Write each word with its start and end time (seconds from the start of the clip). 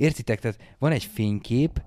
Értitek? 0.00 0.40
Tehát 0.40 0.58
van 0.78 0.92
egy 0.92 1.04
fénykép, 1.04 1.82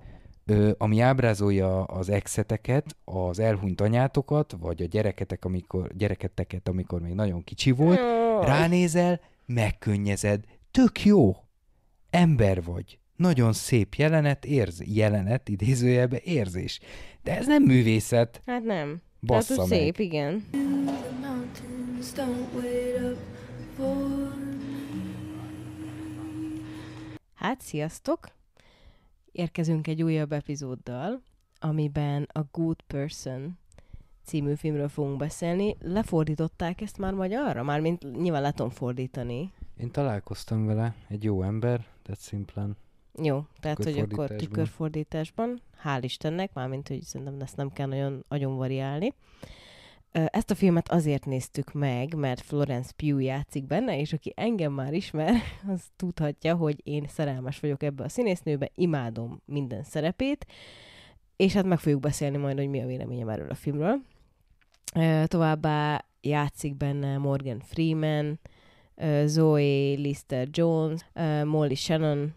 ö, 0.46 0.70
ami 0.78 1.00
ábrázolja 1.00 1.84
az 1.84 2.08
exeteket, 2.08 2.96
az 3.04 3.38
elhunyt 3.38 3.80
anyátokat, 3.80 4.56
vagy 4.60 4.82
a 4.82 4.86
gyereketek, 4.86 5.44
amikor, 5.44 5.92
gyereketeket, 5.96 6.68
amikor 6.68 7.00
még 7.00 7.12
nagyon 7.12 7.44
kicsi 7.44 7.70
volt, 7.70 7.98
ránézel, 8.44 9.20
megkönnyezed, 9.46 10.44
tök 10.70 11.04
jó, 11.04 11.36
ember 12.10 12.62
vagy, 12.62 12.98
nagyon 13.16 13.52
szép 13.52 13.94
jelenet, 13.94 14.44
érz, 14.44 14.82
jelenet, 14.86 15.48
idézőjelbe 15.48 16.20
érzés. 16.24 16.80
De 17.22 17.36
ez 17.36 17.46
nem 17.46 17.62
művészet. 17.62 18.42
Hát 18.46 18.62
nem. 18.64 19.02
Bassza 19.20 19.54
Tehát, 19.54 19.70
meg. 19.70 19.78
szép, 19.78 19.98
igen. 19.98 20.44
Hát, 27.44 27.60
sziasztok! 27.60 28.28
Érkezünk 29.32 29.86
egy 29.86 30.02
újabb 30.02 30.32
epizóddal, 30.32 31.22
amiben 31.58 32.28
a 32.32 32.40
Good 32.52 32.80
Person 32.86 33.58
című 34.22 34.54
filmről 34.54 34.88
fogunk 34.88 35.16
beszélni. 35.16 35.76
Lefordították 35.80 36.80
ezt 36.80 36.98
már 36.98 37.12
magyarra? 37.12 37.62
Mármint 37.62 38.20
nyilván 38.20 38.42
le 38.42 38.50
tudom 38.50 38.70
fordítani. 38.70 39.52
Én 39.76 39.90
találkoztam 39.90 40.66
vele, 40.66 40.94
egy 41.08 41.24
jó 41.24 41.42
ember, 41.42 41.86
de 42.02 42.14
szimplán. 42.14 42.76
Jó, 43.22 43.46
tehát 43.60 43.84
hogy 43.84 43.98
akkor 43.98 44.30
Tükörfordításban. 44.30 45.60
Hál' 45.84 46.00
Istennek, 46.00 46.52
mármint, 46.52 46.88
hogy 46.88 47.02
szerintem 47.02 47.40
ezt 47.40 47.56
nem 47.56 47.72
kell 47.72 47.86
nagyon 47.86 48.24
agyon 48.28 48.56
variálni. 48.56 49.14
Ezt 50.14 50.50
a 50.50 50.54
filmet 50.54 50.90
azért 50.90 51.24
néztük 51.26 51.72
meg, 51.72 52.14
mert 52.14 52.40
Florence 52.40 52.92
Pugh 52.96 53.22
játszik 53.22 53.64
benne, 53.64 53.98
és 53.98 54.12
aki 54.12 54.32
engem 54.36 54.72
már 54.72 54.92
ismer, 54.92 55.34
az 55.72 55.82
tudhatja, 55.96 56.54
hogy 56.54 56.80
én 56.84 57.06
szerelmes 57.08 57.60
vagyok 57.60 57.82
ebbe 57.82 58.04
a 58.04 58.08
színésznőbe, 58.08 58.70
imádom 58.74 59.42
minden 59.44 59.82
szerepét, 59.82 60.46
és 61.36 61.52
hát 61.52 61.64
meg 61.64 61.78
fogjuk 61.78 62.00
beszélni 62.00 62.36
majd, 62.36 62.58
hogy 62.58 62.68
mi 62.68 62.82
a 62.82 62.86
véleményem 62.86 63.28
erről 63.28 63.50
a 63.50 63.54
filmről. 63.54 64.00
Továbbá 65.24 66.04
játszik 66.20 66.76
benne 66.76 67.18
Morgan 67.18 67.60
Freeman, 67.60 68.40
Zoe 69.24 69.94
Lister-Jones, 69.94 71.00
ö, 71.12 71.44
Molly 71.44 71.74
Shannon, 71.74 72.34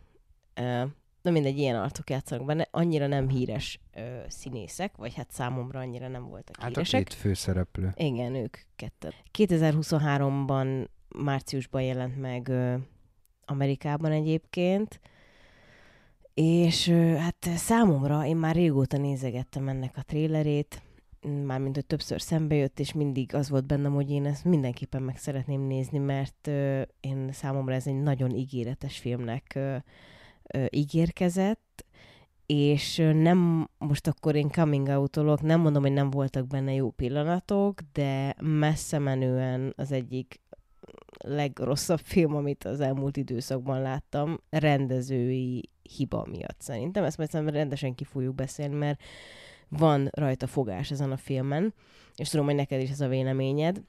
na 1.27 1.33
mindegy, 1.33 1.57
ilyen 1.57 1.75
arcok 1.75 2.09
játszanak 2.09 2.45
benne, 2.45 2.67
annyira 2.71 3.07
nem 3.07 3.29
híres 3.29 3.79
ö, 3.95 4.17
színészek, 4.27 4.95
vagy 4.97 5.13
hát 5.13 5.31
számomra 5.31 5.79
annyira 5.79 6.07
nem 6.07 6.27
voltak 6.27 6.55
Hát 6.55 6.65
a 6.65 6.67
híresek. 6.67 7.03
két 7.03 7.13
főszereplő. 7.17 7.91
Igen, 7.95 8.35
ők 8.35 8.57
ketten. 8.75 9.13
2023-ban, 9.37 10.87
márciusban 11.15 11.81
jelent 11.81 12.19
meg 12.19 12.47
ö, 12.47 12.75
Amerikában 13.45 14.11
egyébként, 14.11 14.99
és 16.33 16.87
ö, 16.87 17.13
hát 17.15 17.49
számomra 17.55 18.25
én 18.25 18.35
már 18.35 18.55
régóta 18.55 18.97
nézegettem 18.97 19.67
ennek 19.67 19.93
a 19.97 20.01
trélerét, 20.01 20.81
mármint, 21.45 21.75
hogy 21.75 21.85
többször 21.85 22.21
szembe 22.21 22.55
jött, 22.55 22.79
és 22.79 22.93
mindig 22.93 23.35
az 23.35 23.49
volt 23.49 23.65
bennem, 23.65 23.93
hogy 23.93 24.11
én 24.11 24.25
ezt 24.25 24.45
mindenképpen 24.45 25.01
meg 25.01 25.17
szeretném 25.17 25.61
nézni, 25.61 25.97
mert 25.97 26.47
ö, 26.47 26.81
én 26.99 27.31
számomra 27.31 27.73
ez 27.73 27.87
egy 27.87 28.01
nagyon 28.01 28.31
ígéretes 28.35 28.97
filmnek 28.97 29.51
ö, 29.55 29.75
ö, 30.53 30.65
ígérkezett, 30.69 31.85
és 32.45 32.95
nem, 33.13 33.69
most 33.77 34.07
akkor 34.07 34.35
én 34.35 34.49
coming 34.49 34.87
out 34.87 35.41
nem 35.41 35.59
mondom, 35.59 35.81
hogy 35.81 35.93
nem 35.93 36.09
voltak 36.09 36.47
benne 36.47 36.73
jó 36.73 36.89
pillanatok, 36.89 37.79
de 37.93 38.35
messze 38.41 38.99
menően 38.99 39.73
az 39.75 39.91
egyik 39.91 40.41
legrosszabb 41.17 41.99
film, 41.99 42.35
amit 42.35 42.63
az 42.63 42.79
elmúlt 42.79 43.17
időszakban 43.17 43.81
láttam, 43.81 44.39
rendezői 44.49 45.69
hiba 45.81 46.25
miatt 46.29 46.61
szerintem. 46.61 47.03
Ezt 47.03 47.17
majd 47.17 47.29
szerintem 47.29 47.55
rendesen 47.55 47.95
ki 47.95 48.03
fogjuk 48.03 48.35
beszélni, 48.35 48.75
mert 48.75 49.01
van 49.69 50.09
rajta 50.11 50.47
fogás 50.47 50.91
ezen 50.91 51.11
a 51.11 51.17
filmen, 51.17 51.73
és 52.15 52.29
tudom, 52.29 52.45
hogy 52.45 52.55
neked 52.55 52.81
is 52.81 52.89
ez 52.89 53.01
a 53.01 53.07
véleményed. 53.07 53.81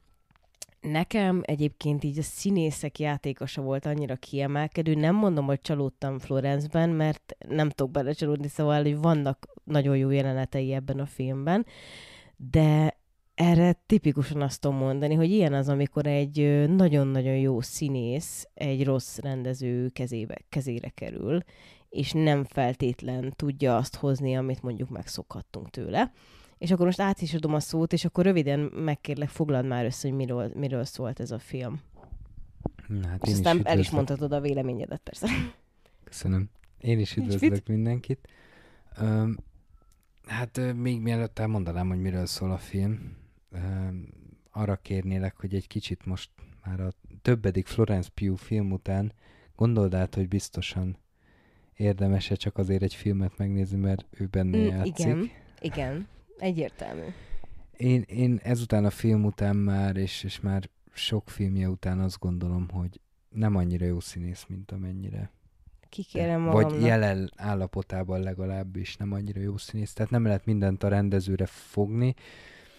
Nekem 0.80 1.42
egyébként 1.44 2.04
így 2.04 2.18
a 2.18 2.22
színészek 2.22 2.98
játékosa 2.98 3.62
volt 3.62 3.86
annyira 3.86 4.16
kiemelkedő, 4.16 4.94
nem 4.94 5.14
mondom, 5.14 5.44
hogy 5.44 5.60
csalódtam 5.60 6.18
Florence-ben, 6.18 6.90
mert 6.90 7.36
nem 7.48 7.70
tudok 7.70 7.92
belecsalódni, 7.92 8.48
szóval, 8.48 8.82
hogy 8.82 8.98
vannak 8.98 9.46
nagyon 9.64 9.96
jó 9.96 10.10
jelenetei 10.10 10.72
ebben 10.72 11.00
a 11.00 11.06
filmben, 11.06 11.66
de 12.36 12.96
erre 13.34 13.72
tipikusan 13.86 14.42
azt 14.42 14.60
tudom 14.60 14.76
mondani, 14.76 15.14
hogy 15.14 15.30
ilyen 15.30 15.54
az, 15.54 15.68
amikor 15.68 16.06
egy 16.06 16.68
nagyon-nagyon 16.68 17.36
jó 17.36 17.60
színész 17.60 18.48
egy 18.54 18.84
rossz 18.84 19.18
rendező 19.18 19.88
kezébe, 19.88 20.38
kezére 20.48 20.88
kerül, 20.88 21.42
és 21.88 22.12
nem 22.12 22.44
feltétlen 22.44 23.32
tudja 23.36 23.76
azt 23.76 23.96
hozni, 23.96 24.36
amit 24.36 24.62
mondjuk 24.62 24.88
megszokhattunk 24.88 25.70
tőle. 25.70 26.12
És 26.58 26.70
akkor 26.70 26.86
most 26.86 27.00
át 27.00 27.20
is 27.20 27.34
adom 27.34 27.54
a 27.54 27.60
szót, 27.60 27.92
és 27.92 28.04
akkor 28.04 28.24
röviden 28.24 28.60
megkérlek, 28.60 29.28
foglald 29.28 29.66
már 29.66 29.84
össze, 29.84 30.08
hogy 30.08 30.16
miről, 30.16 30.50
miről 30.54 30.84
szólt 30.84 31.20
ez 31.20 31.30
a 31.30 31.38
film. 31.38 31.80
Na, 32.86 33.06
hát 33.08 33.26
És 33.26 33.32
aztán 33.32 33.56
is 33.56 33.62
el 33.64 33.78
is 33.78 33.90
mondhatod 33.90 34.32
a 34.32 34.40
véleményedet, 34.40 35.00
persze. 35.00 35.26
Köszönöm. 36.04 36.50
Én 36.80 36.98
is 36.98 37.14
Nincs 37.14 37.34
üdvözlök 37.34 37.66
mindenkit. 37.66 38.28
Öm, 38.98 39.36
hát 40.26 40.60
még 40.76 41.00
mielőtt 41.00 41.38
elmondanám, 41.38 41.88
hogy 41.88 42.00
miről 42.00 42.26
szól 42.26 42.50
a 42.50 42.58
film, 42.58 43.16
öm, 43.50 44.08
arra 44.50 44.76
kérnélek, 44.76 45.36
hogy 45.36 45.54
egy 45.54 45.66
kicsit 45.66 46.06
most 46.06 46.30
már 46.64 46.80
a 46.80 46.90
többedik 47.22 47.66
Florence 47.66 48.08
Pugh 48.14 48.38
film 48.38 48.72
után 48.72 49.12
gondold 49.56 49.94
át, 49.94 50.14
hogy 50.14 50.28
biztosan 50.28 50.96
érdemes-e 51.74 52.34
csak 52.34 52.56
azért 52.58 52.82
egy 52.82 52.94
filmet 52.94 53.36
megnézni, 53.36 53.78
mert 53.78 54.06
ő 54.10 54.26
benne 54.26 54.58
Mm, 54.58 54.64
játszik. 54.64 54.98
igen. 55.06 55.30
Igen, 55.60 56.06
egyértelmű. 56.38 57.06
Én, 57.76 58.04
én 58.06 58.40
ezután 58.42 58.84
a 58.84 58.90
film 58.90 59.24
után 59.24 59.56
már, 59.56 59.96
és, 59.96 60.24
és 60.24 60.40
már 60.40 60.70
sok 60.92 61.30
filmje 61.30 61.68
után 61.68 62.00
azt 62.00 62.18
gondolom, 62.18 62.68
hogy 62.70 63.00
nem 63.28 63.56
annyira 63.56 63.86
jó 63.86 64.00
színész, 64.00 64.44
mint 64.48 64.70
amennyire. 64.72 65.30
Kikérem 65.88 66.40
magamnak. 66.40 66.70
Vagy 66.70 66.82
jelen 66.82 67.32
állapotában 67.36 68.20
legalábbis 68.20 68.96
nem 68.96 69.12
annyira 69.12 69.40
jó 69.40 69.56
színész. 69.56 69.92
Tehát 69.92 70.10
nem 70.10 70.24
lehet 70.24 70.46
mindent 70.46 70.82
a 70.82 70.88
rendezőre 70.88 71.46
fogni, 71.46 72.14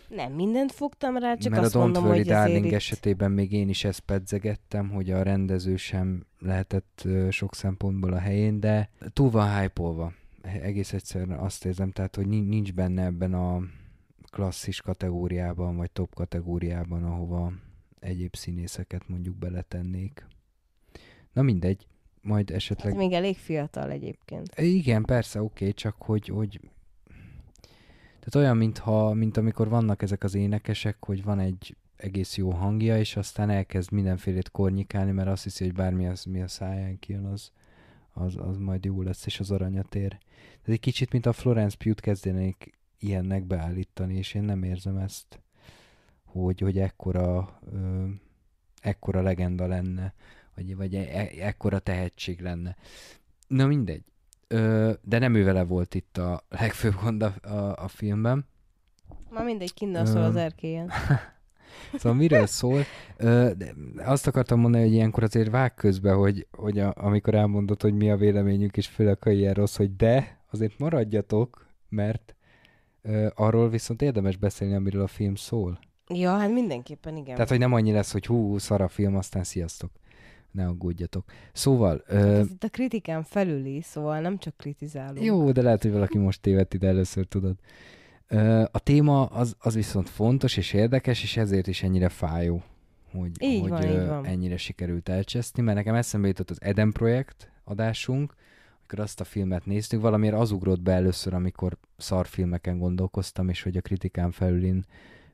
Nem, 0.08 0.34
mindent 0.34 0.72
fogtam 0.72 1.18
rá, 1.18 1.36
csak 1.36 1.52
mert 1.52 1.64
azt 1.64 1.76
a 1.76 1.80
Don't 1.80 1.82
mondom, 1.82 2.06
Worry 2.06 2.24
Darling 2.24 2.66
itt... 2.66 2.72
esetében 2.72 3.32
még 3.32 3.52
én 3.52 3.70
is 3.70 3.84
ezt 3.84 4.00
pedzegettem, 4.00 4.90
hogy 4.90 5.12
a 5.12 5.24
rendező 5.24 5.76
sem 5.76 6.26
lehetett 6.40 7.08
sok 7.30 7.56
szempontból 7.56 8.14
a 8.14 8.20
helyén, 8.20 8.60
de 8.60 8.90
túl 9.14 9.30
van 9.30 9.60
hype 9.60 9.82
Egész 10.42 10.94
egyszerűen 10.94 11.40
azt 11.40 11.66
érzem, 11.66 11.92
tehát, 11.92 12.16
hogy 12.16 12.28
nin- 12.28 12.48
nincs 12.48 12.74
benne 12.74 13.04
ebben 13.04 13.34
a 13.34 13.62
klasszis 14.30 14.82
kategóriában, 14.82 15.76
vagy 15.76 15.92
top 15.92 16.14
kategóriában, 16.14 17.04
ahova 17.04 17.54
egyéb 18.00 18.36
színészeket 18.36 19.08
mondjuk 19.08 19.36
beletennék. 19.36 20.26
Na 21.34 21.42
mindegy, 21.42 21.88
majd 22.22 22.52
esetleg... 22.52 22.92
Hát 22.92 23.02
még 23.02 23.12
elég 23.12 23.38
fiatal 23.38 23.92
egyébként. 23.92 24.60
Igen, 24.60 25.04
persze, 25.04 25.42
oké, 25.42 25.64
okay, 25.64 25.74
csak 25.74 25.96
hogy, 25.98 26.28
hogy 26.28 26.60
tehát 28.20 28.36
olyan, 28.36 28.58
mintha, 28.58 29.14
mint 29.14 29.38
amikor 29.38 29.70
vannak 29.70 30.02
ezek 30.02 30.24
az 30.24 30.36
énekesek, 30.36 31.06
hogy 31.06 31.24
van 31.24 31.40
egy 31.40 31.76
egész 31.96 32.38
jó 32.38 32.50
hangja, 32.50 32.98
és 32.98 33.16
aztán 33.16 33.50
elkezd 33.50 33.92
mindenfélét 33.92 34.52
kornyikálni, 34.52 35.12
mert 35.12 35.30
azt 35.30 35.44
hiszi, 35.44 35.64
hogy 35.64 35.74
bármi 35.74 36.08
az, 36.08 36.24
mi 36.24 36.42
a 36.42 36.48
száján 36.48 37.00
kijön, 37.00 37.26
az, 37.26 37.52
az, 38.20 38.36
az 38.38 38.58
majd 38.58 38.86
jó 38.86 39.02
lesz, 39.02 39.26
és 39.26 39.40
az 39.40 39.52
aranyat 39.52 39.96
ér. 39.96 40.18
Ez 40.62 40.74
egy 40.74 40.80
kicsit, 40.80 41.12
mint 41.12 41.26
a 41.26 41.34
Florence 41.34 41.78
Pugh-t 41.78 42.00
kezdenék 42.00 42.80
ilyennek 43.00 43.44
beállítani, 43.44 44.16
és 44.16 44.34
én 44.34 44.44
nem 44.44 44.64
érzem 44.64 44.98
ezt, 44.98 45.42
hogy, 46.26 46.60
hogy 46.60 46.80
ekkora, 46.80 47.60
ö, 47.74 48.06
ekkora 48.82 49.22
legenda 49.22 49.68
lenne, 49.68 50.14
vagy, 50.56 50.76
vagy 50.76 50.96
e, 50.96 51.00
e, 51.00 51.30
ekkora 51.40 51.80
tehetség 51.80 52.42
lenne. 52.42 52.76
Na 53.48 53.66
mindegy. 53.66 54.04
Ö, 54.48 54.92
de 55.02 55.20
nem 55.20 55.36
ő 55.36 55.44
vele 55.44 55.64
volt 55.64 55.96
itt 55.96 56.18
a 56.18 56.46
legfőbb 56.50 56.94
gond 57.02 57.22
a, 57.22 57.34
a, 57.42 57.84
a 57.84 57.88
filmben. 57.88 58.46
Ma 59.30 59.44
mindegy, 59.44 59.74
kinnal 59.74 60.06
szól 60.06 60.24
az 60.24 60.36
erkélyen. 60.36 60.92
Szóval 61.94 62.18
miről 62.18 62.46
szól? 62.46 62.84
Ö, 63.18 63.52
azt 63.98 64.28
akartam 64.28 64.60
mondani, 64.60 64.84
hogy 64.84 64.94
ilyenkor 64.94 65.24
azért 65.24 65.50
vág 65.50 65.74
közbe, 65.74 66.12
hogy, 66.12 66.48
hogy 66.52 66.80
a, 66.80 66.94
amikor 66.96 67.34
elmondod, 67.36 67.82
hogy 67.82 67.94
mi 67.94 68.12
a 68.12 68.16
véleményünk, 68.18 68.78
és 68.78 68.88
főleg, 68.88 69.24
ha 69.24 69.30
ilyen 69.30 69.54
rossz, 69.54 69.76
hogy 69.76 69.96
de, 69.96 70.40
azért 70.52 70.80
maradjatok, 70.80 71.68
mert 71.90 72.36
ö, 73.02 73.28
arról 73.36 73.70
viszont 73.70 74.02
érdemes 74.02 74.38
beszélni, 74.38 74.74
amiről 74.76 75.02
a 75.02 75.08
film 75.08 75.36
szól. 75.36 75.80
Ja, 76.14 76.38
hát 76.38 76.52
mindenképpen 76.52 77.18
igen. 77.18 77.34
Tehát, 77.34 77.50
hogy 77.50 77.60
nem 77.60 77.74
annyi 77.74 77.92
lesz, 77.92 78.12
hogy 78.12 78.26
hú, 78.26 78.58
szar 78.58 78.82
a 78.82 78.88
film, 78.88 79.16
aztán 79.16 79.44
sziasztok. 79.44 79.92
Ne 80.52 80.66
aggódjatok. 80.66 81.26
Szóval, 81.54 82.04
ö, 82.08 82.18
Ez 82.18 82.50
itt 82.50 82.64
a 82.64 82.70
kritikán 82.70 83.24
felüli, 83.24 83.82
szóval 83.82 84.20
nem 84.20 84.38
csak 84.38 84.58
kritizálunk. 84.58 85.24
Jó, 85.24 85.52
de 85.52 85.62
lehet, 85.62 85.82
hogy 85.82 85.92
valaki 85.92 86.18
most 86.18 86.42
tévedt 86.42 86.74
ide 86.74 86.88
először, 86.88 87.26
tudod. 87.26 87.56
A 88.72 88.80
téma 88.80 89.26
az, 89.26 89.56
az 89.60 89.74
viszont 89.74 90.10
fontos 90.10 90.58
és 90.58 90.74
érdekes, 90.74 91.24
és 91.24 91.38
ezért 91.38 91.68
is 91.68 91.84
ennyire 91.84 92.10
fájó, 92.10 92.64
hogy, 93.12 93.32
Így 93.40 93.62
hogy 93.62 93.70
van, 93.70 93.84
így 93.84 94.08
van. 94.08 94.26
ennyire 94.26 94.58
sikerült 94.58 95.10
elcseszni, 95.10 95.64
mert 95.64 95.78
nekem 95.78 95.96
eszembe 95.96 96.28
jutott 96.28 96.50
az 96.50 96.62
Eden 96.62 96.92
projekt 96.92 97.52
adásunk, 97.64 98.34
amikor 98.78 99.00
azt 99.00 99.20
a 99.20 99.24
filmet 99.24 99.66
néztük, 99.66 100.02
valamiért 100.02 100.36
az 100.36 100.52
ugrott 100.52 100.82
be 100.82 100.92
először, 100.92 101.34
amikor 101.34 101.78
szarfilmeken 101.98 102.78
gondolkoztam, 102.78 103.50
és 103.50 103.64
hogy 103.64 103.78
a 103.78 103.82
kritikán 103.82 104.32
felülin 104.32 104.86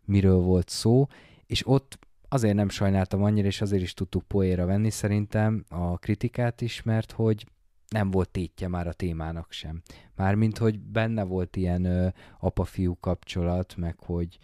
miről 0.06 0.40
volt 0.40 0.70
szó, 0.70 1.08
és 1.46 1.68
ott 1.68 2.00
azért 2.30 2.56
nem 2.56 2.70
sajnáltam 2.70 3.24
annyira, 3.24 3.48
és 3.48 3.62
azért 3.62 3.82
is 3.82 3.94
tudtuk 3.94 4.24
poéra 4.24 4.66
venni 4.66 4.90
szerintem 4.90 5.66
a 5.70 5.98
kritikát 5.98 6.62
is, 6.62 6.84
mert 6.84 7.12
hogy 7.12 7.46
nem 7.90 8.12
volt 8.12 8.30
tétje 8.30 8.68
már 8.68 8.88
a 8.88 8.94
témának 8.94 9.52
sem. 9.52 9.82
Mármint, 10.16 10.58
hogy 10.58 10.80
benne 10.80 11.24
volt 11.24 11.56
ilyen 11.56 11.86
ö, 11.86 12.08
apa-fiú 12.40 12.98
kapcsolat, 13.00 13.76
meg 13.78 13.96
hogy, 14.00 14.38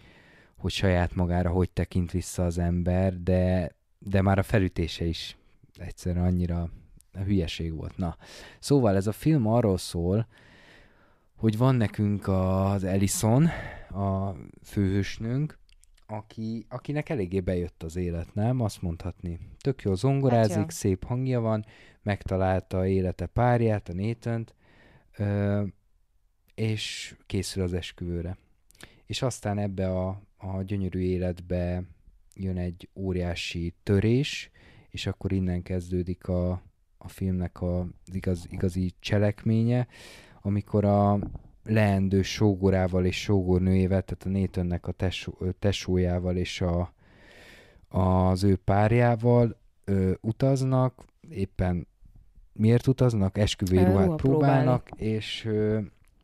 hogy 0.58 0.72
saját 0.72 1.16
magára 1.16 1.50
hogy 1.50 1.70
tekint 1.70 2.12
vissza 2.12 2.46
az 2.46 2.58
ember, 2.58 3.22
de, 3.22 3.76
de 4.00 4.22
már 4.22 4.38
a 4.38 4.44
felütése 4.44 5.06
is 5.06 5.38
egyszerűen 5.78 6.26
annyira 6.26 6.70
hülyeség 7.26 7.76
volt. 7.76 7.98
Na, 7.98 8.18
szóval 8.60 8.96
ez 8.96 9.08
a 9.08 9.12
film 9.12 9.48
arról 9.48 9.78
szól, 9.78 10.28
hogy 11.36 11.58
van 11.58 11.76
nekünk 11.76 12.28
az 12.28 12.84
Ellison, 12.84 13.46
a 13.90 14.36
főhősnünk, 14.64 15.60
aki, 16.08 16.66
akinek 16.70 17.10
eléggé 17.10 17.40
bejött 17.40 17.84
az 17.84 17.96
élet, 17.96 18.34
nem? 18.34 18.60
Azt 18.62 18.82
mondhatni. 18.82 19.40
Tök 19.60 19.82
jó 19.82 19.96
zongorázik, 19.96 20.56
Hát 20.56 20.64
jó. 20.64 20.70
szép 20.70 21.06
hangja 21.06 21.40
van, 21.40 21.66
megtalálta 22.04 22.78
a 22.78 22.88
élete 22.88 23.26
párját, 23.26 23.90
a 23.90 23.94
Nathan-t, 23.94 24.56
ö, 25.18 25.64
és 26.56 27.16
készül 27.26 27.64
az 27.64 27.74
esküvőre. 27.74 28.38
És 29.06 29.22
aztán 29.22 29.58
ebbe 29.58 29.90
a, 29.90 30.22
a 30.38 30.62
gyönyörű 30.62 31.00
életbe 31.00 31.84
jön 32.36 32.58
egy 32.58 32.90
óriási 32.94 33.74
törés, 33.84 34.52
és 34.90 35.06
akkor 35.08 35.32
innen 35.32 35.64
kezdődik 35.64 36.28
a, 36.28 36.62
a 36.98 37.08
filmnek 37.08 37.62
a, 37.62 37.80
az 37.80 38.16
igaz, 38.16 38.48
igazi 38.50 38.94
cselekménye, 39.00 39.88
amikor 40.42 40.86
a 40.86 41.20
leendő 41.64 42.22
sógorával 42.22 43.06
és 43.06 43.22
sógornőjével, 43.22 44.02
tehát 44.02 44.26
a 44.26 44.40
Nathannek 44.40 44.88
a 44.88 44.92
tesó, 44.92 45.38
tesójával 45.60 46.38
és 46.38 46.62
a, 46.62 46.94
az 47.88 48.44
ő 48.44 48.56
párjával 48.56 49.60
ö, 49.86 50.12
utaznak, 50.22 51.04
éppen 51.30 51.88
miért 52.54 52.88
utaznak? 52.88 53.38
Esküvői 53.38 53.84
ruhát 53.84 54.16
próbálnak, 54.16 54.90
és 54.96 55.50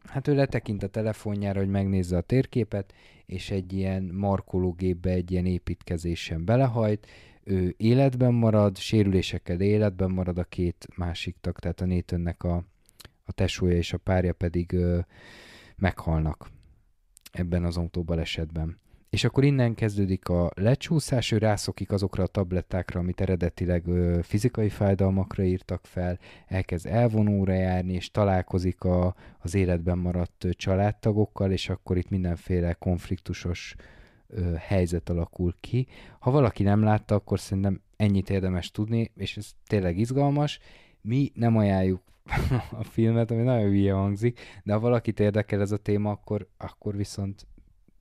hát 0.03 0.27
ő 0.27 0.35
letekint 0.35 0.83
a 0.83 0.87
telefonjára, 0.87 1.59
hogy 1.59 1.69
megnézze 1.69 2.17
a 2.17 2.21
térképet, 2.21 2.93
és 3.25 3.49
egy 3.51 3.73
ilyen 3.73 4.03
markológépbe, 4.03 5.09
egy 5.09 5.31
ilyen 5.31 5.45
építkezésen 5.45 6.45
belehajt, 6.45 7.07
ő 7.43 7.73
életben 7.77 8.33
marad, 8.33 8.77
sérülésekkel 8.77 9.61
életben 9.61 10.11
marad 10.11 10.37
a 10.37 10.43
két 10.43 10.87
másik 10.95 11.35
tag, 11.41 11.59
tehát 11.59 11.81
a 11.81 11.85
Nathannek 11.85 12.43
a, 12.43 12.63
a 13.25 13.31
tesója 13.31 13.75
és 13.75 13.93
a 13.93 13.97
párja 13.97 14.33
pedig 14.33 14.73
ö, 14.73 14.99
meghalnak 15.75 16.49
ebben 17.31 17.63
az 17.63 17.77
autóbalesetben. 17.77 18.79
És 19.09 19.23
akkor 19.23 19.43
innen 19.43 19.75
kezdődik 19.75 20.29
a 20.29 20.51
lecsúszás, 20.55 21.31
ő 21.31 21.37
rászokik 21.37 21.91
azokra 21.91 22.23
a 22.23 22.27
tablettákra, 22.27 22.99
amit 22.99 23.21
eredetileg 23.21 23.87
ö, 23.87 24.19
fizikai 24.23 24.69
fájdalmakra 24.69 25.43
írtak 25.43 25.85
fel, 25.85 26.19
elkezd 26.47 26.85
elvonóra 26.85 27.53
járni, 27.53 27.93
és 27.93 28.11
találkozik 28.11 28.83
a, 28.83 29.15
az 29.39 29.55
életben 29.55 29.97
maradt 29.97 30.47
családtagokkal, 30.51 31.51
és 31.51 31.69
akkor 31.69 31.97
itt 31.97 32.09
mindenféle 32.09 32.73
konfliktusos 32.73 33.75
ö, 34.27 34.53
helyzet 34.57 35.09
alakul 35.09 35.55
ki. 35.59 35.87
Ha 36.19 36.31
valaki 36.31 36.63
nem 36.63 36.83
látta, 36.83 37.15
akkor 37.15 37.39
szerintem 37.39 37.81
ennyit 37.95 38.29
érdemes 38.29 38.71
tudni, 38.71 39.11
és 39.15 39.37
ez 39.37 39.51
tényleg 39.67 39.97
izgalmas. 39.97 40.59
Mi 41.01 41.31
nem 41.33 41.57
ajánljuk 41.57 42.01
a 42.81 42.83
filmet, 42.83 43.31
ami 43.31 43.41
nagyon 43.41 43.69
hülye 43.69 43.93
hangzik, 43.93 44.39
de 44.63 44.73
ha 44.73 44.79
valakit 44.79 45.19
érdekel 45.19 45.61
ez 45.61 45.71
a 45.71 45.77
téma, 45.77 46.11
akkor, 46.11 46.47
akkor 46.57 46.95
viszont 46.95 47.47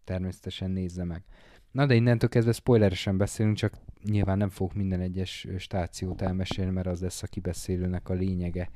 természetesen 0.06 0.70
nézze 0.70 1.04
meg. 1.04 1.22
Na 1.70 1.86
de 1.86 1.94
innentől 1.94 2.28
kezdve 2.28 2.52
spoileresen 2.52 3.16
beszélünk, 3.16 3.56
csak 3.56 3.74
nyilván 4.04 4.38
nem 4.38 4.48
fogok 4.48 4.74
minden 4.74 5.00
egyes 5.00 5.46
stációt 5.58 6.22
elmesélni, 6.22 6.70
mert 6.70 6.86
az 6.86 7.00
lesz 7.00 7.22
a 7.22 7.26
kibeszélőnek 7.26 8.08
a 8.08 8.14
lényege. 8.14 8.70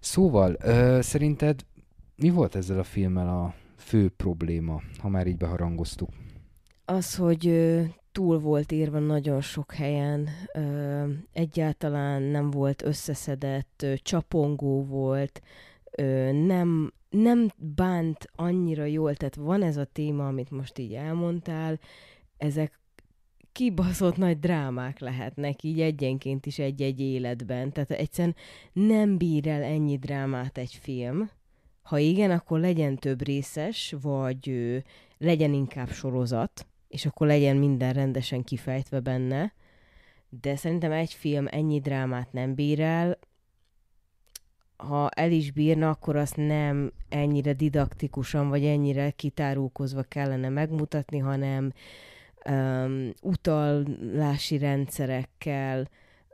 Szóval, 0.00 0.56
ö, 0.60 0.98
szerinted 1.02 1.60
mi 2.16 2.30
volt 2.30 2.54
ezzel 2.54 2.78
a 2.78 2.82
filmmel 2.82 3.28
a 3.28 3.54
fő 3.76 4.08
probléma, 4.08 4.82
ha 4.98 5.08
már 5.08 5.26
így 5.26 5.36
beharangoztuk? 5.36 6.08
Az, 6.84 7.14
hogy 7.16 7.52
túl 8.12 8.38
volt 8.38 8.72
írva 8.72 8.98
nagyon 8.98 9.40
sok 9.40 9.72
helyen, 9.72 10.28
ö, 10.52 11.04
egyáltalán 11.32 12.22
nem 12.22 12.50
volt 12.50 12.82
összeszedett, 12.82 13.82
ö, 13.82 13.94
csapongó 13.96 14.84
volt, 14.84 15.42
ö, 15.90 16.32
nem, 16.32 16.92
nem 17.14 17.50
bánt 17.56 18.28
annyira 18.34 18.84
jól, 18.84 19.14
tehát 19.14 19.34
van 19.34 19.62
ez 19.62 19.76
a 19.76 19.84
téma, 19.84 20.26
amit 20.26 20.50
most 20.50 20.78
így 20.78 20.92
elmondtál, 20.92 21.78
ezek 22.36 22.80
kibaszott 23.52 24.16
nagy 24.16 24.38
drámák 24.38 24.98
lehetnek 24.98 25.62
így 25.62 25.80
egyenként 25.80 26.46
is 26.46 26.58
egy-egy 26.58 27.00
életben. 27.00 27.72
Tehát 27.72 27.90
egyszerűen 27.90 28.36
nem 28.72 29.18
bír 29.18 29.48
el 29.48 29.62
ennyi 29.62 29.98
drámát 29.98 30.58
egy 30.58 30.78
film. 30.80 31.30
Ha 31.82 31.98
igen, 31.98 32.30
akkor 32.30 32.60
legyen 32.60 32.96
több 32.96 33.22
részes, 33.22 33.94
vagy 34.00 34.48
ö, 34.48 34.76
legyen 35.18 35.52
inkább 35.52 35.90
sorozat, 35.90 36.66
és 36.88 37.06
akkor 37.06 37.26
legyen 37.26 37.56
minden 37.56 37.92
rendesen 37.92 38.44
kifejtve 38.44 39.00
benne. 39.00 39.52
De 40.40 40.56
szerintem 40.56 40.92
egy 40.92 41.12
film 41.12 41.46
ennyi 41.50 41.80
drámát 41.80 42.32
nem 42.32 42.54
bír 42.54 42.80
el. 42.80 43.18
Ha 44.76 45.08
el 45.08 45.30
is 45.30 45.50
bírna, 45.50 45.90
akkor 45.90 46.16
azt 46.16 46.36
nem 46.36 46.92
ennyire 47.08 47.52
didaktikusan, 47.52 48.48
vagy 48.48 48.64
ennyire 48.64 49.10
kitárulkozva 49.10 50.02
kellene 50.02 50.48
megmutatni, 50.48 51.18
hanem 51.18 51.72
um, 52.50 53.10
utalási 53.22 54.58
rendszerekkel, 54.58 55.88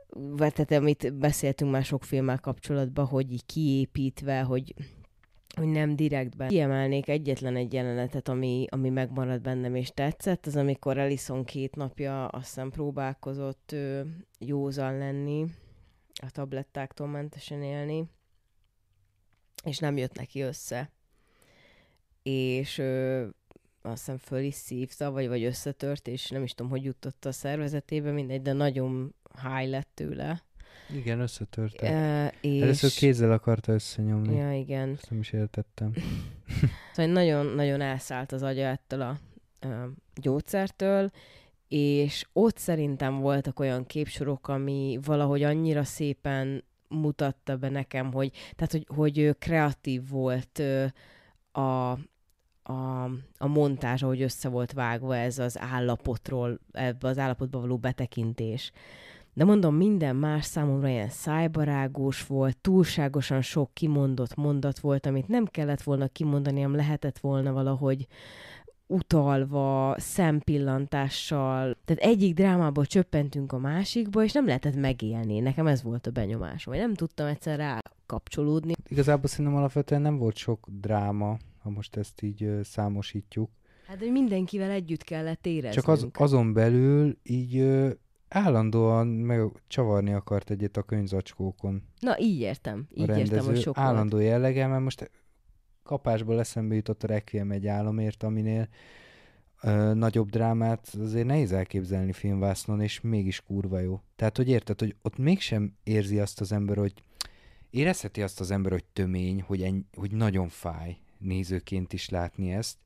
vagy 0.09 0.53
tehát 0.53 0.71
amit 0.71 1.13
beszéltünk 1.13 1.71
már 1.71 1.83
sok 1.83 2.03
filmmel 2.03 2.39
kapcsolatban, 2.39 3.05
hogy 3.05 3.31
így 3.31 3.45
kiépítve, 3.45 4.41
hogy 4.41 4.73
hogy 5.55 5.67
nem 5.67 5.95
direktben. 5.95 6.47
Kiemelnék 6.47 7.07
egyetlen 7.07 7.55
egy 7.55 7.73
jelenetet, 7.73 8.29
ami, 8.29 8.65
ami 8.69 8.89
megmaradt 8.89 9.41
bennem 9.41 9.75
és 9.75 9.89
tetszett, 9.89 10.45
az 10.45 10.55
amikor 10.55 10.97
Ellison 10.97 11.43
két 11.43 11.75
napja 11.75 12.27
azt 12.27 12.45
hiszem 12.45 12.69
próbálkozott 12.69 13.71
ő, 13.71 14.15
józan 14.39 14.97
lenni, 14.97 15.45
a 16.21 16.31
tablettáktól 16.31 17.07
mentesen 17.07 17.63
élni, 17.63 18.09
és 19.63 19.77
nem 19.77 19.97
jött 19.97 20.15
neki 20.15 20.41
össze. 20.41 20.91
És 22.23 22.77
ö, 22.77 23.25
azt 23.81 23.97
hiszem 23.97 24.17
föl 24.17 24.39
is 24.39 24.55
szívta, 24.55 25.11
vagy, 25.11 25.27
vagy 25.27 25.43
összetört, 25.43 26.07
és 26.07 26.29
nem 26.29 26.43
is 26.43 26.53
tudom, 26.53 26.71
hogy 26.71 26.83
jutott 26.83 27.25
a 27.25 27.31
szervezetébe, 27.31 28.11
mindegy, 28.11 28.41
de 28.41 28.53
nagyon 28.53 29.15
high 29.41 29.69
lett 29.69 29.89
tőle. 29.93 30.43
Igen, 30.95 31.19
összetörte. 31.19 31.87
E, 31.87 32.33
és... 32.41 32.61
Először 32.61 32.91
kézzel 32.91 33.31
akarta 33.31 33.73
összenyomni. 33.73 34.35
Ja, 34.35 34.53
igen. 34.53 34.89
Ezt 34.89 35.09
nem 35.09 35.19
is 35.19 35.31
értettem. 35.31 35.93
Szóval 36.93 37.11
nagyon-nagyon 37.11 37.81
elszállt 37.81 38.31
az 38.31 38.43
agya 38.43 38.65
ettől 38.65 39.01
a 39.01 39.19
ö, 39.59 39.85
gyógyszertől, 40.15 41.11
és 41.67 42.25
ott 42.33 42.57
szerintem 42.57 43.19
voltak 43.19 43.59
olyan 43.59 43.85
képsorok, 43.85 44.47
ami 44.47 44.99
valahogy 45.05 45.43
annyira 45.43 45.83
szépen 45.83 46.63
mutatta 46.91 47.57
be 47.57 47.69
nekem, 47.69 48.13
hogy, 48.13 48.31
tehát, 48.55 48.71
hogy, 48.71 48.87
hogy 48.95 49.35
kreatív 49.39 50.09
volt 50.09 50.61
a, 51.51 51.91
a, 52.71 53.03
a 53.37 53.47
montázs, 53.47 54.03
ahogy 54.03 54.21
össze 54.21 54.49
volt 54.49 54.71
vágva 54.73 55.15
ez 55.15 55.39
az 55.39 55.59
állapotról, 55.59 56.59
ebbe 56.71 57.07
az 57.07 57.17
állapotba 57.17 57.59
való 57.59 57.77
betekintés. 57.77 58.71
De 59.33 59.43
mondom, 59.43 59.75
minden 59.75 60.15
más 60.15 60.45
számomra 60.45 60.87
ilyen 60.87 61.09
szájbarágós 61.09 62.27
volt, 62.27 62.57
túlságosan 62.57 63.41
sok 63.41 63.73
kimondott 63.73 64.35
mondat 64.35 64.79
volt, 64.79 65.05
amit 65.05 65.27
nem 65.27 65.45
kellett 65.45 65.81
volna 65.81 66.07
kimondani, 66.07 66.61
hanem 66.61 66.75
lehetett 66.75 67.19
volna 67.19 67.53
valahogy 67.53 68.07
utalva, 68.91 69.95
szempillantással. 69.97 71.77
Tehát 71.85 72.03
egyik 72.03 72.33
drámából 72.33 72.85
csöppentünk 72.85 73.51
a 73.51 73.57
másikba, 73.57 74.23
és 74.23 74.31
nem 74.31 74.45
lehetett 74.45 74.75
megélni. 74.75 75.39
Nekem 75.39 75.67
ez 75.67 75.83
volt 75.83 76.07
a 76.07 76.11
benyomásom, 76.11 76.73
hogy 76.73 76.81
nem 76.81 76.93
tudtam 76.93 77.27
egyszer 77.27 77.57
rá 77.57 77.79
kapcsolódni. 78.05 78.73
Igazából 78.89 79.29
szerintem 79.29 79.55
alapvetően 79.55 80.01
nem 80.01 80.17
volt 80.17 80.35
sok 80.35 80.67
dráma, 80.79 81.37
ha 81.59 81.69
most 81.69 81.95
ezt 81.95 82.21
így 82.21 82.43
ö, 82.43 82.59
számosítjuk. 82.63 83.49
Hát, 83.87 83.99
hogy 83.99 84.11
mindenkivel 84.11 84.69
együtt 84.69 85.03
kellett 85.03 85.45
éreznünk. 85.45 85.73
Csak 85.73 85.87
az, 85.87 86.07
azon 86.13 86.53
belül 86.53 87.17
így 87.23 87.57
ö, 87.57 87.89
állandóan 88.29 89.07
meg 89.07 89.41
csavarni 89.67 90.13
akart 90.13 90.49
egyet 90.49 90.77
a 90.77 90.81
könyvzacskókon 90.81 91.83
Na, 91.99 92.19
így 92.19 92.39
értem. 92.39 92.87
Így 92.93 93.17
értem, 93.17 93.45
hogy 93.45 93.61
sok 93.61 93.75
volt. 93.75 93.87
Állandó 93.87 94.19
jellege, 94.19 94.67
mert 94.67 94.83
most 94.83 95.11
kapásból 95.83 96.39
eszembe 96.39 96.75
jutott 96.75 97.03
a 97.03 97.07
Requiem 97.07 97.51
egy 97.51 97.67
álomért, 97.67 98.23
aminél 98.23 98.67
ö, 99.61 99.93
nagyobb 99.93 100.29
drámát 100.29 100.95
azért 101.01 101.25
nehéz 101.25 101.51
elképzelni 101.51 102.13
filmvásznon, 102.13 102.81
és 102.81 103.01
mégis 103.01 103.41
kurva 103.41 103.79
jó. 103.79 104.01
Tehát, 104.15 104.37
hogy 104.37 104.49
érted, 104.49 104.79
hogy 104.79 104.95
ott 105.01 105.17
mégsem 105.17 105.73
érzi 105.83 106.19
azt 106.19 106.41
az 106.41 106.51
ember, 106.51 106.77
hogy 106.77 106.93
érezheti 107.69 108.21
azt 108.21 108.39
az 108.39 108.51
ember, 108.51 108.71
hogy 108.71 108.85
tömény, 108.93 109.41
hogy, 109.41 109.61
eny, 109.61 109.85
hogy 109.95 110.11
nagyon 110.11 110.49
fáj 110.49 110.97
nézőként 111.17 111.93
is 111.93 112.09
látni 112.09 112.51
ezt, 112.51 112.77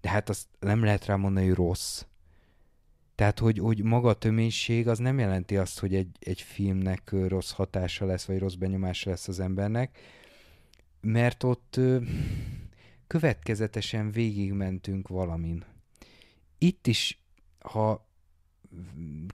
de 0.00 0.08
hát 0.08 0.28
azt 0.28 0.46
nem 0.58 0.84
lehet 0.84 1.06
rá 1.06 1.16
mondani, 1.16 1.46
hogy 1.46 1.54
rossz. 1.54 2.04
Tehát, 3.14 3.38
hogy, 3.38 3.58
hogy 3.58 3.82
maga 3.82 4.08
a 4.08 4.14
töménység 4.14 4.88
az 4.88 4.98
nem 4.98 5.18
jelenti 5.18 5.56
azt, 5.56 5.78
hogy 5.78 5.94
egy, 5.94 6.08
egy 6.20 6.40
filmnek 6.40 7.10
rossz 7.28 7.50
hatása 7.50 8.04
lesz, 8.04 8.24
vagy 8.24 8.38
rossz 8.38 8.54
benyomása 8.54 9.10
lesz 9.10 9.28
az 9.28 9.40
embernek, 9.40 9.98
mert 11.00 11.42
ott 11.42 11.76
ö, 11.76 11.98
következetesen 13.06 14.10
végigmentünk 14.10 15.08
valamin. 15.08 15.64
Itt 16.58 16.86
is, 16.86 17.24
ha 17.58 18.08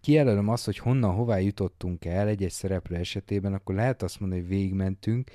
kijelölöm 0.00 0.48
azt, 0.48 0.64
hogy 0.64 0.78
honnan, 0.78 1.14
hová 1.14 1.38
jutottunk 1.38 2.04
el 2.04 2.28
egy-egy 2.28 2.50
szereplő 2.50 2.96
esetében, 2.96 3.54
akkor 3.54 3.74
lehet 3.74 4.02
azt 4.02 4.20
mondani, 4.20 4.40
hogy 4.40 4.50
végigmentünk, 4.50 5.30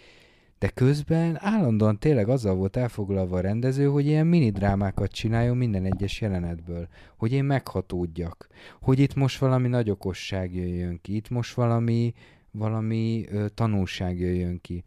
de 0.61 0.69
közben 0.69 1.37
állandóan 1.39 1.99
tényleg 1.99 2.29
azzal 2.29 2.55
volt 2.55 2.77
elfoglalva 2.77 3.37
a 3.37 3.41
rendező, 3.41 3.85
hogy 3.85 4.05
ilyen 4.05 4.27
mini 4.27 4.49
drámákat 4.49 5.11
csináljon 5.11 5.57
minden 5.57 5.85
egyes 5.85 6.21
jelenetből, 6.21 6.87
hogy 7.17 7.31
én 7.31 7.43
meghatódjak, 7.43 8.47
hogy 8.81 8.99
itt 8.99 9.15
most 9.15 9.37
valami 9.39 9.67
nagy 9.67 9.89
okosság 9.89 10.55
jöjjön 10.55 10.99
ki, 11.01 11.15
itt 11.15 11.29
most 11.29 11.53
valami, 11.53 12.13
valami 12.51 13.25
ö, 13.29 13.49
tanulság 13.49 14.19
jöjjön 14.19 14.61
ki. 14.61 14.83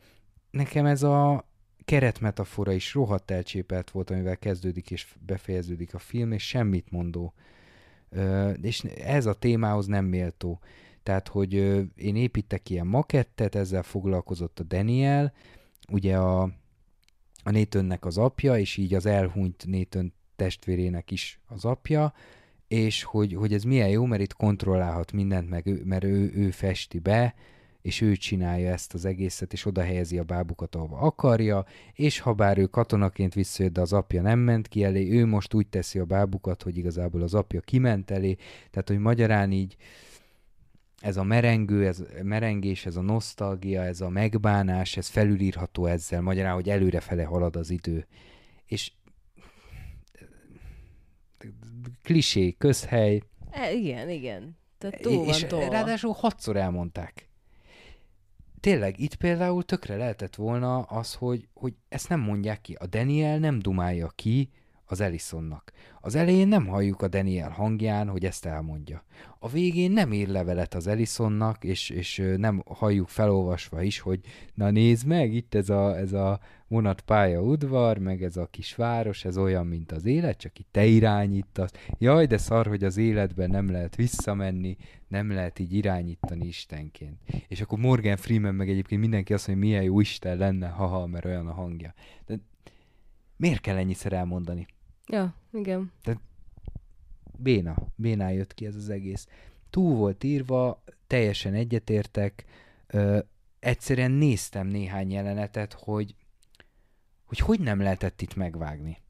Nekem 0.55 0.87
ez 0.87 1.03
a 1.03 1.49
keretmetafora 1.85 2.73
is 2.73 2.95
rohadt 2.95 3.31
elcsépelt 3.31 3.91
volt, 3.91 4.11
amivel 4.11 4.37
kezdődik 4.37 4.91
és 4.91 5.07
befejeződik 5.27 5.95
a 5.95 5.99
film, 5.99 6.33
és 6.33 6.49
semmit 6.49 6.91
mondó. 6.91 7.35
És 8.63 8.81
ez 8.85 9.27
a 9.27 9.33
témához 9.33 9.87
nem 9.87 10.05
méltó. 10.05 10.61
Tehát, 11.03 11.29
hogy 11.29 11.55
ö, 11.55 11.83
én 11.97 12.17
építek 12.17 12.71
ilyen 12.71 12.87
makettet, 12.87 13.55
ezzel 13.55 13.83
foglalkozott 13.83 14.61
a 14.61 14.63
Daniel, 14.63 15.33
ugye 15.89 16.17
a, 16.17 16.43
a 17.43 17.51
Nathannek 17.51 18.05
az 18.05 18.19
apja, 18.19 18.59
és 18.59 18.77
így 18.77 18.95
az 18.95 19.07
elhunyt 19.07 19.65
Nathan 19.67 20.13
testvérének 20.37 21.11
is 21.11 21.41
az 21.47 21.65
apja, 21.65 22.15
és 22.69 23.03
hogy, 23.03 23.35
hogy 23.35 23.53
ez 23.53 23.63
milyen 23.63 23.89
jó, 23.89 24.05
mert 24.05 24.23
itt 24.23 24.33
kontrollálhat 24.33 25.13
mindent, 25.13 25.51
meg 25.51 25.67
ő, 25.67 25.83
mert 25.85 26.05
ő, 26.05 26.33
ő 26.35 26.51
festi 26.51 26.99
be, 26.99 27.35
és 27.85 28.00
ő 28.00 28.17
csinálja 28.17 28.73
ezt 28.73 28.95
az 28.95 29.05
egészet, 29.05 29.53
és 29.53 29.64
oda 29.67 29.83
helyezi 29.83 30.19
a 30.19 30.23
bábukat, 30.23 30.75
ahova 30.75 30.99
akarja, 30.99 31.64
és 31.93 32.19
ha 32.19 32.33
bár 32.33 32.59
ő 32.59 32.67
katonaként 32.67 33.35
visszajött, 33.35 33.73
de 33.73 33.81
az 33.81 33.93
apja 33.93 34.23
nem 34.23 34.38
ment 34.38 34.69
ki 34.69 34.85
elé, 34.85 35.11
ő 35.11 35.26
most 35.26 35.55
úgy 35.55 35.67
teszi 35.67 35.99
a 35.99 36.05
bábukat, 36.05 36.62
hogy 36.62 36.76
igazából 36.76 37.23
az 37.23 37.35
apja 37.35 37.61
kiment 37.61 38.11
elé, 38.11 38.37
tehát 38.71 38.88
hogy 38.88 38.99
magyarán 38.99 39.53
így 39.53 39.76
ez 41.00 41.17
a 41.17 41.23
merengő, 41.23 41.87
ez 41.87 42.00
a 42.00 42.23
merengés, 42.23 42.87
ez 42.87 42.97
a 42.97 43.00
nosztalgia, 43.00 43.85
ez 43.85 44.00
a 44.00 44.09
megbánás, 44.09 44.97
ez 44.97 45.09
felülírható 45.09 45.87
ezzel, 45.87 46.21
magyarán, 46.21 46.55
hogy 46.55 46.71
előrefele 46.71 47.25
halad 47.25 47.57
az 47.57 47.71
idő. 47.71 48.07
És 48.67 48.93
klisé, 52.03 52.55
közhely, 52.59 53.23
E, 53.50 53.73
igen, 53.73 54.11
igen. 54.11 54.57
Tehát 54.79 55.00
túl 55.00 55.26
és 55.26 55.41
van 55.41 55.49
tolva. 55.49 55.71
ráadásul 55.71 56.12
hatszor 56.12 56.57
elmondták. 56.57 57.29
Tényleg, 58.64 58.99
itt 58.99 59.14
például 59.14 59.62
tökre 59.64 59.97
lehetett 59.97 60.35
volna 60.35 60.80
az, 60.80 61.14
hogy, 61.14 61.49
hogy 61.54 61.75
ezt 61.88 62.09
nem 62.09 62.21
mondják 62.21 62.61
ki. 62.61 62.75
A 62.75 62.87
Daniel 62.87 63.38
nem 63.38 63.59
dumálja 63.59 64.09
ki 64.14 64.50
az 64.95 65.01
Ellisonnak. 65.01 65.73
Az 66.01 66.15
elején 66.15 66.49
nem 66.49 66.67
halljuk 66.67 67.03
a 67.03 67.09
Daniel 67.09 67.51
hangján, 67.51 68.09
hogy 68.09 68.25
ezt 68.25 68.47
elmondja. 68.47 69.05
A 69.39 69.49
végén 69.49 69.91
nem 69.91 70.13
ír 70.13 70.29
levelet 70.29 70.75
az 70.75 70.87
Ellisonnak, 70.87 71.65
és, 71.65 71.91
és 71.91 72.23
nem 72.37 72.63
halljuk 72.67 73.09
felolvasva 73.09 73.83
is, 73.83 73.99
hogy 73.99 74.21
na 74.55 74.71
nézd 74.71 75.07
meg, 75.07 75.35
itt 75.35 75.55
ez 75.55 75.69
a, 75.69 75.99
ez 75.99 76.13
a 76.13 76.41
vonatpálya 76.69 77.41
udvar, 77.41 77.99
meg 77.99 78.23
ez 78.23 78.37
a 78.37 78.47
kis 78.47 78.75
város, 78.75 79.25
ez 79.25 79.39
olyan, 79.39 79.67
mint 79.67 79.93
az 79.93 80.05
élet, 80.05 80.39
csak 80.39 80.59
itt 80.59 80.69
te 80.71 80.85
irányítasz. 80.85 81.73
Jaj, 81.99 82.27
de 82.27 82.37
szar, 82.37 82.67
hogy 82.67 82.85
az 82.85 82.97
életben 82.97 83.51
nem 83.51 83.71
lehet 83.71 83.97
visszamenni, 83.97 84.77
nem 85.09 85.33
lehet 85.33 85.59
így 85.59 85.75
irányítani 85.75 86.47
Istenként. 86.47 87.19
És 87.49 87.61
akkor 87.61 87.79
Morgan 87.79 88.17
Freeman 88.17 88.55
meg 88.55 88.69
egyébként 88.69 89.01
mindenki 89.01 89.33
azt 89.33 89.47
mondja, 89.47 89.67
milyen 89.67 89.83
jó 89.83 90.01
Isten 90.01 90.37
lenne, 90.37 90.69
haha, 90.69 91.07
mert 91.07 91.25
olyan 91.25 91.47
a 91.47 91.53
hangja. 91.53 91.95
De 92.27 92.39
miért 93.37 93.61
kell 93.61 93.77
ennyiszer 93.77 94.13
elmondani? 94.13 94.67
Ja, 95.07 95.35
igen. 95.53 95.93
Béna, 97.39 97.75
bénán 97.97 98.33
jött 98.33 98.55
ki 98.55 98.67
ez 98.67 98.75
az 98.77 98.89
egész. 98.91 99.27
Túl 99.71 99.97
volt 99.97 100.25
írva, 100.25 100.83
teljesen 101.07 101.55
egyetértek, 101.55 102.45
ö, 102.87 103.19
egyszerűen 103.59 104.11
néztem 104.11 104.67
néhány 104.67 105.11
jelenetet, 105.11 105.73
hogy, 105.73 106.15
hogy 107.25 107.39
hogy 107.39 107.61
nem 107.61 107.81
lehetett 107.81 108.23
itt 108.23 108.35
megvágni. 108.35 109.03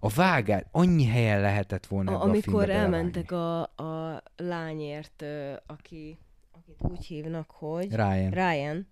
A 0.00 0.08
vágás, 0.08 0.62
annyi 0.70 1.04
helyen 1.04 1.40
lehetett 1.40 1.86
volna 1.86 2.12
A, 2.12 2.20
a 2.20 2.22
amikor 2.22 2.66
belevágni. 2.66 2.94
elmentek 2.94 3.32
a, 3.32 3.60
a 3.62 4.22
lányért, 4.36 5.22
ö, 5.22 5.54
aki, 5.66 6.18
akit 6.50 6.76
úgy 6.90 7.04
hívnak, 7.06 7.50
hogy 7.50 7.94
Ryan. 7.94 8.30
Ryan, 8.30 8.86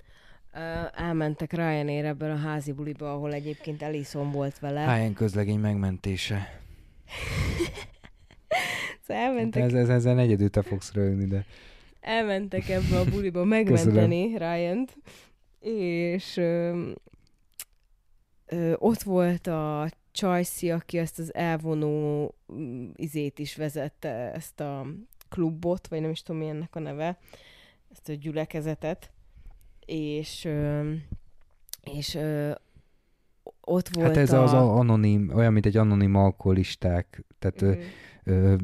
elmentek 0.95 1.53
Ryanér 1.53 2.05
ebből 2.05 2.31
a 2.31 2.37
házi 2.37 2.73
buliba, 2.73 3.13
ahol 3.13 3.33
egyébként 3.33 3.83
Ellison 3.83 4.31
volt 4.31 4.59
vele. 4.59 4.97
Ryan 4.97 5.15
közlegény 5.15 5.59
megmentése. 5.59 6.49
Szóval 9.07 9.23
elmentek, 9.23 9.63
Ez, 9.63 9.73
ez, 9.73 9.89
ezen 9.89 10.19
egyedül 10.19 10.51
te 10.51 10.63
fogsz 10.63 10.93
rögni, 10.93 11.27
de 11.27 11.45
elmentek 12.01 12.69
ebbe 12.69 12.99
a 12.99 13.05
buliba 13.05 13.45
megmenteni 13.45 14.37
Ryant, 14.37 14.97
és 15.61 16.37
ö, 16.37 16.83
ö, 18.47 18.75
ott 18.77 19.03
volt 19.03 19.47
a 19.47 19.89
Csajci, 20.13 20.71
aki 20.71 20.99
ezt 20.99 21.19
az 21.19 21.35
elvonó 21.35 22.35
mm, 22.53 22.91
izét 22.95 23.39
is 23.39 23.57
vezette, 23.57 24.33
ezt 24.33 24.61
a 24.61 24.87
klubot, 25.29 25.89
vagy 25.89 26.01
nem 26.01 26.11
is 26.11 26.23
tudom, 26.23 26.41
mi 26.41 26.49
ennek 26.49 26.77
a 26.77 26.79
neve, 26.79 27.19
ezt 27.91 28.09
a 28.09 28.13
gyülekezetet, 28.13 29.11
és, 29.89 30.49
és 31.83 32.19
ott 33.61 33.89
volt 33.89 34.07
hát 34.07 34.17
ez 34.17 34.33
a... 34.33 34.43
az 34.43 34.53
anonim, 34.53 35.31
olyan, 35.35 35.53
mint 35.53 35.67
egy 35.67 35.77
anonim 35.77 36.15
alkoholisták, 36.15 37.25
tehát 37.39 37.63
ö, 37.63 37.75
ö, 38.25 38.55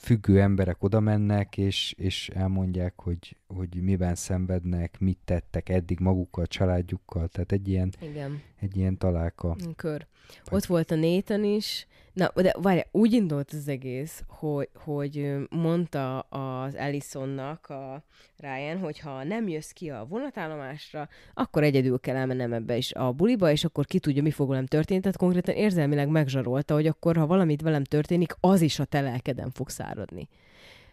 függő 0.00 0.40
emberek 0.40 0.82
oda 0.82 1.00
mennek, 1.00 1.58
és, 1.58 1.94
és 1.98 2.28
elmondják, 2.28 3.00
hogy, 3.00 3.36
hogy 3.46 3.82
miben 3.82 4.14
szenvednek, 4.14 4.98
mit 4.98 5.18
tettek 5.24 5.68
eddig 5.68 6.00
magukkal, 6.00 6.46
családjukkal, 6.46 7.28
tehát 7.28 7.52
egy 7.52 7.68
ilyen, 7.68 7.92
Igen. 8.00 8.40
egy 8.60 8.76
ilyen 8.76 8.98
találka. 8.98 9.56
Kör. 9.76 10.06
Vagy- 10.44 10.54
Ott 10.54 10.64
volt 10.64 10.90
a 10.90 10.94
Nathan 10.94 11.44
is. 11.44 11.86
Na, 12.14 12.32
de 12.34 12.54
várj, 12.62 12.80
úgy 12.90 13.12
indult 13.12 13.50
az 13.52 13.68
egész, 13.68 14.22
hogy, 14.26 14.68
hogy 14.74 15.34
mondta 15.50 16.20
az 16.20 16.74
Ellisonnak 16.74 17.66
a 17.68 18.04
Ryan, 18.36 18.78
hogy 18.78 18.98
ha 18.98 19.24
nem 19.24 19.48
jössz 19.48 19.70
ki 19.70 19.90
a 19.90 20.06
vonatállomásra, 20.08 21.08
akkor 21.34 21.62
egyedül 21.62 22.00
kell 22.00 22.16
elmennem 22.16 22.52
ebbe 22.52 22.76
is 22.76 22.92
a 22.92 23.12
buliba, 23.12 23.50
és 23.50 23.64
akkor 23.64 23.86
ki 23.86 23.98
tudja, 23.98 24.22
mi 24.22 24.30
fog 24.30 24.48
velem 24.48 24.66
történni. 24.66 25.00
Tehát 25.00 25.16
konkrétan 25.16 25.54
érzelmileg 25.54 26.08
megzsarolta, 26.08 26.74
hogy 26.74 26.86
akkor, 26.86 27.16
ha 27.16 27.26
valamit 27.26 27.62
velem 27.62 27.84
történik, 27.84 28.36
az 28.40 28.60
is 28.60 28.78
a 28.78 28.84
te 28.84 29.00
lelkeden 29.00 29.50
fog 29.50 29.68
száradni. 29.68 30.28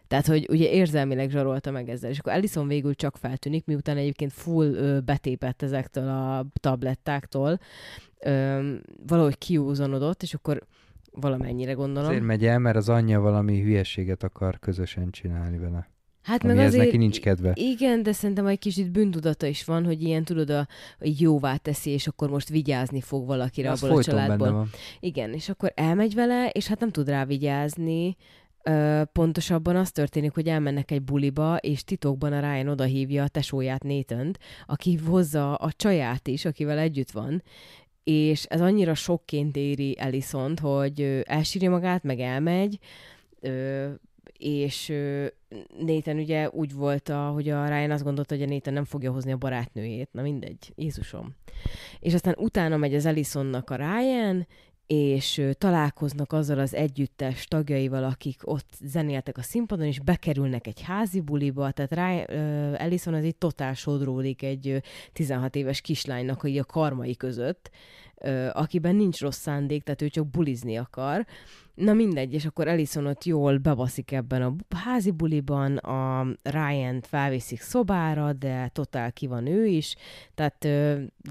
Tehát, 0.07 0.27
hogy 0.27 0.47
ugye 0.49 0.69
érzelmileg 0.69 1.29
zsarolta 1.29 1.71
meg 1.71 1.89
ezzel. 1.89 2.09
És 2.09 2.19
akkor 2.19 2.31
Ellison 2.33 2.67
végül 2.67 2.95
csak 2.95 3.17
feltűnik, 3.17 3.65
miután 3.65 3.97
egyébként 3.97 4.33
full 4.33 4.73
ö, 4.73 4.99
betépett 4.99 5.61
ezektől 5.61 6.07
a 6.07 6.45
tablettáktól, 6.59 7.59
ö, 8.19 8.75
valahogy 9.07 9.37
kiúzanodott, 9.37 10.21
és 10.23 10.33
akkor 10.33 10.67
valamennyire 11.11 11.73
gondolom. 11.73 12.09
Azért 12.09 12.23
megy 12.23 12.45
el, 12.45 12.59
mert 12.59 12.75
az 12.75 12.89
anyja 12.89 13.19
valami 13.19 13.61
hülyeséget 13.61 14.23
akar 14.23 14.59
közösen 14.59 15.11
csinálni 15.11 15.57
vele. 15.57 15.89
hát 16.21 16.43
meg 16.43 16.57
azért, 16.57 16.83
neki 16.83 16.97
nincs 16.97 17.19
kedve. 17.19 17.51
Igen, 17.53 18.03
de 18.03 18.11
szerintem 18.11 18.45
egy 18.45 18.59
kicsit 18.59 18.91
bűntudata 18.91 19.45
is 19.45 19.65
van, 19.65 19.85
hogy 19.85 20.01
ilyen 20.01 20.23
tudod, 20.23 20.49
a, 20.49 20.67
hogy 20.99 21.21
jóvá 21.21 21.55
teszi, 21.55 21.89
és 21.89 22.07
akkor 22.07 22.29
most 22.29 22.49
vigyázni 22.49 23.01
fog 23.01 23.25
valakire 23.25 23.71
Az 23.71 23.83
abból 23.83 23.97
a 23.97 24.03
családból. 24.03 24.67
Igen, 24.99 25.33
és 25.33 25.49
akkor 25.49 25.71
elmegy 25.75 26.13
vele, 26.13 26.49
és 26.49 26.67
hát 26.67 26.79
nem 26.79 26.91
tud 26.91 27.09
rá 27.09 27.25
vigyázni. 27.25 28.15
Ö, 28.63 29.01
pontosabban 29.11 29.75
az 29.75 29.91
történik, 29.91 30.33
hogy 30.33 30.47
elmennek 30.47 30.91
egy 30.91 31.01
buliba, 31.01 31.57
és 31.57 31.83
titokban 31.83 32.33
a 32.33 32.39
Ryan 32.39 32.67
odahívja 32.67 33.23
a 33.23 33.27
tesóját 33.27 33.83
nathan 33.83 34.31
aki 34.65 34.95
hozza 34.95 35.55
a 35.55 35.71
csaját 35.71 36.27
is, 36.27 36.45
akivel 36.45 36.77
együtt 36.77 37.11
van, 37.11 37.43
és 38.11 38.43
ez 38.43 38.61
annyira 38.61 38.93
sokként 38.93 39.55
éri 39.55 39.99
Elisont, 39.99 40.59
hogy 40.59 41.21
elsírja 41.25 41.69
magát, 41.69 42.03
meg 42.03 42.19
elmegy, 42.19 42.79
és 44.37 44.93
Nathan 45.79 46.17
ugye 46.17 46.49
úgy 46.49 46.73
volt, 46.73 47.09
hogy 47.09 47.49
a 47.49 47.67
Ryan 47.67 47.91
azt 47.91 48.03
gondolta, 48.03 48.35
hogy 48.35 48.43
a 48.43 48.53
Nathan 48.53 48.73
nem 48.73 48.85
fogja 48.85 49.11
hozni 49.11 49.31
a 49.31 49.37
barátnőjét. 49.37 50.09
Na 50.11 50.21
mindegy, 50.21 50.73
Jézusom. 50.75 51.35
És 51.99 52.13
aztán 52.13 52.35
utána 52.37 52.77
megy 52.77 52.95
az 52.95 53.05
Elisonnak 53.05 53.69
a 53.69 53.75
Ryan, 53.75 54.47
és 54.87 55.41
találkoznak 55.57 56.33
azzal 56.33 56.59
az 56.59 56.75
együttes 56.75 57.45
tagjaival, 57.45 58.03
akik 58.03 58.39
ott 58.43 58.69
zenéltek 58.83 59.37
a 59.37 59.41
színpadon, 59.41 59.85
és 59.85 59.99
bekerülnek 59.99 60.67
egy 60.67 60.81
házi 60.81 61.21
buliba, 61.21 61.71
tehát 61.71 61.91
rá, 61.91 62.23
Ellison 62.73 63.13
az 63.13 63.23
így 63.23 63.35
totál 63.35 63.73
sodródik 63.73 64.43
egy 64.43 64.67
ö, 64.67 64.77
16 65.13 65.55
éves 65.55 65.81
kislánynak 65.81 66.41
így 66.45 66.57
a 66.57 66.63
karmai 66.63 67.15
között, 67.15 67.69
akiben 68.51 68.95
nincs 68.95 69.19
rossz 69.19 69.39
szándék, 69.39 69.83
tehát 69.83 70.01
ő 70.01 70.09
csak 70.09 70.27
bulizni 70.27 70.77
akar. 70.77 71.25
Na 71.73 71.93
mindegy, 71.93 72.33
és 72.33 72.45
akkor 72.45 72.67
Ellison 72.67 73.05
ott 73.05 73.23
jól 73.23 73.57
bebaszik 73.57 74.11
ebben 74.11 74.41
a 74.41 74.75
házi 74.75 75.11
buliban, 75.11 75.77
a 75.77 76.27
Ryan-t 76.43 77.07
felviszik 77.07 77.61
szobára, 77.61 78.33
de 78.33 78.69
totál 78.73 79.11
ki 79.11 79.27
van 79.27 79.45
ő 79.47 79.65
is, 79.65 79.95
tehát 80.35 80.67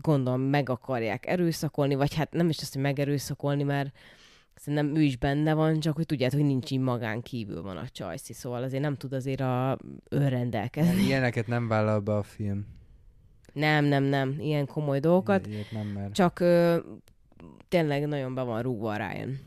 gondolom 0.00 0.40
meg 0.40 0.68
akarják 0.68 1.26
erőszakolni, 1.26 1.94
vagy 1.94 2.14
hát 2.14 2.32
nem 2.32 2.48
is 2.48 2.58
azt, 2.58 2.72
hogy 2.72 2.82
megerőszakolni, 2.82 3.62
mert 3.62 3.96
szerintem 4.54 4.94
ő 4.94 5.02
is 5.02 5.16
benne 5.16 5.54
van, 5.54 5.80
csak 5.80 5.96
hogy 5.96 6.06
tudjátok, 6.06 6.38
hogy 6.38 6.48
nincs 6.48 6.70
így 6.70 6.80
magán 6.80 7.22
kívül 7.22 7.62
van 7.62 7.76
a 7.76 7.88
csajszi, 7.88 8.32
szóval 8.32 8.62
azért 8.62 8.82
nem 8.82 8.96
tud 8.96 9.12
azért 9.12 9.40
a 9.40 9.78
önrendelkezni. 10.08 11.02
Ilyeneket 11.02 11.46
nem 11.46 11.68
vállal 11.68 12.00
be 12.00 12.14
a 12.14 12.22
film. 12.22 12.66
Nem, 13.52 13.84
nem, 13.84 14.02
nem, 14.02 14.36
ilyen 14.38 14.66
komoly 14.66 15.00
dolgokat. 15.00 15.46
Ilyet 15.46 15.70
nem 15.70 15.86
mer. 15.86 16.10
Csak 16.10 16.40
ö, 16.40 16.78
tényleg 17.68 18.06
nagyon 18.06 18.34
be 18.34 18.42
van 18.42 18.62
rúgva 18.62 18.96
Ryan. 18.96 19.38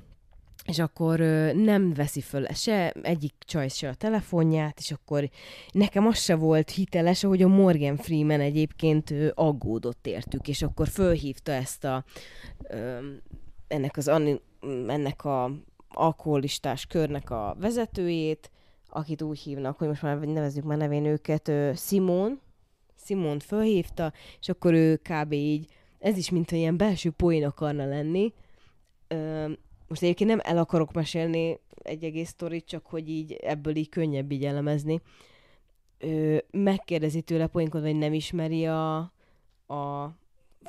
És 0.65 0.79
akkor 0.79 1.19
nem 1.53 1.93
veszi 1.93 2.21
föl 2.21 2.45
se 2.53 2.89
egyik 2.89 3.33
csaj 3.39 3.67
se 3.67 3.89
a 3.89 3.93
telefonját, 3.93 4.79
és 4.79 4.91
akkor 4.91 5.29
nekem 5.71 6.07
az 6.07 6.19
se 6.19 6.35
volt 6.35 6.69
hiteles, 6.69 7.23
hogy 7.23 7.41
a 7.41 7.47
Morgan 7.47 7.97
Freeman 7.97 8.39
egyébként 8.39 9.13
aggódott 9.33 10.07
értük, 10.07 10.47
és 10.47 10.61
akkor 10.61 10.87
fölhívta 10.87 11.51
ezt 11.51 11.83
a 11.83 12.03
ennek 13.67 13.97
az 13.97 14.07
ennek 14.87 15.25
a 15.25 15.51
alkoholistás 15.89 16.85
körnek 16.85 17.29
a 17.29 17.55
vezetőjét, 17.59 18.51
akit 18.89 19.21
úgy 19.21 19.39
hívnak, 19.39 19.77
hogy 19.77 19.87
most 19.87 20.01
már 20.01 20.19
nevezzük 20.19 20.63
már 20.63 20.77
nevén 20.77 21.05
őket, 21.05 21.51
Simon, 21.75 22.39
Simon 23.05 23.39
fölhívta, 23.39 24.13
és 24.39 24.49
akkor 24.49 24.73
ő 24.73 24.95
kb. 24.95 25.31
így, 25.31 25.67
ez 25.99 26.17
is 26.17 26.29
mint 26.29 26.51
ilyen 26.51 26.77
belső 26.77 27.09
poén 27.09 27.45
akarna 27.45 27.85
lenni. 27.85 28.33
Most 29.93 30.05
egyébként 30.05 30.29
nem 30.29 30.39
el 30.43 30.57
akarok 30.57 30.93
mesélni 30.93 31.59
egy 31.81 32.03
egész 32.03 32.29
sztorit, 32.29 32.65
csak 32.65 32.85
hogy 32.85 33.09
így 33.09 33.33
ebből 33.33 33.75
így 33.75 33.89
könnyebb 33.89 34.31
így 34.31 34.45
elemezni. 34.45 35.01
Ö, 35.97 36.37
megkérdezi 36.51 37.21
tőle 37.21 37.47
poénkodva, 37.47 37.87
hogy 37.87 37.97
nem 37.97 38.13
ismeri 38.13 38.65
a, 38.65 38.97
a 39.67 40.11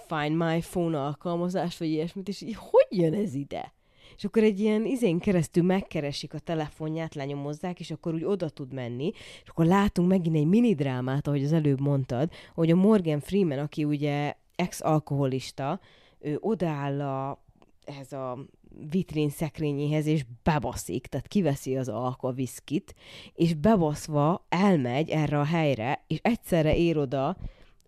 Find 0.08 0.36
My 0.36 0.60
Phone 0.60 1.00
alkalmazást, 1.00 1.78
vagy 1.78 1.88
ilyesmit, 1.88 2.28
és 2.28 2.40
így 2.40 2.54
hogy 2.54 2.86
jön 2.88 3.14
ez 3.14 3.34
ide? 3.34 3.72
És 4.16 4.24
akkor 4.24 4.42
egy 4.42 4.60
ilyen 4.60 4.86
izén 4.86 5.18
keresztül 5.18 5.62
megkeresik 5.62 6.34
a 6.34 6.38
telefonját, 6.38 7.14
lenyomozzák, 7.14 7.80
és 7.80 7.90
akkor 7.90 8.14
úgy 8.14 8.24
oda 8.24 8.48
tud 8.48 8.72
menni, 8.72 9.12
és 9.42 9.48
akkor 9.48 9.66
látunk 9.66 10.08
megint 10.08 10.36
egy 10.36 10.46
mini 10.46 10.74
drámát, 10.74 11.26
ahogy 11.26 11.44
az 11.44 11.52
előbb 11.52 11.80
mondtad, 11.80 12.30
hogy 12.54 12.70
a 12.70 12.76
Morgan 12.76 13.20
Freeman, 13.20 13.58
aki 13.58 13.84
ugye 13.84 14.34
ex-alkoholista, 14.56 15.80
ő 16.18 16.38
odaáll 16.40 17.00
a, 17.00 17.44
ehhez 17.84 18.12
a 18.12 18.46
vitrin 18.90 19.30
szekrényéhez, 19.30 20.06
és 20.06 20.24
bebaszik, 20.42 21.06
tehát 21.06 21.26
kiveszi 21.26 21.76
az 21.76 21.88
alkoviszkit, 21.88 22.94
és 23.34 23.54
bebaszva 23.54 24.46
elmegy 24.48 25.08
erre 25.08 25.38
a 25.38 25.44
helyre, 25.44 26.04
és 26.06 26.18
egyszerre 26.22 26.76
ér 26.76 26.98
oda, 26.98 27.36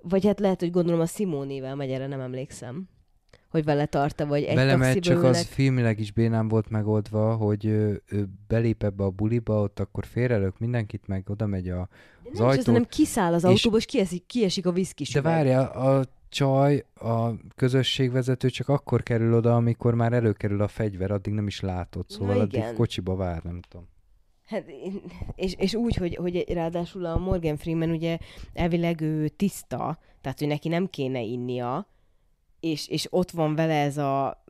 vagy 0.02 0.26
hát 0.26 0.40
lehet, 0.40 0.61
hogy 0.61 0.71
gondolom 0.71 1.00
a 1.00 1.07
Simónével 1.07 1.75
megy, 1.75 1.90
erre 1.90 2.07
nem 2.07 2.21
emlékszem, 2.21 2.88
hogy 3.50 3.64
vele 3.64 3.87
tartta, 3.87 4.26
vagy 4.26 4.43
egy 4.43 4.55
Belemegy, 4.55 4.99
csak 4.99 5.16
ülnek. 5.16 5.31
az 5.31 5.43
filmileg 5.43 6.00
is 6.00 6.12
bénán 6.12 6.49
volt 6.49 6.71
megoldva, 6.71 7.35
hogy 7.35 7.64
ő, 7.64 8.02
ő 8.07 8.28
belép 8.49 8.83
ebbe 8.83 9.05
a 9.05 9.11
buliba, 9.11 9.61
ott 9.61 9.81
akkor 9.81 10.07
félrelök 10.07 10.59
mindenkit, 10.59 11.07
meg 11.07 11.25
oda 11.28 11.47
megy 11.47 11.69
a... 11.69 11.88
Az 12.33 12.38
nem 12.38 12.49
ajtó- 12.49 12.62
hanem 12.64 12.87
kiszáll 12.88 13.33
az 13.33 13.45
és- 13.45 13.49
autóba, 13.49 13.76
és 13.76 13.85
kiesik, 13.85 14.26
kiesik 14.26 14.66
a 14.66 14.73
viszkis 14.73 15.11
De 15.11 15.21
várja, 15.21 15.71
a 15.71 16.05
csaj, 16.28 16.85
a 16.95 17.30
közösségvezető 17.54 18.49
csak 18.50 18.68
akkor 18.68 19.02
kerül 19.02 19.35
oda, 19.35 19.54
amikor 19.54 19.95
már 19.95 20.12
előkerül 20.12 20.62
a 20.62 20.68
fegyver, 20.68 21.11
addig 21.11 21.33
nem 21.33 21.47
is 21.47 21.61
látott, 21.61 22.09
Na 22.09 22.14
szóval 22.14 22.40
addig 22.40 22.61
igen. 22.61 22.74
kocsiba 22.74 23.16
vár, 23.16 23.42
nem 23.42 23.61
tudom. 23.68 23.88
Hát, 24.46 24.64
és, 25.35 25.55
és 25.55 25.74
úgy, 25.74 25.96
hogy, 25.96 26.14
hogy 26.14 26.44
ráadásul 26.53 27.05
a 27.05 27.18
Morgan 27.18 27.57
Freeman 27.57 27.90
ugye 27.90 28.18
elvileg 28.53 29.01
ő 29.01 29.29
tiszta, 29.29 29.98
tehát 30.20 30.38
hogy 30.38 30.48
neki 30.48 30.68
nem 30.68 30.87
kéne 30.87 31.20
innia, 31.20 31.88
és, 32.61 32.88
és 32.88 33.07
ott 33.11 33.31
van 33.31 33.55
vele 33.55 33.83
ez 33.83 33.96
a 33.96 34.44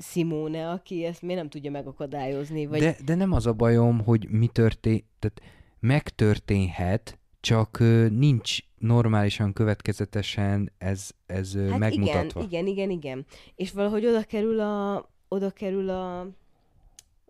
Simone, 0.00 0.70
aki 0.70 1.04
ezt 1.04 1.22
miért 1.22 1.40
nem 1.40 1.48
tudja 1.48 1.70
megakadályozni, 1.70 2.66
vagy 2.66 2.80
De, 2.80 2.96
de 3.04 3.14
nem 3.14 3.32
az 3.32 3.46
a 3.46 3.52
bajom, 3.52 4.04
hogy 4.04 4.28
mi 4.30 4.46
történt, 4.46 5.04
tehát 5.18 5.42
megtörténhet, 5.80 7.17
csak 7.40 7.78
nincs 8.10 8.58
normálisan, 8.78 9.52
következetesen 9.52 10.72
ez, 10.78 11.10
ez 11.26 11.56
hát 11.68 11.78
megmutatva. 11.78 12.40
igen, 12.42 12.66
igen, 12.66 12.66
igen, 12.66 12.90
igen. 12.90 13.26
És 13.54 13.72
valahogy 13.72 14.06
oda 14.06 14.22
kerül 14.22 14.60
a, 14.60 15.08
oda 15.28 15.50
kerül 15.50 15.90
a, 15.90 16.20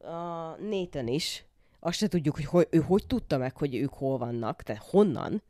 a 0.08 0.56
Nathan 0.70 1.08
is. 1.08 1.44
Azt 1.80 1.98
se 1.98 2.08
tudjuk, 2.08 2.34
hogy, 2.34 2.44
hogy 2.44 2.66
ő 2.70 2.78
hogy 2.78 3.06
tudta 3.06 3.38
meg, 3.38 3.56
hogy 3.56 3.74
ők 3.74 3.92
hol 3.92 4.18
vannak, 4.18 4.62
tehát 4.62 4.82
honnan. 4.82 5.42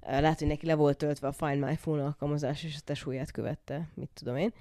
Lehet, 0.00 0.38
hogy 0.38 0.48
neki 0.48 0.66
le 0.66 0.74
volt 0.74 0.96
töltve 0.96 1.28
a 1.28 1.32
Find 1.32 1.64
My 1.64 1.76
Phone 1.76 2.04
alkalmazás, 2.04 2.64
és 2.64 2.76
a 2.76 2.84
tesóját 2.84 3.30
követte, 3.30 3.88
mit 3.94 4.10
tudom 4.14 4.36
én. 4.36 4.52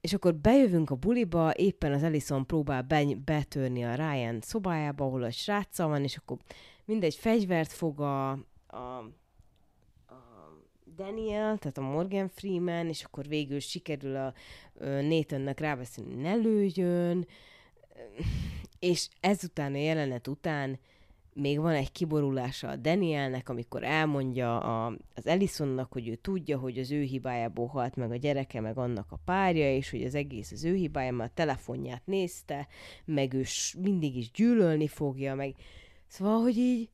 És 0.00 0.12
akkor 0.12 0.34
bejövünk 0.34 0.90
a 0.90 0.94
buliba, 0.94 1.52
éppen 1.56 1.92
az 1.92 2.02
Ellison 2.02 2.46
próbál 2.46 2.82
be, 2.82 3.04
betörni 3.24 3.84
a 3.84 3.94
Ryan 3.94 4.40
szobájába, 4.40 5.04
ahol 5.04 5.22
a 5.22 5.30
sráccal 5.30 5.88
van, 5.88 6.02
és 6.02 6.16
akkor 6.16 6.36
mindegy 6.90 7.14
fegyvert 7.14 7.72
fog 7.72 8.00
a, 8.00 8.30
a, 8.30 9.10
Daniel, 10.96 11.58
tehát 11.58 11.78
a 11.78 11.80
Morgan 11.80 12.28
Freeman, 12.28 12.88
és 12.88 13.04
akkor 13.04 13.26
végül 13.26 13.60
sikerül 13.60 14.16
a 14.16 14.32
Nathannek 14.80 15.60
rábeszélni, 15.60 16.14
ne 16.14 16.34
lőjön, 16.34 17.26
és 18.78 19.08
ezután 19.20 19.74
a 19.74 19.76
jelenet 19.76 20.26
után 20.26 20.78
még 21.32 21.60
van 21.60 21.72
egy 21.72 21.92
kiborulása 21.92 22.68
a 22.68 22.76
Danielnek, 22.76 23.48
amikor 23.48 23.84
elmondja 23.84 24.60
a, 24.60 24.96
az 25.14 25.26
Ellisonnak, 25.26 25.92
hogy 25.92 26.08
ő 26.08 26.14
tudja, 26.14 26.58
hogy 26.58 26.78
az 26.78 26.90
ő 26.90 27.02
hibájából 27.02 27.66
halt 27.66 27.96
meg 27.96 28.10
a 28.10 28.16
gyereke, 28.16 28.60
meg 28.60 28.78
annak 28.78 29.12
a 29.12 29.20
párja, 29.24 29.74
és 29.74 29.90
hogy 29.90 30.02
az 30.02 30.14
egész 30.14 30.52
az 30.52 30.64
ő 30.64 30.74
hibája, 30.74 31.12
mert 31.12 31.30
a 31.30 31.34
telefonját 31.34 32.02
nézte, 32.06 32.68
meg 33.04 33.34
ő 33.34 33.44
mindig 33.78 34.16
is 34.16 34.30
gyűlölni 34.30 34.88
fogja, 34.88 35.34
meg 35.34 35.54
szóval, 36.10 36.40
hogy 36.40 36.56
így 36.56 36.88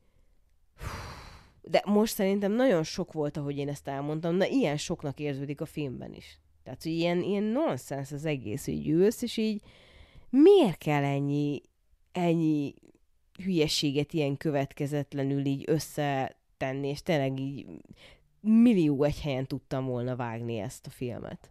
de 1.63 1.83
most 1.87 2.15
szerintem 2.15 2.53
nagyon 2.53 2.83
sok 2.83 3.13
volt, 3.13 3.37
ahogy 3.37 3.59
én 3.59 3.69
ezt 3.69 3.89
elmondtam, 3.89 4.35
na 4.35 4.47
ilyen 4.47 4.77
soknak 4.77 5.21
érződik 5.21 5.61
a 5.61 5.67
filmben 5.67 6.15
is. 6.15 6.39
Tehát, 6.63 6.83
hogy 6.83 6.93
ilyen, 6.93 7.23
ilyen 7.23 7.43
nonsens 7.43 8.13
az 8.13 8.25
egész, 8.25 8.65
hogy 8.65 8.89
ülsz, 8.89 9.23
és 9.23 9.37
így 9.37 9.63
miért 10.31 10.79
kell 10.79 11.05
ennyi, 11.05 11.63
ennyi 12.13 12.75
hülyeséget 13.45 14.13
ilyen 14.13 14.37
következetlenül 14.37 15.45
így 15.45 15.65
összetenni, 15.67 16.89
és 16.89 17.03
tényleg 17.03 17.41
így 17.41 17.67
millió 18.41 19.03
egy 19.03 19.21
helyen 19.21 19.47
tudtam 19.47 19.87
volna 19.87 20.17
vágni 20.17 20.59
ezt 20.59 20.87
a 20.87 20.91
filmet. 20.91 21.51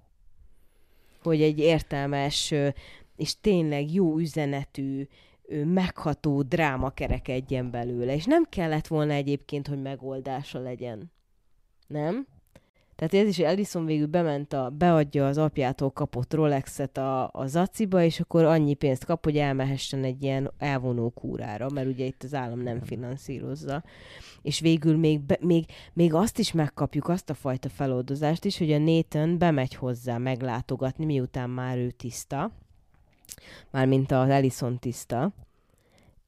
Hogy 1.21 1.41
egy 1.41 1.60
értelmes 1.60 2.54
és 3.15 3.39
tényleg 3.41 3.93
jó 3.93 4.17
üzenetű, 4.17 5.08
megható 5.65 6.41
dráma 6.41 6.89
kerekedjen 6.89 7.71
belőle, 7.71 8.13
és 8.13 8.25
nem 8.25 8.43
kellett 8.49 8.88
volna 8.88 9.13
egyébként, 9.13 9.67
hogy 9.67 9.81
megoldása 9.81 10.60
legyen. 10.60 11.12
Nem? 11.88 12.27
Tehát 12.95 13.13
ez 13.13 13.27
is, 13.27 13.39
Ellison 13.39 13.86
végül 13.86 14.08
bement, 14.08 14.53
a, 14.53 14.69
beadja 14.69 15.27
az 15.27 15.38
apjától 15.38 15.91
kapott 15.91 16.34
Rolexet 16.34 16.97
a, 16.97 17.29
a 17.34 17.45
zaciba, 17.47 18.03
és 18.03 18.19
akkor 18.19 18.43
annyi 18.43 18.73
pénzt 18.73 19.05
kap, 19.05 19.23
hogy 19.23 19.38
elmehessen 19.38 20.03
egy 20.03 20.23
ilyen 20.23 20.51
elvonó 20.58 21.10
kúrára, 21.10 21.69
mert 21.69 21.88
ugye 21.88 22.05
itt 22.05 22.23
az 22.23 22.34
állam 22.34 22.60
nem 22.60 22.81
finanszírozza. 22.81 23.84
És 24.41 24.60
végül 24.60 24.97
még, 24.97 25.21
be, 25.21 25.38
még, 25.41 25.65
még 25.93 26.13
azt 26.13 26.39
is 26.39 26.51
megkapjuk, 26.51 27.08
azt 27.08 27.29
a 27.29 27.34
fajta 27.34 27.69
feloldozást 27.69 28.45
is, 28.45 28.58
hogy 28.58 28.71
a 28.71 28.79
Nathan 28.79 29.38
bemegy 29.38 29.75
hozzá 29.75 30.17
meglátogatni, 30.17 31.05
miután 31.05 31.49
már 31.49 31.77
ő 31.77 31.91
tiszta, 31.91 32.51
mármint 33.71 34.12
az 34.12 34.29
Ellison 34.29 34.79
tiszta, 34.79 35.34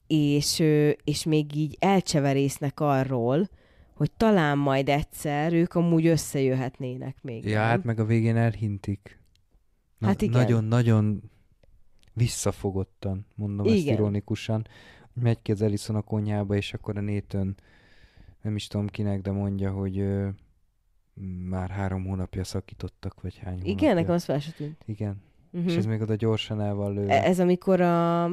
és, 0.06 0.62
és 1.04 1.24
még 1.24 1.54
így 1.54 1.76
elcseverésznek 1.80 2.80
arról, 2.80 3.48
hogy 3.94 4.10
talán 4.12 4.58
majd 4.58 4.88
egyszer 4.88 5.52
ők 5.52 5.74
amúgy 5.74 6.06
összejöhetnének 6.06 7.16
még. 7.22 7.44
Ja, 7.44 7.58
nem? 7.58 7.68
hát 7.68 7.84
meg 7.84 8.00
a 8.00 8.04
végén 8.04 8.36
elhintik. 8.36 9.20
Na, 9.98 10.06
Hát 10.06 10.22
igen. 10.22 10.40
Nagyon-nagyon 10.40 11.22
visszafogottan, 12.12 13.26
mondom 13.34 13.66
ezt 13.66 13.76
Igen. 13.76 13.94
ironikusan. 13.94 14.66
Megy 15.12 15.42
ki 15.42 15.52
az 15.52 15.62
Ellison 15.62 15.96
a 15.96 16.02
konyhába, 16.02 16.54
és 16.54 16.74
akkor 16.74 16.96
a 16.96 17.00
Nathan, 17.00 17.56
nem 18.42 18.56
is 18.56 18.66
tudom 18.66 18.86
kinek, 18.86 19.20
de 19.20 19.30
mondja, 19.30 19.72
hogy 19.72 19.98
ö, 19.98 20.28
már 21.48 21.70
három 21.70 22.04
hónapja 22.04 22.44
szakítottak, 22.44 23.20
vagy 23.20 23.38
hány 23.38 23.52
hónapja. 23.52 23.72
Igen, 23.72 23.94
nekem 23.94 24.14
az 24.14 24.24
fel 24.24 24.40
tűnt. 24.56 24.82
Igen. 24.86 25.22
És 25.52 25.76
ez 25.76 25.86
még 25.86 26.00
oda 26.00 26.14
gyorsan 26.14 26.60
el 26.60 26.74
van 26.74 26.92
lőve. 26.94 27.22
E- 27.22 27.28
Ez 27.28 27.40
amikor 27.40 27.80
a, 27.80 28.24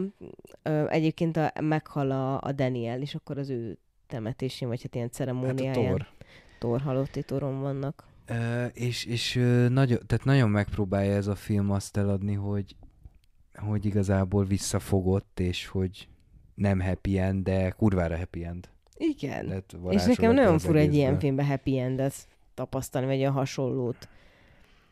ö, 0.63 0.87
egyébként 0.89 1.37
a, 1.37 1.51
meghal 1.61 2.11
a, 2.11 2.41
a 2.41 2.51
Daniel, 2.51 3.01
és 3.01 3.15
akkor 3.15 3.37
az 3.37 3.49
ő 3.49 3.77
temetésén, 4.07 4.67
vagy 4.67 4.81
hát 4.81 4.95
ilyen 4.95 5.09
hát 5.11 5.15
a 5.15 5.17
ceremóniáján. 5.17 5.89
tor. 5.89 6.07
Thor 6.59 6.81
halotti 6.81 7.23
toron 7.23 7.59
vannak. 7.61 8.03
Ö, 8.27 8.65
és 8.65 9.05
és 9.05 9.35
ö, 9.35 9.67
nagyon, 9.69 9.99
tehát 10.07 10.25
nagyon 10.25 10.49
megpróbálja 10.49 11.13
ez 11.15 11.27
a 11.27 11.35
film 11.35 11.71
azt 11.71 11.97
eladni, 11.97 12.33
hogy, 12.33 12.75
hogy 13.53 13.85
igazából 13.85 14.45
visszafogott, 14.45 15.39
és 15.39 15.67
hogy 15.67 16.07
nem 16.55 16.81
happy 16.81 17.17
end, 17.17 17.43
de 17.43 17.69
kurvára 17.69 18.17
happy 18.17 18.43
end. 18.43 18.69
Igen. 18.97 19.63
És 19.89 20.03
nekem 20.05 20.33
nagyon 20.33 20.59
fura 20.59 20.79
egy 20.79 20.93
ilyen 20.95 21.19
filmben 21.19 21.45
happy 21.45 21.77
endet 21.79 22.27
tapasztalni, 22.53 23.07
vagy 23.07 23.23
a 23.23 23.31
hasonlót. 23.31 24.07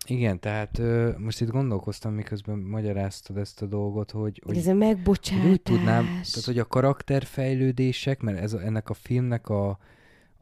Igen, 0.06 0.40
tehát 0.40 0.78
ö, 0.80 1.12
most 1.18 1.42
itt 1.42 1.50
gondolkoztam, 1.50 2.14
miközben 2.14 2.58
magyaráztad 2.58 3.38
ezt 3.38 3.62
a 3.62 3.66
dolgot, 3.66 4.12
hogy, 4.12 4.42
Hogy 4.46 4.58
ez 4.58 4.68
a 4.68 4.74
megbocsátás. 4.74 5.46
úgy 5.46 5.62
tudnám, 5.62 6.04
tehát 6.06 6.46
hogy 6.46 6.60
a 6.60 6.66
karakterfejlődések, 6.66 8.22
mert 8.22 8.38
ez, 8.38 8.54
a- 8.54 8.62
ennek 8.62 8.90
a 8.90 8.94
filmnek 8.94 9.50
a, 9.50 9.70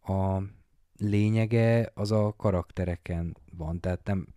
a 0.04 0.42
lényege 0.98 1.92
az 1.94 2.12
a 2.12 2.34
karaktereken 2.38 3.38
van, 3.58 3.80
tehát 3.80 4.00
nem, 4.04 4.28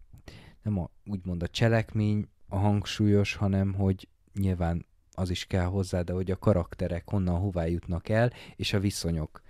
nem 0.62 0.78
a, 0.78 0.90
úgymond 1.06 1.42
a 1.42 1.48
cselekmény 1.48 2.28
a 2.48 2.56
hangsúlyos, 2.56 3.34
hanem 3.34 3.74
hogy 3.74 4.08
nyilván 4.34 4.86
az 5.12 5.30
is 5.30 5.44
kell 5.46 5.64
hozzá, 5.64 6.02
de 6.02 6.12
hogy 6.12 6.30
a 6.30 6.36
karakterek 6.38 7.10
honnan 7.10 7.38
hová 7.40 7.64
jutnak 7.66 8.08
el, 8.08 8.32
és 8.56 8.72
a 8.72 8.80
viszonyok. 8.80 9.42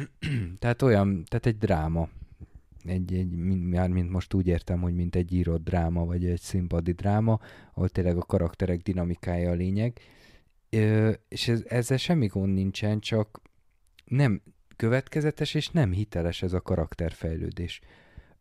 tehát 0.58 0.82
olyan, 0.82 1.24
tehát 1.24 1.46
egy 1.46 1.58
dráma. 1.58 2.08
Egy, 2.86 3.14
egy, 3.14 3.30
már 3.70 3.88
mint 3.88 4.10
most 4.10 4.34
úgy 4.34 4.46
értem, 4.46 4.80
hogy 4.80 4.94
mint 4.94 5.16
egy 5.16 5.32
írott 5.32 5.64
dráma, 5.64 6.04
vagy 6.04 6.26
egy 6.26 6.40
színpadi 6.40 6.92
dráma, 6.92 7.40
ahol 7.74 7.88
tényleg 7.88 8.16
a 8.16 8.22
karakterek 8.22 8.82
dinamikája 8.82 9.50
a 9.50 9.54
lényeg. 9.54 10.00
Ö, 10.70 11.12
és 11.28 11.48
ez, 11.48 11.64
ezzel 11.68 11.96
semmi 11.96 12.26
gond 12.26 12.52
nincsen, 12.52 13.00
csak 13.00 13.40
nem 14.04 14.42
következetes 14.76 15.54
és 15.54 15.70
nem 15.70 15.92
hiteles 15.92 16.42
ez 16.42 16.52
a 16.52 16.60
karakterfejlődés. 16.60 17.80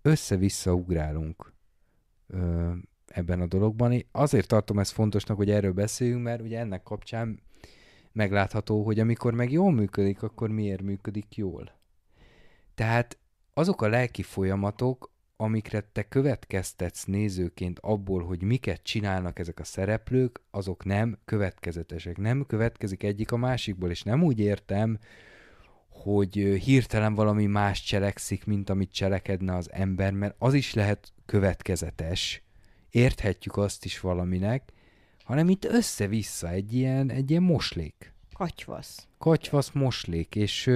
Össze-vissza 0.01 0.73
ugrálunk 0.73 1.53
ö, 2.27 2.71
ebben 3.05 3.41
a 3.41 3.47
dologban. 3.47 4.05
Azért 4.11 4.47
tartom 4.47 4.79
ezt 4.79 4.91
fontosnak, 4.91 5.37
hogy 5.37 5.49
erről 5.49 5.73
beszéljünk, 5.73 6.23
mert 6.23 6.41
ugye 6.41 6.59
ennek 6.59 6.83
kapcsán 6.83 7.39
meglátható, 8.11 8.83
hogy 8.83 8.99
amikor 8.99 9.33
meg 9.33 9.51
jól 9.51 9.71
működik, 9.71 10.23
akkor 10.23 10.49
miért 10.49 10.81
működik 10.81 11.35
jól. 11.35 11.71
Tehát 12.75 13.17
azok 13.57 13.81
a 13.81 13.87
lelki 13.87 14.23
folyamatok, 14.23 15.11
amikre 15.37 15.79
te 15.79 16.07
következtetsz 16.07 17.03
nézőként 17.03 17.79
abból, 17.79 18.23
hogy 18.23 18.43
miket 18.43 18.83
csinálnak 18.83 19.39
ezek 19.39 19.59
a 19.59 19.63
szereplők, 19.63 20.41
azok 20.51 20.85
nem 20.85 21.17
következetesek. 21.25 22.17
Nem 22.17 22.45
következik 22.45 23.03
egyik 23.03 23.31
a 23.31 23.37
másikból, 23.37 23.89
és 23.89 24.03
nem 24.03 24.23
úgy 24.23 24.39
értem, 24.39 24.99
hogy 25.89 26.33
hirtelen 26.63 27.13
valami 27.13 27.45
más 27.45 27.83
cselekszik, 27.83 28.45
mint 28.45 28.69
amit 28.69 28.91
cselekedne 28.91 29.55
az 29.55 29.71
ember, 29.71 30.13
mert 30.13 30.35
az 30.37 30.53
is 30.53 30.73
lehet 30.73 31.13
következetes, 31.25 32.43
érthetjük 32.89 33.57
azt 33.57 33.85
is 33.85 33.99
valaminek, 33.99 34.71
hanem 35.23 35.49
itt 35.49 35.65
össze-vissza 35.65 36.49
egy 36.49 36.73
ilyen, 36.73 37.11
egy 37.11 37.29
ilyen 37.29 37.43
moslék 37.43 38.13
Katyvasz. 38.33 39.07
katyvasz 39.17 39.71
moslék, 39.71 40.35
és 40.35 40.71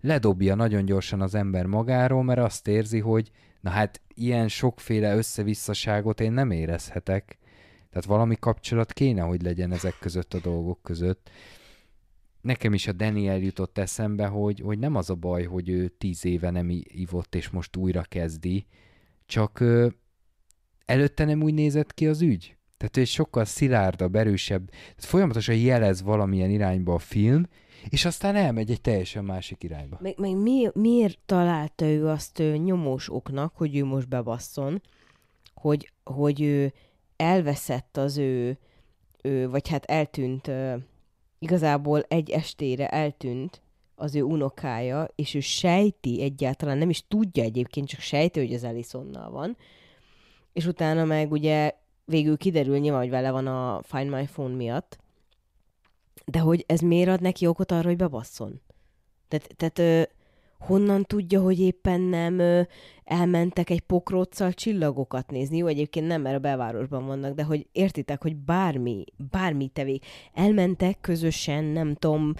ledobja 0.00 0.54
nagyon 0.54 0.84
gyorsan 0.84 1.20
az 1.20 1.34
ember 1.34 1.66
magáról, 1.66 2.22
mert 2.22 2.40
azt 2.40 2.68
érzi, 2.68 2.98
hogy 2.98 3.30
na 3.60 3.70
hát 3.70 4.00
ilyen 4.14 4.48
sokféle 4.48 5.16
összevisszaságot 5.16 6.20
én 6.20 6.32
nem 6.32 6.50
érezhetek. 6.50 7.38
Tehát 7.90 8.04
valami 8.04 8.36
kapcsolat 8.36 8.92
kéne, 8.92 9.22
hogy 9.22 9.42
legyen 9.42 9.72
ezek 9.72 9.96
között 10.00 10.34
a 10.34 10.40
dolgok 10.40 10.82
között. 10.82 11.30
Nekem 12.40 12.74
is 12.74 12.86
a 12.86 12.92
Daniel 12.92 13.38
jutott 13.38 13.78
eszembe, 13.78 14.26
hogy, 14.26 14.60
hogy 14.60 14.78
nem 14.78 14.94
az 14.94 15.10
a 15.10 15.14
baj, 15.14 15.44
hogy 15.44 15.68
ő 15.68 15.88
tíz 15.88 16.24
éve 16.24 16.50
nem 16.50 16.66
ivott, 16.82 17.34
és 17.34 17.50
most 17.50 17.76
újra 17.76 18.02
kezdi, 18.02 18.66
csak 19.26 19.60
ö, 19.60 19.88
előtte 20.84 21.24
nem 21.24 21.42
úgy 21.42 21.54
nézett 21.54 21.94
ki 21.94 22.06
az 22.06 22.20
ügy. 22.20 22.56
Tehát 22.76 22.96
ő 22.96 23.00
egy 23.00 23.06
sokkal 23.06 23.44
szilárdabb, 23.44 24.14
erősebb, 24.14 24.70
tehát 24.70 25.04
folyamatosan 25.04 25.56
jelez 25.56 26.02
valamilyen 26.02 26.50
irányba 26.50 26.94
a 26.94 26.98
film, 26.98 27.46
és 27.88 28.04
aztán 28.04 28.36
elmegy 28.36 28.70
egy 28.70 28.80
teljesen 28.80 29.24
másik 29.24 29.62
irányba. 29.62 29.98
Meg, 30.00 30.18
meg 30.18 30.36
mi, 30.36 30.68
miért 30.74 31.18
találta 31.26 31.84
ő 31.84 32.06
azt 32.06 32.38
ö, 32.38 32.56
nyomós 32.56 33.12
oknak, 33.12 33.56
hogy 33.56 33.76
ő 33.76 33.84
most 33.84 34.08
bebasszon, 34.08 34.82
hogy, 35.54 35.92
hogy 36.04 36.42
ő 36.42 36.72
elveszett 37.16 37.96
az 37.96 38.18
ő, 38.18 38.58
ő 39.22 39.50
vagy 39.50 39.68
hát 39.68 39.84
eltűnt, 39.84 40.50
igazából 41.38 42.00
egy 42.08 42.30
estére 42.30 42.88
eltűnt 42.88 43.62
az 43.94 44.14
ő 44.14 44.22
unokája, 44.22 45.08
és 45.14 45.34
ő 45.34 45.40
sejti 45.40 46.22
egyáltalán, 46.22 46.78
nem 46.78 46.90
is 46.90 47.06
tudja 47.08 47.42
egyébként, 47.42 47.88
csak 47.88 48.00
sejti, 48.00 48.40
hogy 48.40 48.54
az 48.54 48.64
Ellisonnal 48.64 49.30
van, 49.30 49.56
és 50.52 50.66
utána 50.66 51.04
meg 51.04 51.32
ugye 51.32 51.72
végül 52.04 52.36
kiderül 52.36 52.78
nyilván, 52.78 53.00
hogy 53.00 53.10
vele 53.10 53.30
van 53.30 53.46
a 53.46 53.80
Find 53.82 54.10
My 54.10 54.24
Phone 54.24 54.54
miatt, 54.54 54.98
de 56.24 56.38
hogy 56.38 56.64
ez 56.68 56.80
miért 56.80 57.08
ad 57.08 57.20
neki 57.20 57.46
okot 57.46 57.72
arra, 57.72 57.88
hogy 57.88 57.96
bebasszon? 57.96 58.60
Tehát, 59.28 59.54
tehát 59.56 59.78
ö, 59.78 60.02
honnan 60.58 61.02
tudja, 61.02 61.40
hogy 61.40 61.60
éppen 61.60 62.00
nem 62.00 62.38
ö, 62.38 62.62
elmentek 63.04 63.70
egy 63.70 63.80
pokróccal 63.80 64.52
csillagokat 64.52 65.30
nézni? 65.30 65.56
Jó, 65.56 65.66
egyébként 65.66 66.06
nem, 66.06 66.22
mert 66.22 66.36
a 66.36 66.40
belvárosban 66.40 67.06
vannak, 67.06 67.34
de 67.34 67.42
hogy 67.42 67.66
értitek, 67.72 68.22
hogy 68.22 68.36
bármi, 68.36 69.04
bármi 69.30 69.68
tevék. 69.68 70.06
Elmentek 70.34 71.00
közösen, 71.00 71.64
nem 71.64 71.94
tudom, 71.94 72.34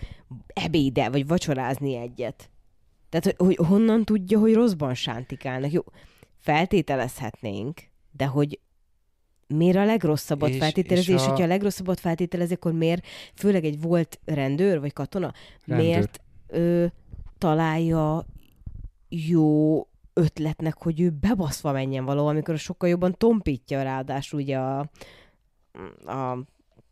ebéde, 0.47 1.09
vagy 1.09 1.27
vacsorázni 1.27 1.95
egyet. 1.95 2.51
Tehát, 3.09 3.37
hogy, 3.37 3.57
hogy 3.57 3.67
honnan 3.67 4.05
tudja, 4.05 4.39
hogy 4.39 4.55
rosszban 4.55 4.95
sántikálnak? 4.95 5.73
Jó, 5.73 5.83
feltételezhetnénk, 6.39 7.81
de 8.13 8.27
hogy 8.27 8.61
miért 9.55 9.77
a 9.77 9.85
legrosszabbat 9.85 10.49
És- 10.49 10.59
feltételezi, 10.59 11.13
és 11.13 11.19
és, 11.19 11.25
a- 11.25 11.29
hogyha 11.29 11.45
a 11.45 11.47
legrosszabbat 11.49 12.01
feltételezi, 12.01 12.55
akkor 12.55 12.73
miért, 12.73 13.07
főleg 13.35 13.65
egy 13.65 13.81
volt 13.81 14.21
rendőr 14.25 14.81
vagy 14.81 14.93
katona, 14.93 15.33
Rendőr. 15.67 15.87
miért 15.87 16.21
ö, 16.47 16.87
találja 17.39 18.27
jó 19.09 19.81
ötletnek, 20.13 20.83
hogy 20.83 21.01
ő 21.01 21.11
bebaszva 21.11 21.73
menjen 21.73 22.05
való, 22.05 22.27
amikor 22.27 22.59
sokkal 22.59 22.89
jobban 22.89 23.15
tompítja 23.19 23.83
ráadásul 23.83 24.41
ugye 24.41 24.59
a, 24.59 24.79
a 26.05 26.39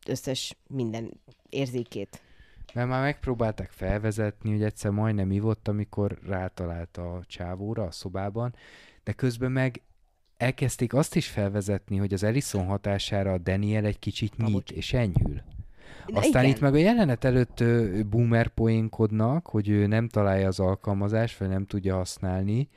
összes 0.06 0.56
minden 0.66 1.20
érzékét. 1.48 2.22
Mert 2.74 2.88
már 2.88 3.02
megpróbálták 3.02 3.70
felvezetni, 3.70 4.50
hogy 4.50 4.62
egyszer 4.62 4.90
majdnem 4.90 5.30
ivott, 5.30 5.68
amikor 5.68 6.18
rátalált 6.26 6.96
a 6.96 7.22
csávóra 7.26 7.82
a 7.82 7.90
szobában, 7.90 8.54
de 9.04 9.12
közben 9.12 9.52
meg 9.52 9.82
elkezdték 10.38 10.94
azt 10.94 11.16
is 11.16 11.26
felvezetni, 11.26 11.96
hogy 11.96 12.12
az 12.12 12.22
Ellison 12.22 12.66
hatására 12.66 13.32
a 13.32 13.38
Daniel 13.38 13.84
egy 13.84 13.98
kicsit 13.98 14.36
nyit 14.36 14.46
Pabocs. 14.46 14.70
és 14.70 14.92
enyhül. 14.92 15.42
Aztán 16.06 16.42
igen. 16.42 16.54
itt 16.54 16.60
meg 16.60 16.74
a 16.74 16.78
jelenet 16.78 17.24
előtt 17.24 17.64
boomer 18.06 18.48
poénkodnak, 18.48 19.46
hogy 19.46 19.68
ő 19.68 19.86
nem 19.86 20.08
találja 20.08 20.46
az 20.46 20.60
alkalmazást, 20.60 21.38
vagy 21.38 21.48
nem 21.48 21.66
tudja 21.66 21.96
használni, 21.96 22.68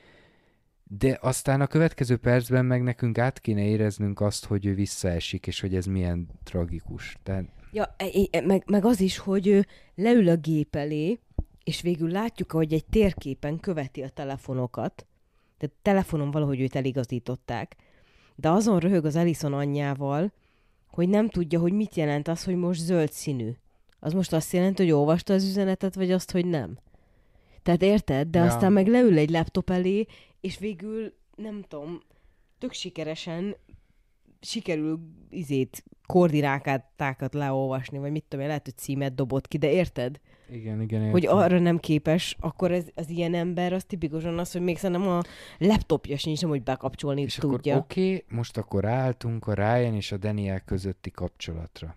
de 0.84 1.18
aztán 1.22 1.62
a 1.62 1.68
következő 1.68 2.18
percben 2.18 2.66
meg 2.66 2.84
nekünk 2.84 3.18
át 3.18 3.40
kéne 3.40 3.64
éreznünk 3.64 4.22
azt, 4.22 4.46
hogy 4.46 4.66
ő 4.66 4.74
visszaesik, 4.74 5.48
és 5.48 5.60
hogy 5.60 5.76
ez 5.76 5.86
milyen 5.86 6.28
tragikus. 6.44 7.18
Tehát 7.24 7.46
Ja, 7.72 7.96
e- 7.98 8.28
e- 8.32 8.42
meg, 8.42 8.64
meg 8.66 8.86
az 8.86 9.00
is, 9.00 9.18
hogy 9.18 9.48
ő 9.48 9.66
leül 9.96 10.30
a 10.30 10.36
gép 10.36 10.76
elé, 10.76 11.20
és 11.64 11.82
végül 11.82 12.10
látjuk, 12.10 12.52
hogy 12.52 12.74
egy 12.74 12.86
térképen 12.86 13.60
követi 13.60 14.02
a 14.02 14.10
telefonokat, 14.10 15.06
tehát 15.62 15.76
telefonon 15.82 16.32
valahogy 16.32 16.60
őt 16.60 16.76
eligazították, 16.76 17.76
de 18.36 18.50
azon 18.50 18.80
röhög 18.80 19.06
az 19.06 19.16
Ellison 19.16 19.54
anyjával, 19.54 20.32
hogy 20.88 21.10
nem 21.10 21.30
tudja, 21.30 21.60
hogy 21.60 21.74
mit 21.74 21.96
jelent 21.96 22.28
az, 22.28 22.44
hogy 22.44 22.56
most 22.56 22.80
zöld 22.80 23.12
színű. 23.12 23.52
Az 24.00 24.14
most 24.14 24.34
azt 24.34 24.54
jelenti, 24.54 24.84
hogy 24.84 24.92
olvasta 24.92 25.34
az 25.34 25.44
üzenetet, 25.44 25.96
vagy 25.96 26.12
azt, 26.12 26.32
hogy 26.32 26.46
nem. 26.46 26.78
Tehát 27.64 27.82
érted? 27.82 28.28
De 28.28 28.40
ja. 28.40 28.46
aztán 28.46 28.74
meg 28.74 28.88
leül 28.88 29.18
egy 29.18 29.30
laptop 29.30 29.70
elé, 29.70 30.06
és 30.40 30.58
végül, 30.58 31.14
nem 31.36 31.64
tudom, 31.68 32.02
tök 32.58 32.74
sikeresen 32.74 33.56
sikerül 34.40 35.00
izét, 35.30 35.84
koordinátákat 36.06 37.34
leolvasni, 37.34 37.98
vagy 37.98 38.12
mit 38.12 38.24
tudom 38.24 38.42
én, 38.42 38.48
lehet, 38.48 38.66
hogy 38.66 38.78
címet 38.78 39.16
dobott 39.16 39.48
ki, 39.48 39.58
de 39.58 39.72
érted? 39.72 40.20
Igen, 40.52 40.82
igen, 40.82 41.00
értem. 41.00 41.12
Hogy 41.12 41.26
arra 41.26 41.60
nem 41.60 41.78
képes, 41.78 42.36
akkor 42.40 42.72
ez, 42.72 42.88
az 42.96 43.10
ilyen 43.10 43.34
ember, 43.34 43.74
az 43.74 43.84
tipikusan 43.84 44.40
az, 44.40 44.52
hogy 44.52 44.62
még 44.62 44.78
szerintem 44.78 45.08
a 45.08 45.22
laptopja 45.58 46.18
sincs, 46.18 46.44
hogy 46.44 46.64
bekapcsolni 46.64 47.22
És 47.22 47.36
tudja. 47.36 47.78
oké, 47.78 48.06
okay, 48.06 48.24
most 48.30 48.58
akkor 48.58 48.86
álltunk 48.86 49.48
a 49.48 49.54
Ryan 49.54 49.96
és 49.96 50.12
a 50.12 50.18
Daniel 50.18 50.60
közötti 50.60 51.12
kapcsolatra. 51.12 51.96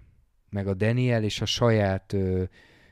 Meg 0.50 0.66
a 0.66 0.74
Daniel 0.74 1.24
és 1.24 1.40
a 1.40 1.44
saját 1.44 2.12
ö, 2.12 2.42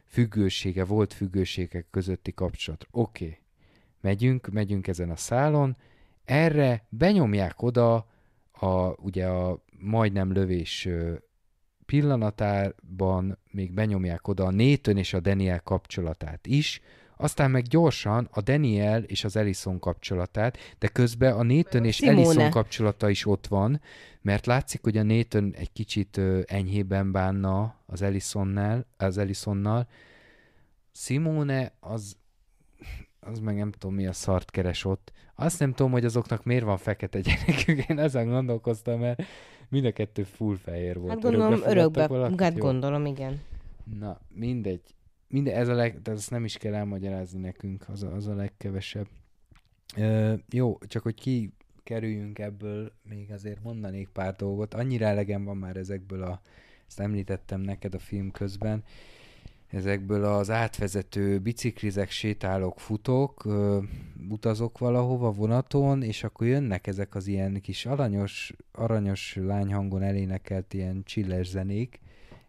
függősége, 0.06 0.84
volt 0.84 1.12
függőségek 1.12 1.86
közötti 1.90 2.32
kapcsolatra. 2.32 2.88
Oké, 2.92 3.24
okay. 3.24 3.38
megyünk, 4.00 4.46
megyünk 4.46 4.86
ezen 4.86 5.10
a 5.10 5.16
szálon, 5.16 5.76
erre 6.24 6.86
benyomják 6.88 7.62
oda 7.62 8.06
a, 8.52 9.00
ugye 9.00 9.26
a 9.26 9.64
majdnem 9.78 10.32
lövés 10.32 10.88
pillanatában 11.92 13.38
még 13.50 13.72
benyomják 13.72 14.28
oda 14.28 14.44
a 14.44 14.50
Nathan 14.50 14.96
és 14.96 15.12
a 15.14 15.20
Daniel 15.20 15.60
kapcsolatát 15.60 16.46
is, 16.46 16.80
aztán 17.16 17.50
meg 17.50 17.62
gyorsan 17.62 18.28
a 18.30 18.40
Daniel 18.40 19.02
és 19.02 19.24
az 19.24 19.36
Ellison 19.36 19.78
kapcsolatát, 19.78 20.58
de 20.78 20.88
közben 20.88 21.32
a 21.32 21.42
Nathan 21.42 21.84
és 21.84 21.96
Simone. 21.96 22.20
Ellison 22.20 22.50
kapcsolata 22.50 23.10
is 23.10 23.26
ott 23.26 23.46
van, 23.46 23.80
mert 24.20 24.46
látszik, 24.46 24.82
hogy 24.82 24.96
a 24.96 25.02
Nathan 25.02 25.54
egy 25.54 25.72
kicsit 25.72 26.20
enyhében 26.44 27.12
bánna 27.12 27.74
az 27.86 28.02
Ellisonnál, 28.02 28.86
az 28.96 29.18
Ellisonnal. 29.18 29.88
Simone 30.92 31.72
az, 31.80 32.16
az 33.26 33.38
meg 33.38 33.56
nem 33.56 33.70
tudom 33.70 33.94
mi 33.94 34.06
a 34.06 34.12
szart 34.12 34.50
keres 34.50 34.84
ott. 34.84 35.12
Azt 35.34 35.58
nem 35.58 35.72
tudom, 35.72 35.92
hogy 35.92 36.04
azoknak 36.04 36.44
miért 36.44 36.64
van 36.64 36.76
fekete 36.76 37.20
gyerekük, 37.20 37.88
én 37.88 37.98
ezen 37.98 38.28
gondolkoztam, 38.28 39.00
mert 39.00 39.22
mind 39.68 39.84
a 39.84 39.92
kettő 39.92 40.22
full 40.22 40.56
fehér 40.56 40.98
volt. 40.98 41.12
Hát 41.12 41.22
gondolom 41.22 41.60
örökbe, 41.64 42.06
valakit? 42.06 42.40
hát 42.40 42.58
gondolom, 42.58 43.06
igen. 43.06 43.40
Na, 43.98 44.20
mindegy. 44.28 44.94
Minden, 45.28 45.54
ez 45.54 45.68
a 45.68 45.74
leg, 45.74 46.02
de 46.02 46.10
ezt 46.10 46.30
nem 46.30 46.44
is 46.44 46.56
kell 46.56 46.74
elmagyarázni 46.74 47.40
nekünk, 47.40 47.84
az 47.88 48.02
a, 48.02 48.14
az 48.14 48.26
a 48.26 48.34
legkevesebb. 48.34 49.06
Ö, 49.96 50.34
jó, 50.50 50.78
csak 50.86 51.02
hogy 51.02 51.14
ki 51.14 51.52
kerüljünk 51.82 52.38
ebből, 52.38 52.92
még 53.08 53.30
azért 53.30 53.62
mondanék 53.62 54.08
pár 54.08 54.34
dolgot. 54.34 54.74
Annyira 54.74 55.06
elegem 55.06 55.44
van 55.44 55.56
már 55.56 55.76
ezekből 55.76 56.22
a, 56.22 56.40
ezt 56.86 57.00
említettem 57.00 57.60
neked 57.60 57.94
a 57.94 57.98
film 57.98 58.30
közben, 58.30 58.84
ezekből 59.72 60.24
az 60.24 60.50
átvezető 60.50 61.38
biciklizek, 61.38 62.10
sétálok, 62.10 62.80
futok, 62.80 63.44
ö, 63.44 63.78
utazok 64.28 64.78
valahova 64.78 65.30
vonaton, 65.30 66.02
és 66.02 66.24
akkor 66.24 66.46
jönnek 66.46 66.86
ezek 66.86 67.14
az 67.14 67.26
ilyen 67.26 67.60
kis 67.60 67.86
aranyos, 67.86 68.52
aranyos 68.72 69.36
lányhangon 69.40 70.02
elénekelt 70.02 70.74
ilyen 70.74 71.02
csilles 71.04 71.46
zenék, 71.46 72.00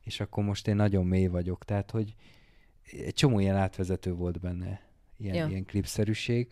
és 0.01 0.19
akkor 0.19 0.43
most 0.43 0.67
én 0.67 0.75
nagyon 0.75 1.05
mély 1.05 1.27
vagyok. 1.27 1.65
Tehát, 1.65 1.91
hogy 1.91 2.15
egy 2.91 3.13
csomó 3.13 3.39
ilyen 3.39 3.55
átvezető 3.55 4.13
volt 4.13 4.39
benne, 4.39 4.81
ilyen, 5.17 5.35
ja. 5.35 5.47
ilyen 5.47 5.65
klipszerűség. 5.65 6.47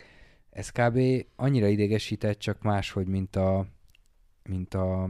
Ez 0.50 0.70
kb. 0.70 1.00
annyira 1.36 1.68
idegesített, 1.68 2.40
csak 2.40 2.62
máshogy, 2.62 3.08
mint 3.08 3.36
a, 3.36 3.68
mint 4.44 4.74
a 4.74 5.10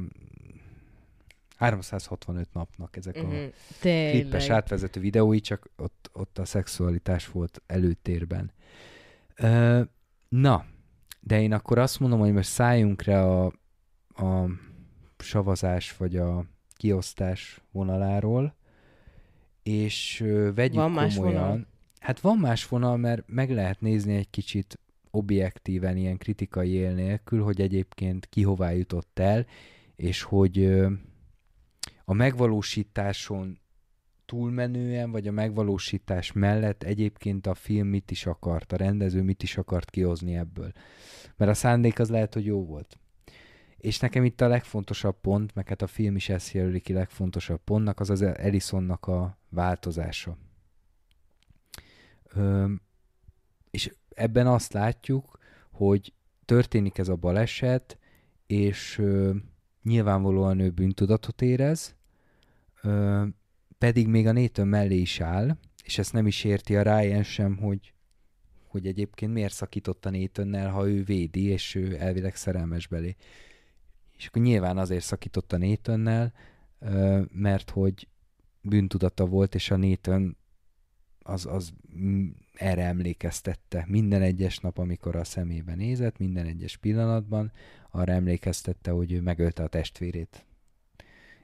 365 1.61 2.47
napnak 2.53 2.95
ezek 2.95 3.15
a 3.15 3.27
klippes 3.27 3.51
Tényleg. 3.79 4.49
átvezető 4.49 4.99
videói, 4.99 5.39
csak 5.39 5.69
ott, 5.77 6.09
ott 6.13 6.37
a 6.37 6.45
szexualitás 6.45 7.27
volt 7.27 7.61
előtérben. 7.67 8.51
Ö, 9.35 9.81
na, 10.29 10.65
de 11.19 11.41
én 11.41 11.53
akkor 11.53 11.77
azt 11.77 11.99
mondom, 11.99 12.19
hogy 12.19 12.33
most 12.33 12.49
szálljunk 12.49 13.01
rá 13.01 13.23
a, 13.23 13.45
a 14.15 14.49
savazás 15.17 15.97
vagy 15.97 16.15
a 16.15 16.45
kiosztás 16.75 17.61
vonaláról, 17.71 18.55
és 19.63 20.19
ö, 20.19 20.53
vegyük 20.53 20.75
Van 20.75 20.91
más 20.91 21.15
komolyan. 21.15 21.41
vonal? 21.41 21.65
Hát 21.99 22.19
van 22.19 22.37
más 22.37 22.67
vonal, 22.67 22.97
mert 22.97 23.23
meg 23.27 23.51
lehet 23.51 23.81
nézni 23.81 24.15
egy 24.15 24.29
kicsit 24.29 24.79
objektíven, 25.11 25.97
ilyen 25.97 26.17
kritikai 26.17 26.69
él 26.71 26.93
nélkül, 26.93 27.43
hogy 27.43 27.61
egyébként 27.61 28.25
ki 28.29 28.41
hová 28.43 28.71
jutott 28.71 29.19
el, 29.19 29.45
és 29.95 30.21
hogy 30.21 30.59
ö, 30.59 30.91
a 32.05 32.13
megvalósításon 32.13 33.59
túlmenően, 34.25 35.11
vagy 35.11 35.27
a 35.27 35.31
megvalósítás 35.31 36.31
mellett 36.31 36.83
egyébként 36.83 37.47
a 37.47 37.53
film 37.53 37.87
mit 37.87 38.11
is 38.11 38.25
akart, 38.25 38.71
a 38.71 38.75
rendező 38.75 39.21
mit 39.21 39.43
is 39.43 39.57
akart 39.57 39.89
kihozni 39.89 40.35
ebből. 40.35 40.71
Mert 41.35 41.51
a 41.51 41.53
szándék 41.53 41.99
az 41.99 42.09
lehet, 42.09 42.33
hogy 42.33 42.45
jó 42.45 42.65
volt. 42.65 42.99
És 43.77 43.99
nekem 43.99 44.23
itt 44.23 44.41
a 44.41 44.47
legfontosabb 44.47 45.19
pont, 45.21 45.55
meg 45.55 45.67
hát 45.67 45.81
a 45.81 45.87
film 45.87 46.15
is 46.15 46.29
ezt 46.29 46.51
jelöli 46.51 46.79
ki 46.79 46.93
legfontosabb 46.93 47.61
pontnak, 47.63 47.99
az 47.99 48.09
az 48.09 48.21
Ellisonnak 48.21 49.07
a 49.07 49.37
változása. 49.49 50.37
Ö, 52.33 52.71
és 53.71 53.93
ebben 54.09 54.47
azt 54.47 54.73
látjuk, 54.73 55.39
hogy 55.71 56.13
történik 56.45 56.97
ez 56.97 57.07
a 57.07 57.15
baleset, 57.15 57.97
és 58.47 58.97
ö, 58.97 59.35
nyilvánvalóan 59.83 60.59
ő 60.59 60.69
bűntudatot 60.69 61.41
érez, 61.41 61.95
ö, 62.81 63.25
pedig 63.77 64.07
még 64.07 64.27
a 64.27 64.31
Nathan 64.31 64.67
mellé 64.67 64.97
is 64.97 65.19
áll, 65.19 65.57
és 65.83 65.97
ezt 65.97 66.13
nem 66.13 66.27
is 66.27 66.43
érti 66.43 66.75
a 66.75 66.81
Ryan 66.81 67.23
sem, 67.23 67.57
hogy, 67.57 67.93
hogy 68.67 68.87
egyébként 68.87 69.33
miért 69.33 69.53
szakított 69.53 70.05
a 70.05 70.09
Nathannel, 70.09 70.69
ha 70.69 70.87
ő 70.87 71.03
védi, 71.03 71.43
és 71.43 71.75
ő 71.75 71.95
elvileg 71.99 72.35
szerelmes 72.35 72.87
belé. 72.87 73.15
És 74.17 74.27
akkor 74.27 74.41
nyilván 74.41 74.77
azért 74.77 75.03
szakított 75.03 75.53
a 75.53 75.57
Nathannel, 75.57 76.33
ö, 76.79 77.21
mert 77.31 77.69
hogy 77.69 78.07
bűntudata 78.61 79.25
volt, 79.25 79.55
és 79.55 79.71
a 79.71 79.77
Nathan 79.77 80.37
az, 81.23 81.45
az 81.45 81.73
mm, 81.97 82.29
erre 82.53 82.83
emlékeztette. 82.83 83.85
Minden 83.87 84.21
egyes 84.21 84.57
nap, 84.57 84.77
amikor 84.77 85.15
a 85.15 85.23
szemébe 85.23 85.75
nézett, 85.75 86.17
minden 86.17 86.45
egyes 86.45 86.77
pillanatban 86.77 87.51
arra 87.91 88.11
emlékeztette, 88.11 88.91
hogy 88.91 89.11
ő 89.11 89.21
megölte 89.21 89.63
a 89.63 89.67
testvérét. 89.67 90.45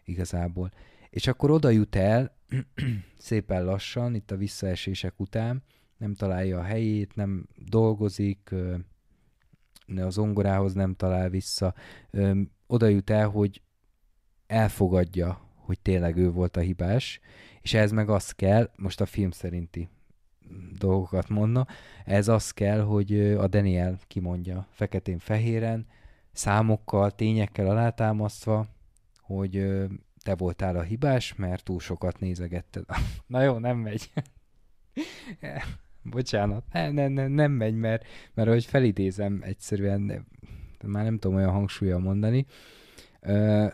Igazából. 0.05 0.71
És 1.09 1.27
akkor 1.27 1.51
oda 1.51 1.69
jut 1.69 1.95
el, 1.95 2.35
szépen 3.17 3.65
lassan, 3.65 4.15
itt 4.15 4.31
a 4.31 4.37
visszaesések 4.37 5.19
után, 5.19 5.63
nem 5.97 6.13
találja 6.13 6.59
a 6.59 6.63
helyét, 6.63 7.15
nem 7.15 7.47
dolgozik, 7.55 8.49
ö, 8.51 8.75
a 9.95 10.09
zongorához 10.09 10.73
nem 10.73 10.95
talál 10.95 11.29
vissza. 11.29 11.73
Oda 12.67 12.87
jut 12.87 13.09
el, 13.09 13.27
hogy 13.27 13.61
elfogadja, 14.47 15.41
hogy 15.55 15.79
tényleg 15.79 16.17
ő 16.17 16.31
volt 16.31 16.57
a 16.57 16.59
hibás, 16.59 17.19
és 17.67 17.73
ez 17.73 17.91
meg 17.91 18.09
az 18.09 18.31
kell, 18.31 18.69
most 18.75 19.01
a 19.01 19.05
film 19.05 19.31
szerinti 19.31 19.89
dolgokat 20.77 21.29
mondna, 21.29 21.67
ez 22.05 22.27
az 22.27 22.51
kell, 22.51 22.81
hogy 22.81 23.19
a 23.19 23.47
Daniel 23.47 23.99
kimondja 24.07 24.67
feketén-fehéren, 24.71 25.87
számokkal, 26.31 27.11
tényekkel 27.11 27.67
alátámasztva, 27.67 28.67
hogy 29.19 29.83
te 30.23 30.35
voltál 30.35 30.75
a 30.75 30.81
hibás, 30.81 31.35
mert 31.35 31.63
túl 31.63 31.79
sokat 31.79 32.19
nézegetted. 32.19 32.83
Na 33.27 33.41
jó, 33.41 33.57
nem 33.57 33.77
megy. 33.77 34.11
Bocsánat, 36.03 36.63
ne, 36.71 36.91
ne, 36.91 37.07
ne, 37.07 37.27
nem 37.27 37.51
megy, 37.51 37.75
mert, 37.75 38.05
mert 38.33 38.47
ahogy 38.47 38.65
felidézem 38.65 39.39
egyszerűen, 39.43 40.27
már 40.85 41.03
nem 41.03 41.19
tudom 41.19 41.37
olyan 41.37 41.51
hangsúlya 41.51 41.97
mondani, 41.97 42.45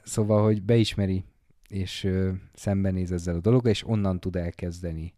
szóval, 0.03 0.43
hogy 0.43 0.63
beismeri, 0.63 1.23
és 1.73 2.03
ö, 2.03 2.31
szembenéz 2.53 3.11
ezzel 3.11 3.35
a 3.35 3.39
dologgal, 3.39 3.71
és 3.71 3.87
onnan 3.87 4.19
tud 4.19 4.35
elkezdeni 4.35 5.13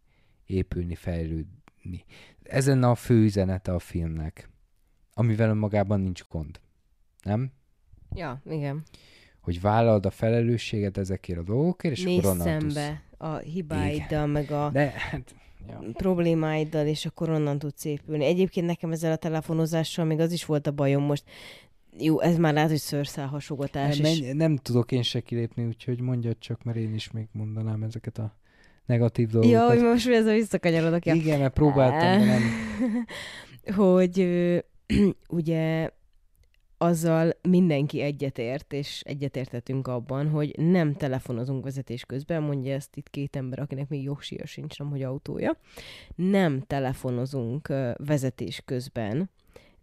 épülni, 0.46 0.94
fejlődni. 0.94 2.04
Ez 2.42 2.66
lenne 2.66 2.88
a 2.88 2.94
fő 2.94 3.22
üzenete 3.22 3.72
a 3.72 3.78
filmnek, 3.78 4.50
amivel 5.14 5.48
önmagában 5.48 6.00
nincs 6.00 6.24
gond. 6.28 6.60
Nem? 7.22 7.52
Ja, 8.14 8.42
igen. 8.50 8.82
Hogy 9.40 9.60
vállald 9.60 10.06
a 10.06 10.10
felelősséget 10.10 10.96
ezekért 10.98 11.38
a 11.38 11.42
dolgokért, 11.42 11.94
és 11.96 12.02
Nézz 12.02 12.18
akkor 12.18 12.30
onnan 12.30 12.58
tudsz. 12.58 12.74
szembe 12.74 13.02
a 13.16 13.36
hibáiddal, 13.36 14.26
meg 14.26 14.50
a 14.50 14.70
De 14.72 14.92
hát, 14.96 15.34
ja. 15.68 15.82
problémáiddal, 15.92 16.86
és 16.86 17.06
akkor 17.06 17.30
onnan 17.30 17.58
tudsz 17.58 17.84
épülni. 17.84 18.24
Egyébként 18.24 18.66
nekem 18.66 18.92
ezzel 18.92 19.12
a 19.12 19.16
telefonozással 19.16 20.04
még 20.04 20.20
az 20.20 20.32
is 20.32 20.44
volt 20.44 20.66
a 20.66 20.72
bajom 20.72 21.02
most. 21.02 21.24
Jó, 21.98 22.20
ez 22.20 22.36
már 22.36 22.52
lehet, 22.52 22.68
hogy 22.68 22.78
szőrszálhasogatás. 22.78 23.98
nem, 23.98 24.12
menj, 24.12 24.32
nem 24.32 24.56
tudok 24.56 24.92
én 24.92 25.02
se 25.02 25.20
kilépni, 25.20 25.64
úgyhogy 25.66 26.00
mondjad 26.00 26.38
csak, 26.38 26.62
mert 26.62 26.78
én 26.78 26.94
is 26.94 27.10
még 27.10 27.28
mondanám 27.32 27.82
ezeket 27.82 28.18
a 28.18 28.36
negatív 28.86 29.28
Ja, 29.32 29.40
dolgokat. 29.40 29.68
hogy 29.68 29.82
most 29.82 30.08
ez 30.08 30.26
a 30.26 30.32
visszakanyarodok. 30.32 31.04
Ja. 31.06 31.14
Igen, 31.14 31.40
mert 31.40 31.52
próbáltam, 31.54 32.26
de 32.26 32.26
nem. 32.26 32.42
hogy 33.86 34.20
ö, 34.20 34.58
ugye 35.28 35.90
azzal 36.78 37.32
mindenki 37.42 38.00
egyetért, 38.00 38.72
és 38.72 39.00
egyetértetünk 39.04 39.88
abban, 39.88 40.28
hogy 40.28 40.54
nem 40.58 40.92
telefonozunk 40.94 41.64
vezetés 41.64 42.04
közben, 42.04 42.42
mondja 42.42 42.74
ezt 42.74 42.96
itt 42.96 43.10
két 43.10 43.36
ember, 43.36 43.58
akinek 43.58 43.88
még 43.88 44.02
jogsia 44.02 44.46
sincs, 44.46 44.78
nem 44.78 44.90
hogy 44.90 45.02
autója. 45.02 45.58
Nem 46.14 46.62
telefonozunk 46.66 47.72
vezetés 47.96 48.62
közben, 48.64 49.30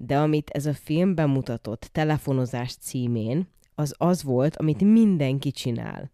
de 0.06 0.18
amit 0.18 0.50
ez 0.50 0.66
a 0.66 0.74
film 0.74 1.16
bemutatott 1.16 1.90
telefonozás 1.92 2.76
címén, 2.76 3.48
az 3.76 3.96
az 3.98 4.24
volt, 4.24 4.56
amit 4.56 4.82
mindenki 4.82 5.52
csinál. 5.52 6.12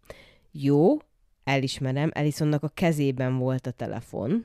Jó, 0.52 0.96
elismerem, 1.44 2.10
Elisonnak 2.14 2.62
a 2.62 2.68
kezében 2.68 3.38
volt 3.38 3.66
a 3.66 3.70
telefon, 3.70 4.44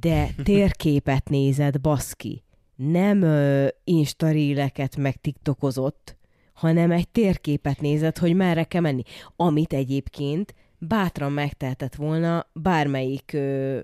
de 0.00 0.28
térképet 0.42 1.28
nézed, 1.28 1.80
baszki. 1.80 2.42
Nem 2.76 3.22
ö, 3.22 3.68
instaríleket 3.84 4.96
meg 4.96 5.20
tiktokozott, 5.20 6.16
hanem 6.52 6.90
egy 6.90 7.08
térképet 7.08 7.80
nézed, 7.80 8.18
hogy 8.18 8.34
merre 8.34 8.64
kell 8.64 8.80
menni. 8.80 9.02
Amit 9.36 9.72
egyébként 9.72 10.54
bátran 10.78 11.32
megtehetett 11.32 11.94
volna 11.94 12.46
bármelyik 12.52 13.32
ö, 13.32 13.80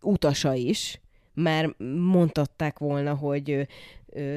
utasa 0.00 0.54
is, 0.54 1.00
mert 1.34 1.78
mondtatták 2.00 2.78
volna, 2.78 3.14
hogy 3.14 3.66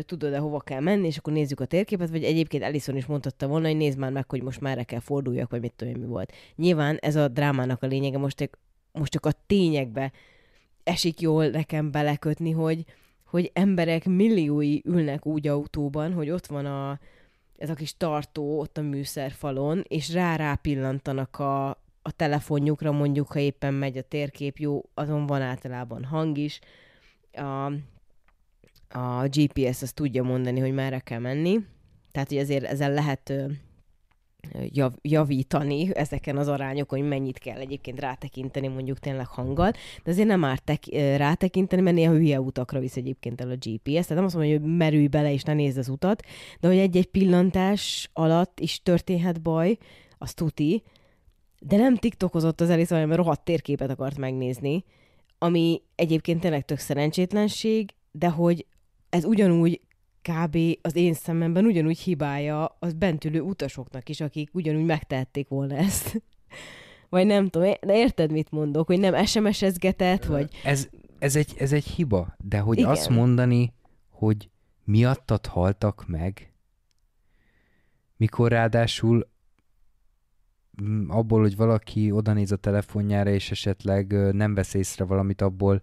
tudod-e 0.06 0.38
hova 0.38 0.60
kell 0.60 0.80
menni, 0.80 1.08
és 1.08 1.18
akkor 1.18 1.34
nézzük 1.34 1.60
a 1.60 1.66
térképet, 1.66 2.10
vagy 2.10 2.24
egyébként 2.24 2.64
Ellison 2.64 2.96
is 2.96 3.06
mondhatta 3.06 3.48
volna, 3.48 3.68
hogy 3.68 3.78
nézd 3.78 3.98
már 3.98 4.12
meg, 4.12 4.30
hogy 4.30 4.44
most 4.44 4.62
már 4.62 4.86
kell 4.86 5.00
forduljak, 5.00 5.50
vagy 5.50 5.62
mit 5.62 5.74
tudom 5.76 6.00
mi 6.00 6.06
volt. 6.06 6.34
Nyilván 6.56 6.98
ez 7.02 7.16
a 7.16 7.28
drámának 7.28 7.84
a 7.84 7.88
lényege, 7.88 8.18
most, 8.18 8.50
most 8.92 9.12
csak 9.12 9.26
a 9.26 9.32
tényekbe 9.48 10.12
esik 10.84 11.22
jól 11.22 11.48
nekem 11.48 11.92
belekötni, 11.92 12.52
hogy, 12.52 12.86
hogy 13.26 13.52
emberek 13.54 14.06
milliói 14.06 14.80
ülnek 14.84 15.26
úgy 15.26 15.48
autóban, 15.48 16.14
hogy 16.14 16.30
ott 16.30 16.46
van 16.46 16.66
a, 16.66 17.00
ez 17.58 17.70
a 17.70 17.74
kis 17.74 17.98
tartó 17.98 18.60
ott 18.60 18.78
a 18.78 18.82
műszerfalon, 18.82 19.84
és 19.88 20.14
rá 20.14 20.56
pillantanak 20.56 21.40
a, 21.40 21.70
a 22.02 22.12
telefonjukra, 22.16 22.92
mondjuk, 22.92 23.32
ha 23.32 23.40
éppen 23.40 23.74
megy 23.74 23.98
a 23.98 24.02
térkép, 24.02 24.58
jó, 24.58 24.90
azon 24.94 25.26
van 25.26 25.42
általában 25.42 26.04
hang 26.04 26.38
is. 26.38 26.60
A, 27.38 27.66
a 29.00 29.28
GPS 29.28 29.82
azt 29.82 29.96
tudja 29.96 30.24
mondani, 30.24 30.60
hogy 30.60 30.74
merre 30.74 31.00
kell 31.00 31.20
menni. 31.20 31.60
Tehát, 32.12 32.30
hogy 32.30 32.38
azért 32.38 32.64
ezzel 32.64 32.94
lehet 32.94 33.34
jav, 34.66 34.94
javítani 35.02 35.96
ezeken 35.96 36.38
az 36.38 36.48
arányokon, 36.48 37.00
hogy 37.00 37.08
mennyit 37.08 37.38
kell 37.38 37.60
egyébként 37.60 38.00
rátekinteni 38.00 38.68
mondjuk 38.68 39.00
tényleg 39.00 39.28
hanggal, 39.28 39.72
de 40.04 40.12
azért 40.12 40.28
nem 40.28 40.44
árt 40.44 40.64
tek, 40.64 40.84
rátekinteni, 41.18 41.82
mert 41.82 41.96
néha 41.96 42.14
hülye 42.14 42.42
utakra 42.42 42.80
visz 42.80 42.96
egyébként 42.96 43.42
el 43.42 43.50
a 43.50 43.56
GPS, 43.56 43.84
tehát 43.84 44.10
nem 44.10 44.26
azt 44.26 44.36
mondom, 44.36 44.52
hogy 44.52 44.76
merülj 44.78 45.08
bele 45.08 45.34
és 45.34 45.44
ne 45.44 45.54
nézd 45.54 45.78
az 45.78 45.90
utat, 45.90 46.24
de 46.60 46.68
hogy 46.68 46.78
egy-egy 46.78 47.08
pillantás 47.08 48.10
alatt 48.14 48.60
is 48.60 48.82
történhet 48.82 49.42
baj, 49.42 49.78
az 50.18 50.34
tuti, 50.34 50.84
de 51.60 51.78
nem 51.78 51.96
tiktokozott 51.98 52.62
az 52.62 52.70
Elisa, 52.70 52.96
hanem 52.96 53.14
rohadt 53.14 53.44
térképet 53.44 53.90
akart 53.90 54.18
megnézni, 54.18 54.84
ami 55.38 55.82
egyébként 55.96 56.40
tényleg 56.40 56.66
tök 56.66 56.80
szerencsétlenség, 56.80 57.94
de 58.12 58.30
hogy 58.30 58.66
ez 59.10 59.26
ugyanúgy 59.26 59.82
kb. 60.22 60.58
az 60.82 60.96
én 60.96 61.14
szememben 61.14 61.66
ugyanúgy 61.66 62.00
hibája 62.00 62.76
az 62.80 62.94
bentülő 62.94 63.42
utasoknak 63.42 64.10
is, 64.10 64.22
akik 64.22 64.50
ugyanúgy 64.54 64.86
megtehették 64.86 65.48
volna 65.48 65.76
ezt. 65.76 66.22
Vagy 67.10 67.26
nem 67.26 67.50
tudom, 67.50 67.74
de 67.82 67.98
érted, 67.98 68.32
mit 68.32 68.52
mondok, 68.52 68.88
hogy 68.88 69.00
nem 69.00 69.26
SMS-ezgetett, 69.26 70.26
vagy... 70.26 70.54
Ez, 70.64 70.90
ez, 71.20 71.36
egy, 71.36 71.54
ez 71.58 71.74
egy 71.74 71.86
hiba, 71.86 72.36
de 72.38 72.60
hogy 72.60 72.78
Igen. 72.78 72.90
azt 72.90 73.10
mondani, 73.10 73.74
hogy 74.10 74.50
miattad 74.84 75.46
haltak 75.46 76.08
meg, 76.08 76.54
mikor 78.18 78.52
ráadásul 78.52 79.30
abból, 81.08 81.42
hogy 81.42 81.56
valaki 81.56 82.12
odanéz 82.12 82.52
a 82.52 82.56
telefonjára, 82.56 83.30
és 83.30 83.52
esetleg 83.52 84.34
nem 84.34 84.54
vesz 84.54 84.74
észre 84.74 85.04
valamit, 85.04 85.42
abból 85.42 85.82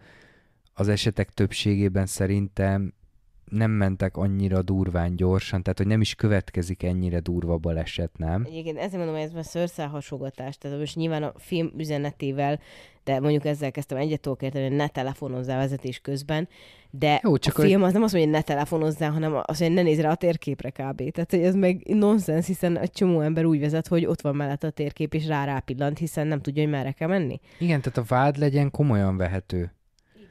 az 0.72 0.88
esetek 0.88 1.30
többségében 1.30 2.06
szerintem 2.06 2.92
nem 3.54 3.70
mentek 3.70 4.16
annyira 4.16 4.62
durván 4.62 5.16
gyorsan, 5.16 5.62
tehát 5.62 5.78
hogy 5.78 5.86
nem 5.86 6.00
is 6.00 6.14
következik 6.14 6.82
ennyire 6.82 7.20
durva 7.20 7.56
baleset, 7.56 8.10
nem? 8.18 8.44
Egyébként 8.46 8.78
ezért 8.78 8.96
mondom, 8.96 9.14
hogy 9.14 9.24
ez 9.24 9.32
már 9.32 9.44
szőrszálhasogatás, 9.44 10.58
tehát 10.58 10.78
most 10.78 10.96
nyilván 10.96 11.22
a 11.22 11.32
film 11.36 11.72
üzenetével, 11.76 12.60
de 13.04 13.20
mondjuk 13.20 13.44
ezzel 13.44 13.70
kezdtem 13.70 13.98
egyet 13.98 14.20
tudok 14.20 14.42
érteni, 14.42 14.68
hogy 14.68 14.76
ne 14.76 14.88
telefonozzál 14.88 15.58
vezetés 15.58 15.98
közben, 15.98 16.48
de 16.90 17.20
Jó, 17.22 17.36
csak 17.36 17.58
a 17.58 17.62
film 17.62 17.82
az 17.82 17.92
nem 17.92 18.02
azt 18.02 18.12
mondja, 18.12 18.30
hogy 18.30 18.40
ne 18.40 18.54
telefonozzál, 18.54 19.10
hanem 19.10 19.34
azt 19.34 19.60
mondja, 19.60 19.66
hogy 19.66 19.76
ne 19.76 19.82
nézz 19.82 20.00
rá 20.00 20.10
a 20.10 20.14
térképre 20.14 20.70
kb. 20.70 21.10
Tehát, 21.10 21.30
hogy 21.30 21.42
ez 21.42 21.54
meg 21.54 21.82
nonsens, 21.86 22.46
hiszen 22.46 22.78
egy 22.78 22.90
csomó 22.90 23.20
ember 23.20 23.44
úgy 23.44 23.60
vezet, 23.60 23.86
hogy 23.86 24.06
ott 24.06 24.20
van 24.20 24.36
mellett 24.36 24.64
a 24.64 24.70
térkép, 24.70 25.14
és 25.14 25.26
rá 25.26 25.44
rápillant, 25.44 25.98
hiszen 25.98 26.26
nem 26.26 26.40
tudja, 26.40 26.62
hogy 26.62 26.70
merre 26.70 26.92
kell 26.92 27.08
menni. 27.08 27.40
Igen, 27.58 27.80
tehát 27.80 27.98
a 27.98 28.14
vád 28.14 28.36
legyen 28.36 28.70
komolyan 28.70 29.16
vehető. 29.16 29.72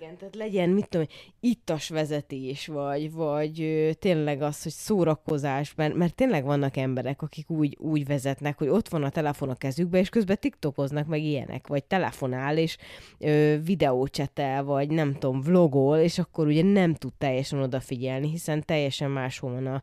Igen, 0.04 0.18
tehát 0.18 0.36
legyen, 0.36 0.70
mit 0.70 0.90
tudom, 0.90 1.08
ittas 1.40 1.90
vezetés, 1.90 2.68
vagy, 2.68 3.12
vagy 3.12 3.62
ö, 3.62 3.94
tényleg 3.94 4.42
az, 4.42 4.64
hogy 4.64 4.72
szórakozás, 4.72 5.76
mert, 5.76 5.94
mert 5.94 6.16
tényleg 6.16 6.44
vannak 6.44 6.78
emberek, 6.78 7.22
akik 7.22 7.50
úgy, 7.50 7.78
úgy 7.80 8.06
vezetnek, 8.06 8.58
hogy 8.58 8.68
ott 8.68 8.90
van 8.90 9.04
a 9.04 9.10
telefon 9.10 9.50
a 9.50 9.56
kezükbe, 9.56 10.00
és 10.00 10.10
közben 10.10 10.38
tiktokoznak 10.40 11.08
meg 11.08 11.22
ilyenek, 11.22 11.68
vagy 11.68 11.84
telefonál, 11.84 12.58
és 12.58 12.78
videócsetel, 13.64 14.64
vagy 14.64 14.90
nem 14.90 15.14
tudom, 15.14 15.42
vlogol, 15.42 15.98
és 15.98 16.20
akkor 16.20 16.48
ugye 16.48 16.64
nem 16.64 16.94
tud 16.94 17.14
teljesen 17.14 17.60
odafigyelni, 17.60 18.30
hiszen 18.30 18.66
teljesen 18.66 19.12
máshol 19.12 19.52
van 19.52 19.66
a, 19.68 19.82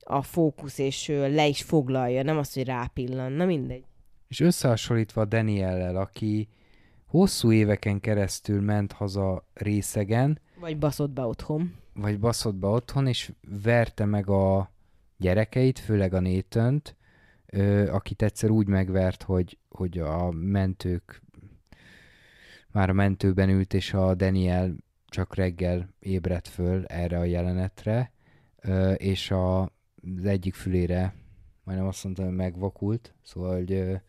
a 0.00 0.22
fókusz, 0.22 0.78
és 0.78 1.08
ö, 1.08 1.34
le 1.34 1.46
is 1.46 1.62
foglalja, 1.62 2.22
nem 2.22 2.38
az, 2.38 2.52
hogy 2.52 2.64
rápillan, 2.64 3.32
na 3.32 3.44
mindegy. 3.44 3.84
És 4.28 4.40
összehasonlítva 4.40 5.24
Daniellel, 5.24 5.96
aki 5.96 6.48
hosszú 7.08 7.52
éveken 7.52 8.00
keresztül 8.00 8.60
ment 8.60 8.92
haza 8.92 9.44
részegen, 9.54 10.40
Vagy 10.60 10.78
baszott 10.78 11.10
be 11.10 11.22
otthon. 11.22 11.74
vagy 11.94 12.18
baszott 12.18 12.54
be 12.54 12.66
otthon, 12.66 13.06
és 13.06 13.32
verte 13.62 14.04
meg 14.04 14.28
a 14.28 14.70
gyerekeit, 15.16 15.78
főleg 15.78 16.14
a 16.14 16.20
Nétönt, 16.20 16.96
akit 17.90 18.22
egyszer 18.22 18.50
úgy 18.50 18.66
megvert, 18.66 19.22
hogy, 19.22 19.58
hogy 19.68 19.98
a 19.98 20.30
mentők 20.30 21.22
már 22.72 22.90
a 22.90 22.92
mentőben 22.92 23.48
ült, 23.48 23.74
és 23.74 23.94
a 23.94 24.14
Daniel 24.14 24.76
csak 25.06 25.34
reggel 25.34 25.94
ébredt 25.98 26.48
föl 26.48 26.84
erre 26.84 27.18
a 27.18 27.24
jelenetre, 27.24 28.12
és 28.96 29.30
a, 29.30 29.60
az 29.62 30.24
egyik 30.24 30.54
fülére 30.54 31.14
majdnem 31.64 31.88
azt 31.88 32.04
mondtam, 32.04 32.26
hogy 32.26 32.34
megvakult, 32.34 33.14
szóval, 33.22 33.54
hogy 33.56 34.00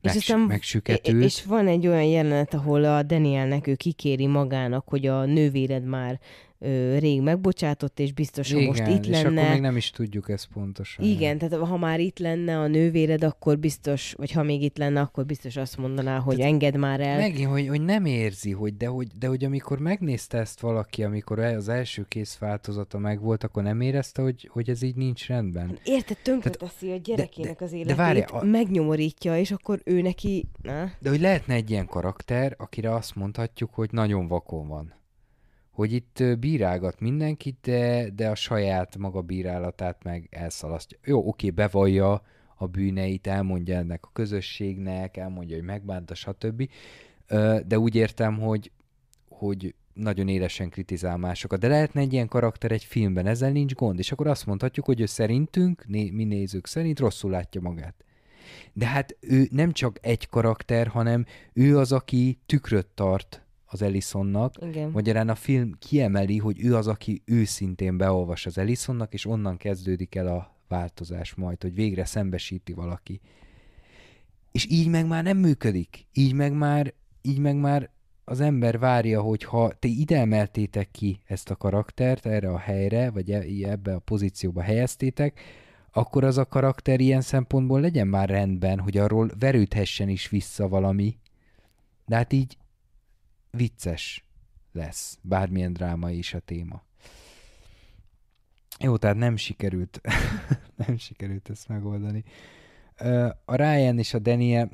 És 0.00 0.14
aztán- 0.14 0.40
megsüketült. 0.40 1.24
És 1.24 1.44
van 1.44 1.66
egy 1.66 1.86
olyan 1.86 2.04
jelenet, 2.04 2.54
ahol 2.54 2.84
a 2.84 3.02
Danielnek 3.02 3.66
ő 3.66 3.74
kikéri 3.74 4.26
magának, 4.26 4.88
hogy 4.88 5.06
a 5.06 5.24
nővéred 5.24 5.84
már 5.84 6.20
ö, 6.62 6.98
rég 6.98 7.20
megbocsátott, 7.20 8.00
és 8.00 8.12
biztos, 8.12 8.52
ha 8.52 8.60
most 8.60 8.86
itt 8.86 9.04
és 9.06 9.18
akkor 9.20 9.32
lenne. 9.32 9.52
még 9.52 9.60
nem 9.60 9.76
is 9.76 9.90
tudjuk 9.90 10.28
ezt 10.28 10.48
pontosan. 10.52 11.04
Igen, 11.04 11.38
tehát 11.38 11.66
ha 11.66 11.76
már 11.76 12.00
itt 12.00 12.18
lenne 12.18 12.58
a 12.58 12.66
nővéred, 12.66 13.24
akkor 13.24 13.58
biztos, 13.58 14.12
vagy 14.12 14.30
ha 14.32 14.42
még 14.42 14.62
itt 14.62 14.78
lenne, 14.78 15.00
akkor 15.00 15.26
biztos 15.26 15.56
azt 15.56 15.76
mondaná, 15.76 16.18
hogy 16.18 16.36
Tehát 16.36 16.52
engedd 16.52 16.78
már 16.78 17.00
el. 17.00 17.16
Megint, 17.18 17.50
hogy, 17.50 17.68
hogy 17.68 17.80
nem 17.80 18.04
érzi, 18.04 18.50
hogy 18.52 18.76
de, 18.76 18.86
hogy 18.86 19.06
de 19.18 19.26
hogy 19.26 19.44
amikor 19.44 19.78
megnézte 19.78 20.38
ezt 20.38 20.60
valaki, 20.60 21.02
amikor 21.04 21.38
az 21.38 21.68
első 21.68 22.04
kész 22.08 22.38
változata 22.38 22.98
megvolt, 22.98 23.44
akkor 23.44 23.62
nem 23.62 23.80
érezte, 23.80 24.22
hogy, 24.22 24.48
hogy 24.52 24.70
ez 24.70 24.82
így 24.82 24.96
nincs 24.96 25.26
rendben. 25.26 25.78
Érted, 25.84 26.16
tönkreteszi 26.22 26.90
a 26.90 26.96
gyerekének 26.96 27.60
az 27.60 27.70
de 27.70 27.76
életét, 27.76 27.96
várjál, 27.96 28.28
a- 28.30 28.44
megnyomorítja, 28.44 29.38
és 29.38 29.50
akkor 29.50 29.80
ő 29.84 30.00
neki... 30.00 30.48
Na? 30.62 30.90
De 30.98 31.08
hogy 31.08 31.20
lehetne 31.20 31.54
egy 31.54 31.70
ilyen 31.70 31.86
karakter, 31.86 32.54
akire 32.58 32.94
azt 32.94 33.14
mondhatjuk, 33.14 33.74
hogy 33.74 33.88
nagyon 33.92 34.26
vakon 34.28 34.68
van. 34.68 34.98
Hogy 35.70 35.92
itt 35.92 36.22
bírálgat 36.38 37.00
mindenkit, 37.00 37.58
de, 37.62 38.10
de 38.10 38.28
a 38.28 38.34
saját 38.34 38.96
maga 38.96 39.20
bírálatát 39.20 40.04
meg 40.04 40.28
elszalasztja. 40.30 40.98
Jó, 41.04 41.28
oké, 41.28 41.50
bevallja 41.50 42.22
a 42.56 42.66
bűneit, 42.66 43.26
elmondja 43.26 43.76
ennek 43.76 44.04
a 44.04 44.10
közösségnek, 44.12 45.16
elmondja, 45.16 45.56
hogy 45.56 45.64
megbánta, 45.64 46.14
stb. 46.14 46.68
De 47.66 47.78
úgy 47.78 47.94
értem, 47.94 48.38
hogy, 48.38 48.70
hogy 49.28 49.74
nagyon 49.94 50.28
élesen 50.28 50.68
kritizál 50.68 51.16
másokat. 51.16 51.60
De 51.60 51.68
lehetne 51.68 52.00
egy 52.00 52.12
ilyen 52.12 52.28
karakter 52.28 52.72
egy 52.72 52.84
filmben, 52.84 53.26
ezzel 53.26 53.50
nincs 53.50 53.74
gond. 53.74 53.98
És 53.98 54.12
akkor 54.12 54.26
azt 54.26 54.46
mondhatjuk, 54.46 54.86
hogy 54.86 55.00
ő 55.00 55.06
szerintünk, 55.06 55.84
mi 55.86 56.24
nézők 56.24 56.66
szerint 56.66 56.98
rosszul 56.98 57.30
látja 57.30 57.60
magát. 57.60 58.04
De 58.72 58.86
hát 58.86 59.16
ő 59.20 59.48
nem 59.50 59.72
csak 59.72 59.98
egy 60.00 60.28
karakter, 60.28 60.86
hanem 60.86 61.24
ő 61.52 61.78
az, 61.78 61.92
aki 61.92 62.38
tükröt 62.46 62.86
tart 62.86 63.44
az 63.72 63.82
Ellisonnak. 63.82 64.54
Igen. 64.60 64.90
Magyarán 64.90 65.28
a 65.28 65.34
film 65.34 65.72
kiemeli, 65.78 66.38
hogy 66.38 66.64
ő 66.64 66.76
az, 66.76 66.86
aki 66.86 67.22
őszintén 67.24 67.96
beolvas 67.96 68.46
az 68.46 68.58
Ellisonnak, 68.58 69.12
és 69.14 69.26
onnan 69.26 69.56
kezdődik 69.56 70.14
el 70.14 70.26
a 70.26 70.56
változás 70.68 71.34
majd, 71.34 71.62
hogy 71.62 71.74
végre 71.74 72.04
szembesíti 72.04 72.72
valaki. 72.72 73.20
És 74.52 74.66
így 74.70 74.88
meg 74.88 75.06
már 75.06 75.22
nem 75.22 75.36
működik. 75.36 76.06
Így 76.12 76.32
meg 76.32 76.52
már, 76.52 76.94
így 77.22 77.38
meg 77.38 77.56
már 77.56 77.90
az 78.24 78.40
ember 78.40 78.78
várja, 78.78 79.20
hogy 79.20 79.44
ha 79.44 79.72
te 79.78 79.88
ide 79.88 80.18
emeltétek 80.18 80.90
ki 80.90 81.20
ezt 81.26 81.50
a 81.50 81.56
karaktert 81.56 82.26
erre 82.26 82.50
a 82.50 82.58
helyre, 82.58 83.10
vagy 83.10 83.30
e- 83.30 83.70
ebbe 83.70 83.94
a 83.94 83.98
pozícióba 83.98 84.62
helyeztétek, 84.62 85.40
akkor 85.92 86.24
az 86.24 86.38
a 86.38 86.46
karakter 86.46 87.00
ilyen 87.00 87.20
szempontból 87.20 87.80
legyen 87.80 88.06
már 88.06 88.28
rendben, 88.28 88.78
hogy 88.80 88.96
arról 88.96 89.30
verődhessen 89.38 90.08
is 90.08 90.28
vissza 90.28 90.68
valami. 90.68 91.18
De 92.06 92.16
hát 92.16 92.32
így 92.32 92.56
vicces 93.50 94.24
lesz, 94.72 95.18
bármilyen 95.22 95.72
dráma 95.72 96.10
is 96.10 96.34
a 96.34 96.38
téma. 96.38 96.82
Jó, 98.78 98.96
tehát 98.96 99.16
nem 99.16 99.36
sikerült, 99.36 100.00
nem 100.86 100.96
sikerült 100.96 101.50
ezt 101.50 101.68
megoldani. 101.68 102.24
A 103.44 103.54
Ryan 103.54 103.98
és 103.98 104.14
a 104.14 104.18
Daniel, 104.18 104.70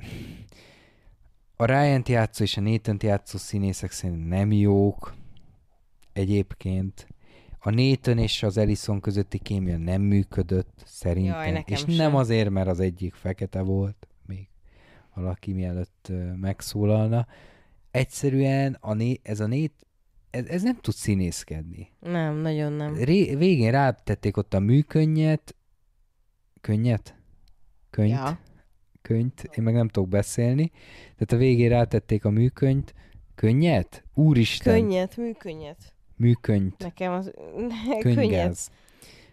a 1.57 1.65
ryan 1.65 2.03
játszó 2.07 2.43
és 2.43 2.57
a 2.57 2.61
nathan 2.61 2.97
játszó 3.01 3.39
színészek 3.39 3.91
szerint 3.91 4.29
nem 4.29 4.53
jók 4.53 5.15
egyébként. 6.13 7.07
A 7.59 7.71
Nathan 7.71 8.19
és 8.19 8.43
az 8.43 8.57
Ellison 8.57 9.01
közötti 9.01 9.39
kémia 9.39 9.77
nem 9.77 10.03
működött 10.03 10.83
szerintem. 10.85 11.55
Jaj, 11.55 11.65
és 11.67 11.79
sem. 11.79 11.95
nem 11.95 12.17
azért, 12.17 12.51
mert 12.51 12.69
az 12.69 12.81
egyik 12.81 13.15
fekete 13.15 13.61
volt, 13.61 14.09
még 14.27 14.49
valaki 15.15 15.53
mielőtt 15.53 16.13
megszólalna. 16.41 17.27
Egyszerűen 17.97 18.77
a 18.81 18.95
né- 18.95 19.29
ez 19.29 19.41
a 19.41 19.47
nét, 19.47 19.73
ez, 20.31 20.47
ez 20.47 20.63
nem 20.63 20.79
tud 20.81 20.95
színészkedni. 20.95 21.89
Nem, 22.01 22.37
nagyon 22.37 22.73
nem. 22.73 22.95
Ré, 22.95 23.35
végén 23.35 23.71
rátették 23.71 24.37
ott 24.37 24.55
a 24.55 24.59
műkönnyet, 24.59 25.55
könnyet? 26.61 27.15
Könyt? 27.91 28.11
Ja. 28.11 28.39
Könyt, 29.03 29.49
én 29.55 29.65
meg 29.65 29.75
nem 29.75 29.89
tudok 29.89 30.09
beszélni. 30.09 30.71
Tehát 31.03 31.33
a 31.33 31.37
végén 31.37 31.69
rátették 31.69 32.25
a 32.25 32.31
műkönyt, 32.31 32.95
könnyet? 33.35 34.05
Úristen, 34.15 34.81
Könnyet, 34.81 35.17
műkönnyet. 35.17 35.95
műkönyt. 36.17 36.79
Nekem 36.79 37.13
az... 37.13 37.31
könnyet. 38.01 38.15
Könygáz. 38.15 38.71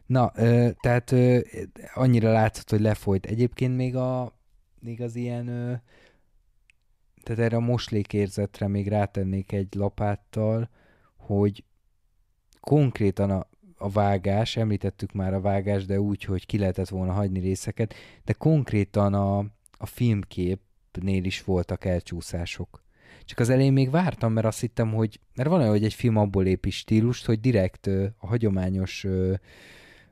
Na, 0.06 0.32
ö, 0.36 0.70
tehát 0.82 1.12
ö, 1.12 1.40
annyira 1.94 2.32
látszott, 2.32 2.70
hogy 2.70 2.82
lefolyt. 2.82 3.26
Egyébként 3.26 3.76
még, 3.76 3.96
a, 3.96 4.40
még 4.80 5.02
az 5.02 5.16
ilyen, 5.16 5.48
ö, 5.48 5.74
tehát 7.24 7.42
erre 7.42 7.56
a 7.56 7.60
moslékérzetre 7.60 8.68
még 8.68 8.88
rátennék 8.88 9.52
egy 9.52 9.76
lapáttal, 9.76 10.70
hogy 11.16 11.64
konkrétan 12.60 13.32
a, 13.32 13.48
a 13.78 13.90
vágás, 13.90 14.58
említettük 14.58 15.12
már 15.12 15.34
a 15.34 15.42
vágás, 15.42 15.86
de 15.86 16.00
úgy, 16.00 16.24
hogy 16.24 16.46
ki 16.46 16.58
lehetett 16.58 16.90
volna 16.90 17.12
hagyni 17.12 17.40
részeket, 17.40 17.94
de 18.24 18.34
konkrétan 18.34 19.14
a, 19.14 19.38
a 19.78 19.86
filmképnél 19.86 21.24
is 21.24 21.44
voltak 21.44 21.86
elcsúszások. 21.86 22.84
Csak 23.26 23.40
az 23.40 23.50
elején 23.50 23.74
még 23.74 23.90
vártam, 23.90 24.34
mert 24.34 24.46
azt 24.46 24.60
hittem, 24.60 24.94
hogy, 24.94 25.20
mert 25.36 25.50
van 25.50 25.60
olyan, 25.60 25.72
hogy 25.72 25.84
egy 25.84 25.94
film 25.94 26.18
abból 26.18 26.46
épi 26.46 26.70
stílust, 26.70 27.26
hogy 27.26 27.40
direkt 27.40 27.88
ö, 27.88 28.06
a 28.18 28.28
hagyományos 28.28 29.04
ö, 29.04 29.34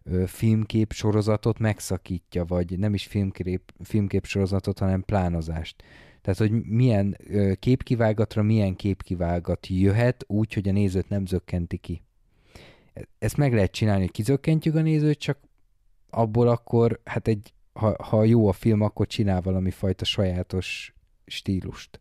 ö, 0.03 0.23
filmkép 0.27 0.91
sorozatot 0.91 1.59
megszakítja, 1.59 2.45
vagy 2.45 2.79
nem 2.79 2.93
is 2.93 3.05
filmkép, 3.05 3.73
filmkép 3.79 4.25
sorozatot, 4.25 4.79
hanem 4.79 5.03
plánozást. 5.03 5.83
Tehát, 6.21 6.39
hogy 6.39 6.51
milyen 6.51 7.17
képkivágatra 7.59 8.41
milyen 8.41 8.75
képkivágat 8.75 9.67
jöhet 9.67 10.23
úgy, 10.27 10.53
hogy 10.53 10.69
a 10.69 10.71
nézőt 10.71 11.09
nem 11.09 11.25
zökkenti 11.25 11.77
ki. 11.77 12.01
Ezt 13.19 13.37
meg 13.37 13.53
lehet 13.53 13.71
csinálni, 13.71 14.01
hogy 14.01 14.11
kizökkentjük 14.11 14.75
a 14.75 14.81
nézőt, 14.81 15.19
csak 15.19 15.37
abból 16.09 16.47
akkor, 16.47 16.99
hát 17.03 17.27
egy, 17.27 17.53
ha, 17.73 18.03
ha 18.03 18.23
jó 18.23 18.47
a 18.47 18.53
film, 18.53 18.81
akkor 18.81 19.07
csinál 19.07 19.41
valami 19.41 19.71
fajta 19.71 20.05
sajátos 20.05 20.93
stílust. 21.25 21.99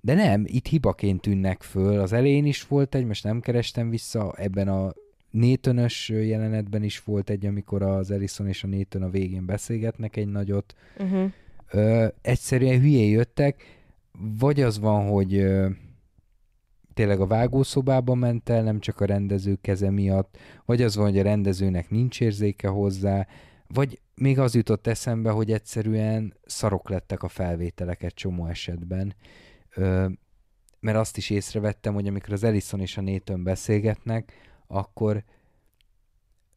De 0.00 0.14
nem, 0.14 0.42
itt 0.46 0.66
hibaként 0.66 1.20
tűnnek 1.20 1.62
föl. 1.62 2.00
Az 2.00 2.12
elején 2.12 2.46
is 2.46 2.66
volt 2.66 2.94
egy, 2.94 3.04
most 3.04 3.24
nem 3.24 3.40
kerestem 3.40 3.90
vissza, 3.90 4.34
ebben 4.36 4.68
a 4.68 4.92
Nétönös 5.30 6.08
jelenetben 6.08 6.82
is 6.82 7.04
volt 7.04 7.30
egy, 7.30 7.46
amikor 7.46 7.82
az 7.82 8.10
Ellison 8.10 8.48
és 8.48 8.64
a 8.64 8.66
Nétön 8.66 9.02
a 9.02 9.08
végén 9.08 9.46
beszélgetnek 9.46 10.16
egy 10.16 10.28
nagyot. 10.28 10.74
Uh-huh. 10.98 11.32
Ö, 11.70 12.06
egyszerűen 12.22 12.80
hülyé 12.80 13.08
jöttek, 13.10 13.62
vagy 14.38 14.60
az 14.60 14.78
van, 14.78 15.08
hogy 15.08 15.34
ö, 15.34 15.68
tényleg 16.94 17.20
a 17.20 17.26
vágószobába 17.26 18.14
ment 18.14 18.48
el, 18.48 18.62
nem 18.62 18.80
csak 18.80 19.00
a 19.00 19.04
rendező 19.04 19.58
keze 19.60 19.90
miatt, 19.90 20.36
vagy 20.64 20.82
az 20.82 20.96
van, 20.96 21.04
hogy 21.04 21.18
a 21.18 21.22
rendezőnek 21.22 21.90
nincs 21.90 22.20
érzéke 22.20 22.68
hozzá, 22.68 23.26
vagy 23.66 24.00
még 24.14 24.38
az 24.38 24.54
jutott 24.54 24.86
eszembe, 24.86 25.30
hogy 25.30 25.52
egyszerűen 25.52 26.34
szarok 26.46 26.88
lettek 26.88 27.22
a 27.22 27.28
felvételek 27.28 28.02
egy 28.02 28.14
csomó 28.14 28.46
esetben. 28.46 29.14
Ö, 29.74 30.06
mert 30.80 30.96
azt 30.96 31.16
is 31.16 31.30
észrevettem, 31.30 31.94
hogy 31.94 32.06
amikor 32.06 32.32
az 32.32 32.44
Ellison 32.44 32.80
és 32.80 32.96
a 32.96 33.00
Nathan 33.00 33.42
beszélgetnek, 33.42 34.32
akkor 34.66 35.24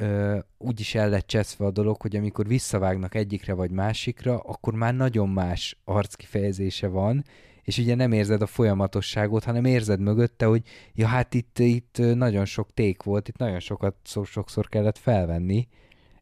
ö, 0.01 0.37
úgy 0.57 0.79
is 0.79 0.95
el 0.95 1.09
lett 1.09 1.27
cseszve 1.27 1.65
a 1.65 1.71
dolog, 1.71 2.01
hogy 2.01 2.15
amikor 2.15 2.47
visszavágnak 2.47 3.15
egyikre 3.15 3.53
vagy 3.53 3.71
másikra, 3.71 4.39
akkor 4.39 4.73
már 4.73 4.95
nagyon 4.95 5.29
más 5.29 5.77
arckifejezése 5.83 6.87
van, 6.87 7.23
és 7.63 7.77
ugye 7.77 7.95
nem 7.95 8.11
érzed 8.11 8.41
a 8.41 8.47
folyamatosságot, 8.47 9.43
hanem 9.43 9.65
érzed 9.65 9.99
mögötte, 9.99 10.45
hogy 10.45 10.63
ja, 10.93 11.07
hát 11.07 11.33
itt, 11.33 11.59
itt 11.59 11.97
nagyon 11.97 12.45
sok 12.45 12.73
ték 12.73 13.03
volt, 13.03 13.27
itt 13.27 13.37
nagyon 13.37 13.59
sokat, 13.59 13.95
sokszor 14.25 14.69
kellett 14.69 14.97
felvenni 14.97 15.67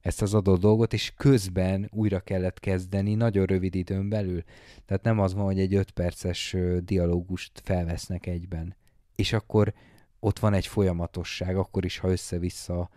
ezt 0.02 0.22
az 0.22 0.34
adott 0.34 0.60
dolgot, 0.60 0.94
és 0.94 1.14
közben 1.18 1.90
újra 1.94 2.20
kellett 2.20 2.60
kezdeni 2.60 3.14
nagyon 3.14 3.46
rövid 3.46 3.76
időn 3.76 4.10
belül. 4.10 4.44
Tehát 4.86 5.04
nem 5.04 5.20
az 5.20 5.34
van, 5.34 5.46
hogy 5.46 5.60
egy 5.60 5.76
öt 5.76 5.92
perces 5.92 6.56
dialógust 6.80 7.62
felvesznek 7.64 8.26
egyben. 8.26 8.76
És 9.16 9.34
akkor 9.34 9.74
ott 10.20 10.40
van 10.40 10.54
egy 10.54 10.68
folyamatosság, 10.68 11.58
akkor 11.58 11.86
is, 11.86 11.98
ha 11.98 12.10
össze-vissza 12.10 12.90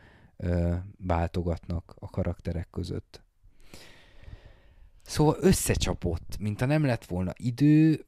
váltogatnak 0.99 1.95
a 1.99 2.11
karakterek 2.11 2.69
között. 2.71 3.23
Szóval 5.03 5.37
összecsapott, 5.41 6.37
mint 6.39 6.61
ha 6.61 6.67
nem 6.67 6.85
lett 6.85 7.05
volna 7.05 7.33
idő, 7.37 8.05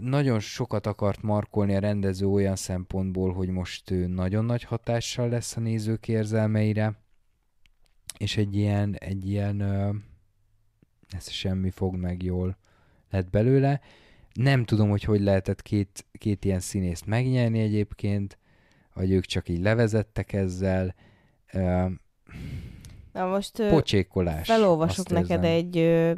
nagyon 0.00 0.40
sokat 0.40 0.86
akart 0.86 1.22
markolni 1.22 1.74
a 1.74 1.78
rendező 1.78 2.26
olyan 2.26 2.56
szempontból, 2.56 3.32
hogy 3.32 3.48
most 3.48 3.90
ő 3.90 4.06
nagyon 4.06 4.44
nagy 4.44 4.62
hatással 4.62 5.28
lesz 5.28 5.56
a 5.56 5.60
nézők 5.60 6.08
érzelmeire, 6.08 7.02
és 8.18 8.36
egy 8.36 8.56
ilyen, 8.56 8.94
egy 8.98 9.28
ilyen 9.28 9.62
ez 11.08 11.30
semmi 11.30 11.70
fog 11.70 11.96
meg 11.96 12.22
jól 12.22 12.58
lett 13.10 13.30
belőle. 13.30 13.80
Nem 14.32 14.64
tudom, 14.64 14.90
hogy 14.90 15.02
hogy 15.02 15.20
lehetett 15.20 15.62
két, 15.62 16.06
két 16.12 16.44
ilyen 16.44 16.60
színészt 16.60 17.06
megnyerni 17.06 17.58
egyébként, 17.58 18.38
vagy 18.94 19.10
ők 19.10 19.24
csak 19.24 19.48
így 19.48 19.60
levezettek 19.60 20.32
ezzel. 20.32 20.94
Na 23.12 23.26
most 23.26 23.68
pocsékolás. 23.68 24.46
felolvasok 24.46 25.08
neked 25.08 25.44
érzem. 25.44 25.50
egy 25.50 25.78
ö, 25.78 26.12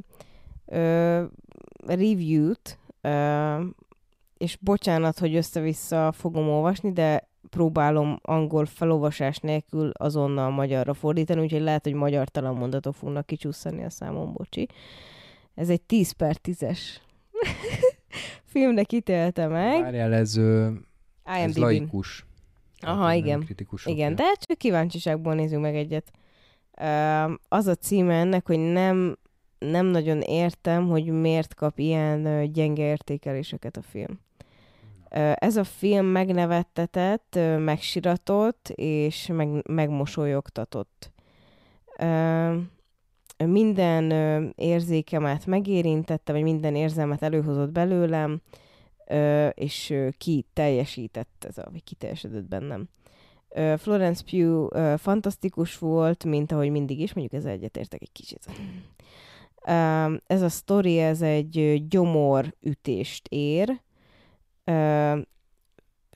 ö, 0.67 1.25
review-t, 1.87 2.79
ö, 3.01 3.65
és 4.39 4.57
bocsánat, 4.61 5.19
hogy 5.19 5.35
össze-vissza 5.35 6.13
fogom 6.13 6.49
olvasni, 6.49 6.93
de 6.93 7.29
próbálom 7.51 8.19
angol 8.23 8.67
felolvasás 8.67 9.39
nélkül 9.39 9.91
azonnal 9.91 10.51
magyarra 10.51 10.95
fordítani, 10.95 11.41
úgyhogy 11.41 11.61
lehet, 11.61 11.85
hogy 11.85 11.95
magyartalan 11.95 12.55
mondatok 12.55 12.95
fognak 12.95 13.27
kicsúszani 13.27 13.85
a 13.85 13.91
számon, 13.91 14.33
bocsi. 14.33 14.69
Ez 15.55 15.69
egy 15.69 15.83
10 15.83 16.11
per 16.11 16.37
10-es 16.43 16.79
filmnek 18.53 18.93
ítélte 18.93 19.47
meg. 19.47 19.83
Várjál, 19.83 20.13
ez, 20.13 20.37
ö, 20.37 20.71
ez 21.25 21.57
laikus. 21.57 22.25
Aha, 22.81 23.13
igen. 23.13 23.49
Igen, 23.85 24.15
de 24.15 24.25
csak 24.41 24.59
kíváncsiságból 24.59 25.35
nézzük 25.35 25.61
meg 25.61 25.77
egyet. 25.77 26.11
Az 27.49 27.67
a 27.67 27.75
címe 27.75 28.15
ennek, 28.15 28.47
hogy 28.47 28.59
nem, 28.59 29.19
nem 29.59 29.87
nagyon 29.87 30.21
értem, 30.21 30.89
hogy 30.89 31.05
miért 31.05 31.55
kap 31.55 31.79
ilyen 31.79 32.53
gyenge 32.53 32.83
értékeléseket 32.83 33.77
a 33.77 33.83
film. 33.83 34.21
Ez 35.35 35.57
a 35.57 35.65
film 35.65 36.07
megnevettetett, 36.07 37.39
megsiratott 37.59 38.73
és 38.75 39.27
meg, 39.27 39.49
megmosolyogtatott. 39.69 41.13
Minden 43.45 44.13
érzékemet 44.57 45.47
megérintette, 45.47 46.33
vagy 46.33 46.43
minden 46.43 46.75
érzelmet 46.75 47.23
előhozott 47.23 47.71
belőlem, 47.71 48.41
és 49.55 49.95
ki 50.19 50.47
teljesített 50.53 51.47
ez 51.49 51.59
a, 51.59 51.69
vagy 51.71 51.85
kiteljesedett 51.85 52.49
bennem. 52.49 52.89
Ö, 53.49 53.75
Florence 53.79 54.25
Pugh 54.31 54.97
fantasztikus 54.99 55.79
volt, 55.79 56.25
mint 56.25 56.53
ahogy 56.53 56.71
mindig 56.71 57.01
is, 57.01 57.13
mondjuk 57.13 57.41
ezzel 57.41 57.53
egyetértek 57.53 58.03
egy 58.03 58.13
kicsit. 58.13 58.47
Ez 60.27 60.43
a 60.43 60.49
sztori, 60.49 60.99
ez 60.99 61.23
egy 61.23 61.85
gyomor 61.89 62.55
ütést 62.61 63.29
ér, 63.29 63.81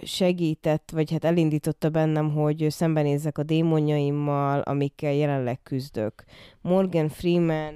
segített, 0.03 0.91
vagy 0.91 1.11
hát 1.11 1.25
elindította 1.25 1.91
bennem, 1.91 2.31
hogy 2.31 2.67
szembenézzek 2.69 3.39
a 3.39 3.43
démonjaimmal, 3.43 4.61
amikkel 4.61 5.13
jelenleg 5.13 5.63
küzdök. 5.63 6.25
Morgan 6.61 7.09
Freeman 7.09 7.75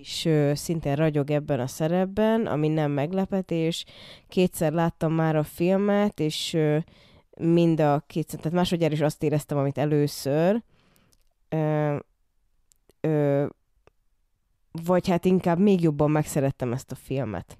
is 0.00 0.24
ö, 0.24 0.52
szintén 0.54 0.94
ragyog 0.94 1.30
ebben 1.30 1.60
a 1.60 1.66
szerepben, 1.66 2.46
ami 2.46 2.68
nem 2.68 2.90
meglepetés. 2.90 3.84
Kétszer 4.28 4.72
láttam 4.72 5.12
már 5.12 5.36
a 5.36 5.42
filmet, 5.42 6.20
és 6.20 6.54
ö, 6.54 6.78
mind 7.38 7.80
a 7.80 8.04
kétszer, 8.06 8.38
tehát 8.38 8.56
másodjára 8.56 8.94
is 8.94 9.00
azt 9.00 9.22
éreztem, 9.22 9.58
amit 9.58 9.78
először. 9.78 10.62
Ö, 11.48 11.96
ö, 13.00 13.46
vagy 14.72 15.08
hát 15.08 15.24
inkább 15.24 15.58
még 15.58 15.80
jobban 15.80 16.10
megszerettem 16.10 16.72
ezt 16.72 16.92
a 16.92 16.94
filmet. 16.94 17.58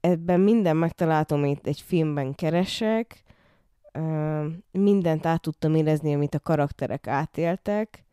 Ebben 0.00 0.40
minden 0.40 0.76
megtaláltam, 0.76 1.42
amit 1.42 1.66
egy 1.66 1.80
filmben 1.80 2.34
keresek, 2.34 3.22
mindent 4.70 5.26
át 5.26 5.40
tudtam 5.40 5.74
érezni, 5.74 6.14
amit 6.14 6.34
a 6.34 6.40
karakterek 6.40 7.06
átéltek, 7.06 8.05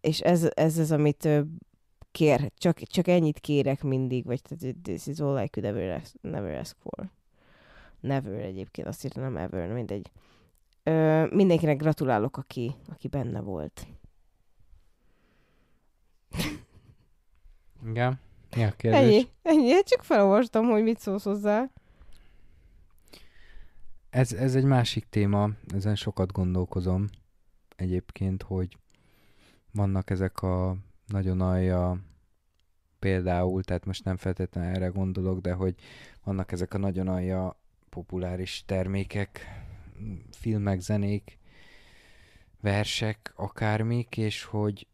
és 0.00 0.20
ez, 0.20 0.48
ez 0.54 0.78
az, 0.78 0.92
amit 0.92 1.28
kér, 2.10 2.52
csak, 2.56 2.78
csak 2.78 3.08
ennyit 3.08 3.38
kérek 3.38 3.82
mindig, 3.82 4.24
vagy 4.24 4.42
this 4.82 5.06
is 5.06 5.18
all 5.18 5.42
I 5.42 5.48
could 5.48 5.68
ever 5.68 6.00
ask, 6.00 6.14
never 6.20 6.58
ask 6.58 6.76
for. 6.78 7.10
Never 8.00 8.40
egyébként, 8.40 8.88
azt 8.88 9.04
írtam, 9.04 9.22
nem 9.22 9.36
ever, 9.36 9.72
mindegy. 9.72 10.10
Ö, 10.82 11.26
mindenkinek 11.30 11.76
gratulálok, 11.76 12.36
aki, 12.36 12.74
aki 12.88 13.08
benne 13.08 13.40
volt. 13.40 13.86
Igen. 17.86 18.20
Ja, 18.56 18.70
kérdés. 18.70 19.00
Ennyi, 19.00 19.26
ennyi, 19.42 19.70
Hát 19.72 19.88
csak 19.88 20.04
felolvastam, 20.04 20.66
hogy 20.66 20.82
mit 20.82 20.98
szólsz 20.98 21.24
hozzá. 21.24 21.70
ez, 24.10 24.32
ez 24.32 24.54
egy 24.54 24.64
másik 24.64 25.08
téma, 25.08 25.50
ezen 25.74 25.94
sokat 25.94 26.32
gondolkozom 26.32 27.08
egyébként, 27.76 28.42
hogy 28.42 28.76
vannak 29.72 30.10
ezek 30.10 30.42
a 30.42 30.76
nagyon 31.06 31.40
alja 31.40 31.98
például, 32.98 33.62
tehát 33.62 33.84
most 33.84 34.04
nem 34.04 34.16
feltétlenül 34.16 34.74
erre 34.74 34.86
gondolok, 34.86 35.40
de 35.40 35.52
hogy 35.52 35.74
vannak 36.24 36.52
ezek 36.52 36.74
a 36.74 36.78
nagyon 36.78 37.08
alja 37.08 37.56
populáris 37.88 38.64
termékek, 38.66 39.40
filmek, 40.30 40.80
zenék, 40.80 41.38
versek, 42.60 43.32
akármik, 43.36 44.16
és 44.16 44.44
hogy 44.44 44.86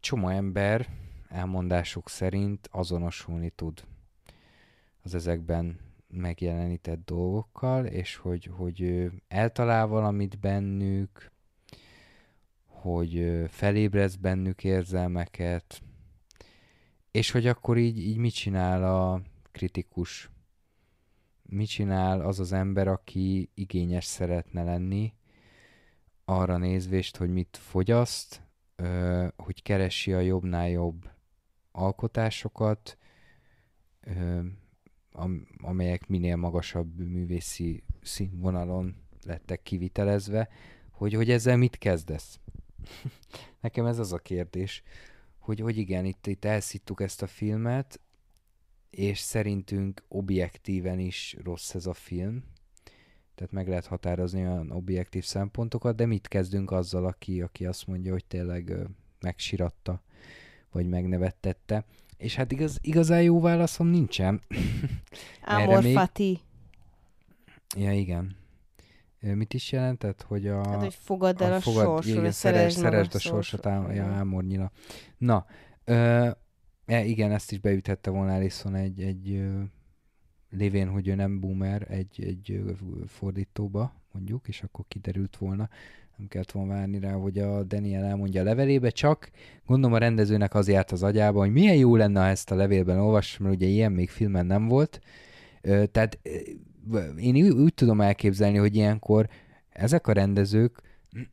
csomó 0.00 0.28
ember 0.28 0.88
elmondásuk 1.28 2.08
szerint 2.08 2.68
azonosulni 2.72 3.50
tud 3.50 3.84
az 5.02 5.14
ezekben 5.14 5.78
megjelenített 6.08 7.04
dolgokkal, 7.04 7.86
és 7.86 8.16
hogy, 8.16 8.44
hogy 8.44 9.10
eltalál 9.28 9.86
valamit 9.86 10.38
bennük, 10.38 11.32
hogy 12.84 13.44
felébrez 13.48 14.16
bennük 14.16 14.64
érzelmeket, 14.64 15.82
és 17.10 17.30
hogy 17.30 17.46
akkor 17.46 17.78
így, 17.78 17.98
így 17.98 18.16
mit 18.16 18.34
csinál 18.34 18.84
a 18.84 19.22
kritikus? 19.52 20.30
Mit 21.42 21.68
csinál 21.68 22.20
az 22.20 22.40
az 22.40 22.52
ember, 22.52 22.88
aki 22.88 23.50
igényes 23.54 24.04
szeretne 24.04 24.62
lenni, 24.62 25.12
arra 26.24 26.56
nézvést, 26.56 27.16
hogy 27.16 27.32
mit 27.32 27.56
fogyaszt, 27.56 28.42
hogy 29.36 29.62
keresi 29.62 30.12
a 30.12 30.20
jobbnál 30.20 30.68
jobb 30.68 31.10
alkotásokat, 31.72 32.98
amelyek 35.62 36.08
minél 36.08 36.36
magasabb 36.36 36.98
művészi 36.98 37.84
színvonalon 38.02 38.96
lettek 39.22 39.62
kivitelezve, 39.62 40.48
hogy, 40.90 41.14
hogy 41.14 41.30
ezzel 41.30 41.56
mit 41.56 41.78
kezdesz? 41.78 42.38
Nekem 43.60 43.86
ez 43.86 43.98
az 43.98 44.12
a 44.12 44.18
kérdés, 44.18 44.82
hogy, 45.38 45.60
hogy 45.60 45.76
igen, 45.76 46.04
itt, 46.04 46.26
itt 46.26 46.44
elszittuk 46.44 47.00
ezt 47.00 47.22
a 47.22 47.26
filmet, 47.26 48.00
és 48.90 49.18
szerintünk 49.18 50.02
objektíven 50.08 50.98
is 50.98 51.36
rossz 51.42 51.74
ez 51.74 51.86
a 51.86 51.94
film, 51.94 52.44
tehát 53.34 53.52
meg 53.52 53.68
lehet 53.68 53.86
határozni 53.86 54.40
olyan 54.40 54.70
objektív 54.70 55.24
szempontokat, 55.24 55.96
de 55.96 56.06
mit 56.06 56.28
kezdünk 56.28 56.70
azzal, 56.70 57.06
aki, 57.06 57.42
aki 57.42 57.66
azt 57.66 57.86
mondja, 57.86 58.12
hogy 58.12 58.24
tényleg 58.24 58.68
ö, 58.68 58.84
megsiratta, 59.20 60.02
vagy 60.70 60.88
megnevettette. 60.88 61.84
És 62.16 62.34
hát 62.34 62.52
igaz, 62.52 62.78
igazán 62.80 63.22
jó 63.22 63.40
válaszom 63.40 63.86
nincsen. 63.86 64.42
Amor 65.44 65.82
még... 65.82 65.94
Fati. 65.96 66.40
Ja, 67.76 67.92
igen. 67.92 68.36
Mit 69.32 69.54
is 69.54 69.72
jelentett, 69.72 70.22
hogy 70.22 70.46
a... 70.46 70.68
Hát, 70.68 70.80
hogy 70.80 70.94
fogad 70.94 71.40
el 71.40 71.52
a, 71.52 71.56
a 71.56 71.60
fogad, 71.60 71.84
sorsról, 71.84 72.18
igen, 72.18 72.30
szeresd, 72.30 72.78
szeresd 72.78 73.14
a 73.14 73.18
sorsot, 73.18 73.66
Ámornyila. 73.66 74.70
Na, 75.18 75.46
ö, 75.84 76.28
e, 76.86 77.04
igen, 77.04 77.32
ezt 77.32 77.52
is 77.52 77.58
beüthette 77.58 78.10
volna 78.10 78.34
Alison 78.34 78.74
egy, 78.74 79.02
egy 79.02 79.32
ö, 79.32 79.60
lévén, 80.50 80.88
hogy 80.88 81.08
ő 81.08 81.14
nem 81.14 81.40
boomer, 81.40 81.86
egy, 81.90 82.24
egy 82.24 82.62
fordítóba, 83.06 84.02
mondjuk, 84.12 84.48
és 84.48 84.62
akkor 84.62 84.84
kiderült 84.88 85.36
volna, 85.36 85.68
nem 86.16 86.28
kellett 86.28 86.52
volna 86.52 86.72
várni 86.72 86.98
rá, 86.98 87.12
hogy 87.12 87.38
a 87.38 87.62
Daniel 87.62 88.04
elmondja 88.04 88.40
a 88.40 88.44
levelébe, 88.44 88.90
csak 88.90 89.30
gondolom 89.66 89.96
a 89.96 89.98
rendezőnek 89.98 90.54
az 90.54 90.68
járt 90.68 90.92
az 90.92 91.02
agyába, 91.02 91.38
hogy 91.38 91.52
milyen 91.52 91.76
jó 91.76 91.96
lenne, 91.96 92.20
ha 92.20 92.26
ezt 92.26 92.50
a 92.50 92.54
levélben 92.54 92.98
olvas, 92.98 93.38
mert 93.38 93.54
ugye 93.54 93.66
ilyen 93.66 93.92
még 93.92 94.10
filmen 94.10 94.46
nem 94.46 94.68
volt. 94.68 95.00
Tehát 95.62 96.18
én 97.18 97.52
úgy 97.52 97.74
tudom 97.74 98.00
elképzelni, 98.00 98.56
hogy 98.58 98.74
ilyenkor 98.74 99.28
ezek 99.68 100.06
a 100.06 100.12
rendezők, 100.12 100.80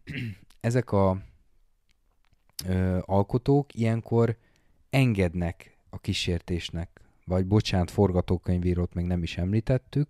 ezek 0.60 0.92
a 0.92 1.22
ö, 2.68 3.00
alkotók 3.02 3.74
ilyenkor 3.74 4.38
engednek 4.90 5.78
a 5.90 6.00
kísértésnek, 6.00 7.02
vagy 7.26 7.46
bocsánat, 7.46 7.92
forgatókönyvírót 7.92 8.94
még 8.94 9.06
nem 9.06 9.24
is 9.24 9.38
említettük, 9.38 10.10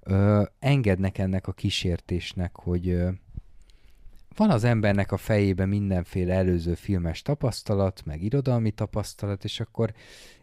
ö, 0.00 0.42
engednek 0.58 1.18
ennek 1.18 1.46
a 1.46 1.52
kísértésnek, 1.52 2.56
hogy 2.56 2.88
ö, 2.88 3.10
van 4.36 4.50
az 4.50 4.64
embernek 4.64 5.12
a 5.12 5.16
fejében 5.16 5.68
mindenféle 5.68 6.34
előző 6.34 6.74
filmes 6.74 7.22
tapasztalat, 7.22 8.02
meg 8.04 8.22
irodalmi 8.22 8.70
tapasztalat, 8.70 9.44
és 9.44 9.60
akkor 9.60 9.92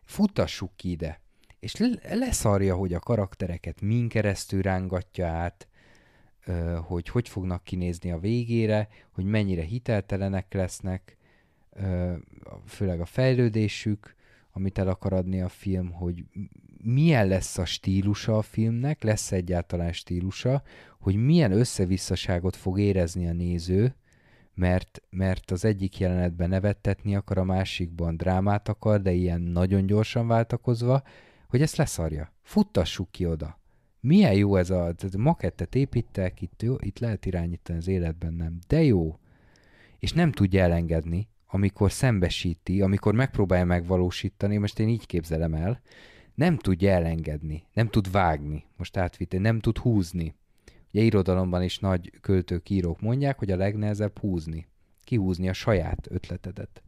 futtassuk 0.03 0.71
ki 0.75 0.89
ide. 0.89 1.21
És 1.65 1.91
leszarja, 2.09 2.75
hogy 2.75 2.93
a 2.93 2.99
karaktereket 2.99 3.81
min 3.81 4.07
keresztül 4.07 4.61
rángatja 4.61 5.27
át, 5.27 5.67
hogy 6.87 7.09
hogy 7.09 7.29
fognak 7.29 7.63
kinézni 7.63 8.11
a 8.11 8.19
végére, 8.19 8.87
hogy 9.11 9.25
mennyire 9.25 9.61
hiteltelenek 9.63 10.53
lesznek, 10.53 11.17
főleg 12.65 13.01
a 13.01 13.05
fejlődésük, 13.05 14.15
amit 14.51 14.77
el 14.77 14.87
akar 14.87 15.13
adni 15.13 15.41
a 15.41 15.49
film, 15.49 15.91
hogy 15.91 16.23
milyen 16.83 17.27
lesz 17.27 17.57
a 17.57 17.65
stílusa 17.65 18.37
a 18.37 18.41
filmnek, 18.41 19.03
lesz 19.03 19.31
egyáltalán 19.31 19.93
stílusa, 19.93 20.63
hogy 20.99 21.15
milyen 21.15 21.51
összevisszaságot 21.51 22.55
fog 22.55 22.79
érezni 22.79 23.27
a 23.27 23.33
néző, 23.33 23.95
mert, 24.53 25.01
mert 25.09 25.51
az 25.51 25.65
egyik 25.65 25.99
jelenetben 25.99 26.49
nevettetni 26.49 27.15
akar, 27.15 27.37
a 27.37 27.43
másikban 27.43 28.17
drámát 28.17 28.69
akar, 28.69 29.01
de 29.01 29.11
ilyen 29.11 29.41
nagyon 29.41 29.85
gyorsan 29.85 30.27
váltakozva, 30.27 31.03
hogy 31.47 31.61
ezt 31.61 31.75
leszarja. 31.75 32.33
Futtassuk 32.41 33.11
ki 33.11 33.25
oda. 33.25 33.59
Milyen 33.99 34.33
jó 34.33 34.55
ez 34.55 34.69
a, 34.69 34.93
makettet 35.17 35.75
építek, 35.75 36.41
itt, 36.41 36.61
jó, 36.61 36.75
itt 36.79 36.99
lehet 36.99 37.25
irányítani 37.25 37.77
az 37.77 37.87
életben, 37.87 38.33
nem. 38.33 38.59
De 38.67 38.83
jó. 38.83 39.19
És 39.99 40.13
nem 40.13 40.31
tudja 40.31 40.63
elengedni, 40.63 41.27
amikor 41.47 41.91
szembesíti, 41.91 42.81
amikor 42.81 43.13
megpróbálja 43.13 43.65
megvalósítani, 43.65 44.57
most 44.57 44.79
én 44.79 44.87
így 44.87 45.05
képzelem 45.05 45.53
el, 45.53 45.81
nem 46.35 46.57
tudja 46.57 46.91
elengedni, 46.91 47.63
nem 47.73 47.87
tud 47.87 48.11
vágni, 48.11 48.63
most 48.77 48.97
átvitte, 48.97 49.39
nem 49.39 49.59
tud 49.59 49.77
húzni. 49.77 50.35
Ugye 50.93 51.01
irodalomban 51.01 51.63
is 51.63 51.79
nagy 51.79 52.11
költők, 52.21 52.69
írók 52.69 53.01
mondják, 53.01 53.37
hogy 53.37 53.51
a 53.51 53.57
legnehezebb 53.57 54.19
húzni. 54.19 54.67
Kihúzni 55.03 55.49
a 55.49 55.53
saját 55.53 56.07
ötletedet. 56.09 56.83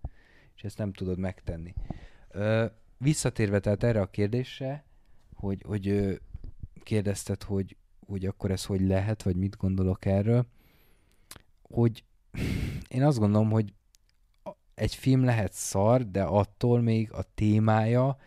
És 0.55 0.64
ezt 0.64 0.78
nem 0.78 0.93
tudod 0.93 1.18
megtenni. 1.18 1.74
Ö, 2.30 2.66
visszatérve 2.97 3.59
tehát 3.59 3.83
erre 3.83 4.01
a 4.01 4.09
kérdésre, 4.09 4.85
hogy, 5.35 5.63
hogy 5.65 6.19
kérdezted, 6.83 7.43
hogy, 7.43 7.75
hogy 8.05 8.25
akkor 8.25 8.51
ez 8.51 8.65
hogy 8.65 8.81
lehet, 8.81 9.23
vagy 9.23 9.35
mit 9.35 9.57
gondolok 9.57 10.05
erről, 10.05 10.47
hogy 11.61 12.03
én 12.89 13.03
azt 13.03 13.19
gondolom, 13.19 13.49
hogy 13.49 13.73
egy 14.73 14.95
film 14.95 15.23
lehet 15.23 15.53
szar, 15.53 16.11
de 16.11 16.23
attól 16.23 16.81
még 16.81 17.11
a 17.11 17.23
témája 17.35 18.17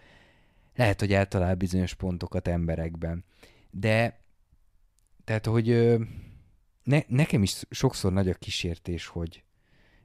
lehet, 0.75 1.01
hogy 1.01 1.13
eltalál 1.13 1.55
bizonyos 1.55 1.95
pontokat 1.95 2.49
emberekben. 2.49 3.25
De, 3.71 4.21
tehát, 5.25 5.47
hogy 5.47 5.99
ne, 6.83 7.01
nekem 7.07 7.43
is 7.43 7.63
sokszor 7.71 8.13
nagy 8.13 8.29
a 8.29 8.35
kísértés, 8.35 9.07
hogy 9.07 9.45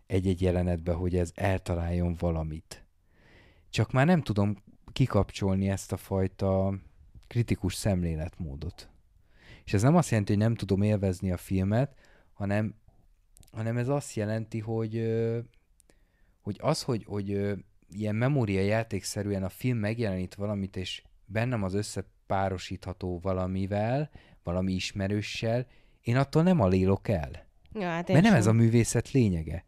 egy-egy 0.07 0.41
jelenetben, 0.41 0.95
hogy 0.95 1.15
ez 1.15 1.31
eltaláljon 1.35 2.15
valamit. 2.15 2.84
Csak 3.69 3.91
már 3.91 4.05
nem 4.05 4.21
tudom 4.21 4.63
kikapcsolni 4.91 5.69
ezt 5.69 5.91
a 5.91 5.97
fajta 5.97 6.79
kritikus 7.27 7.73
szemléletmódot. 7.73 8.89
És 9.63 9.73
ez 9.73 9.81
nem 9.81 9.95
azt 9.95 10.09
jelenti, 10.09 10.31
hogy 10.31 10.41
nem 10.41 10.55
tudom 10.55 10.81
élvezni 10.81 11.31
a 11.31 11.37
filmet, 11.37 11.95
hanem, 12.33 12.75
hanem 13.51 13.77
ez 13.77 13.87
azt 13.87 14.15
jelenti, 14.15 14.59
hogy 14.59 14.93
hogy 16.45 16.57
az, 16.61 16.81
hogy, 16.81 17.03
hogy 17.07 17.55
ilyen 17.89 18.15
memória 18.15 18.61
játékszerűen 18.61 19.43
a 19.43 19.49
film 19.49 19.77
megjelenít 19.77 20.35
valamit, 20.35 20.75
és 20.75 21.03
bennem 21.25 21.63
az 21.63 21.73
összepárosítható 21.73 23.19
valamivel, 23.19 24.09
valami 24.43 24.73
ismerőssel, 24.73 25.67
én 26.01 26.17
attól 26.17 26.43
nem 26.43 26.61
alélok 26.61 27.07
el. 27.07 27.45
Ja, 27.73 27.87
hát 27.87 28.07
Mert 28.07 28.21
nem 28.21 28.31
sem. 28.31 28.39
ez 28.39 28.47
a 28.47 28.53
művészet 28.53 29.11
lényege. 29.11 29.65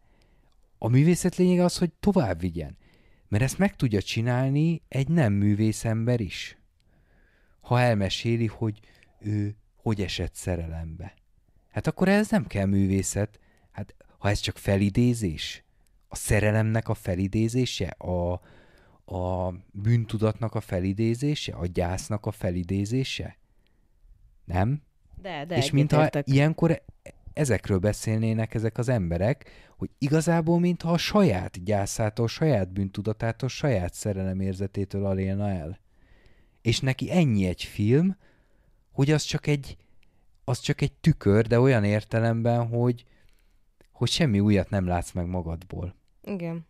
A 0.78 0.88
művészet 0.88 1.36
lényege 1.36 1.64
az, 1.64 1.78
hogy 1.78 1.92
tovább 2.00 2.40
vigyen. 2.40 2.76
Mert 3.28 3.42
ezt 3.42 3.58
meg 3.58 3.76
tudja 3.76 4.02
csinálni 4.02 4.82
egy 4.88 5.08
nem 5.08 5.32
művész 5.32 5.84
ember 5.84 6.20
is. 6.20 6.58
Ha 7.60 7.80
elmeséli, 7.80 8.46
hogy 8.46 8.80
ő 9.20 9.56
hogy 9.88 10.02
esett 10.02 10.34
szerelembe. 10.34 11.14
Hát 11.70 11.86
akkor 11.86 12.08
ez 12.08 12.30
nem 12.30 12.46
kell 12.46 12.66
művészet. 12.66 13.40
Hát 13.70 13.94
ha 14.18 14.28
ez 14.28 14.38
csak 14.38 14.58
felidézés, 14.58 15.64
a 16.08 16.16
szerelemnek 16.16 16.88
a 16.88 16.94
felidézése, 16.94 17.86
a, 17.88 18.32
a 19.14 19.54
bűntudatnak 19.70 20.54
a 20.54 20.60
felidézése, 20.60 21.54
a 21.54 21.66
gyásznak 21.66 22.26
a 22.26 22.30
felidézése? 22.30 23.36
Nem? 24.44 24.82
De, 25.22 25.44
de 25.44 25.56
És 25.56 25.70
mintha 25.70 26.08
ilyenkor 26.24 26.82
ezekről 27.38 27.78
beszélnének 27.78 28.54
ezek 28.54 28.78
az 28.78 28.88
emberek, 28.88 29.50
hogy 29.76 29.90
igazából 29.98 30.60
mintha 30.60 30.92
a 30.92 30.98
saját 30.98 31.64
gyászától, 31.64 32.28
saját 32.28 32.72
bűntudatától, 32.72 33.48
saját 33.48 33.94
szerelemérzetétől 33.94 35.04
alélna 35.04 35.48
el. 35.48 35.78
És 36.62 36.80
neki 36.80 37.10
ennyi 37.10 37.46
egy 37.46 37.62
film, 37.62 38.16
hogy 38.90 39.10
az 39.10 39.22
csak 39.22 39.46
egy 39.46 39.76
az 40.44 40.58
csak 40.58 40.80
egy 40.80 40.92
tükör, 40.92 41.46
de 41.46 41.60
olyan 41.60 41.84
értelemben, 41.84 42.68
hogy, 42.68 43.04
hogy 43.92 44.08
semmi 44.08 44.40
újat 44.40 44.70
nem 44.70 44.86
látsz 44.86 45.12
meg 45.12 45.26
magadból. 45.26 45.94
Igen. 46.22 46.66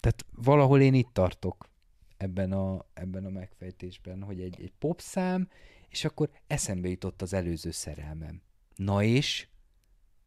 Tehát 0.00 0.26
valahol 0.30 0.80
én 0.80 0.94
itt 0.94 1.12
tartok 1.12 1.68
ebben 2.16 2.52
a, 2.52 2.86
ebben 2.94 3.24
a 3.24 3.30
megfejtésben, 3.30 4.22
hogy 4.22 4.40
egy, 4.40 4.60
egy 4.60 4.72
popszám, 4.78 5.48
és 5.88 6.04
akkor 6.04 6.30
eszembe 6.46 6.88
jutott 6.88 7.22
az 7.22 7.32
előző 7.32 7.70
szerelmem. 7.70 8.42
Na 8.76 9.02
és? 9.02 9.48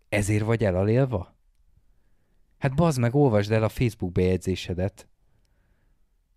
Ezért 0.10 0.44
vagy 0.44 0.64
elalélva? 0.64 1.36
Hát 2.58 2.76
bazd 2.76 3.00
meg, 3.00 3.16
olvasd 3.16 3.52
el 3.52 3.64
a 3.64 3.70
Facebook 3.70 4.12
bejegyzésedet 4.12 5.08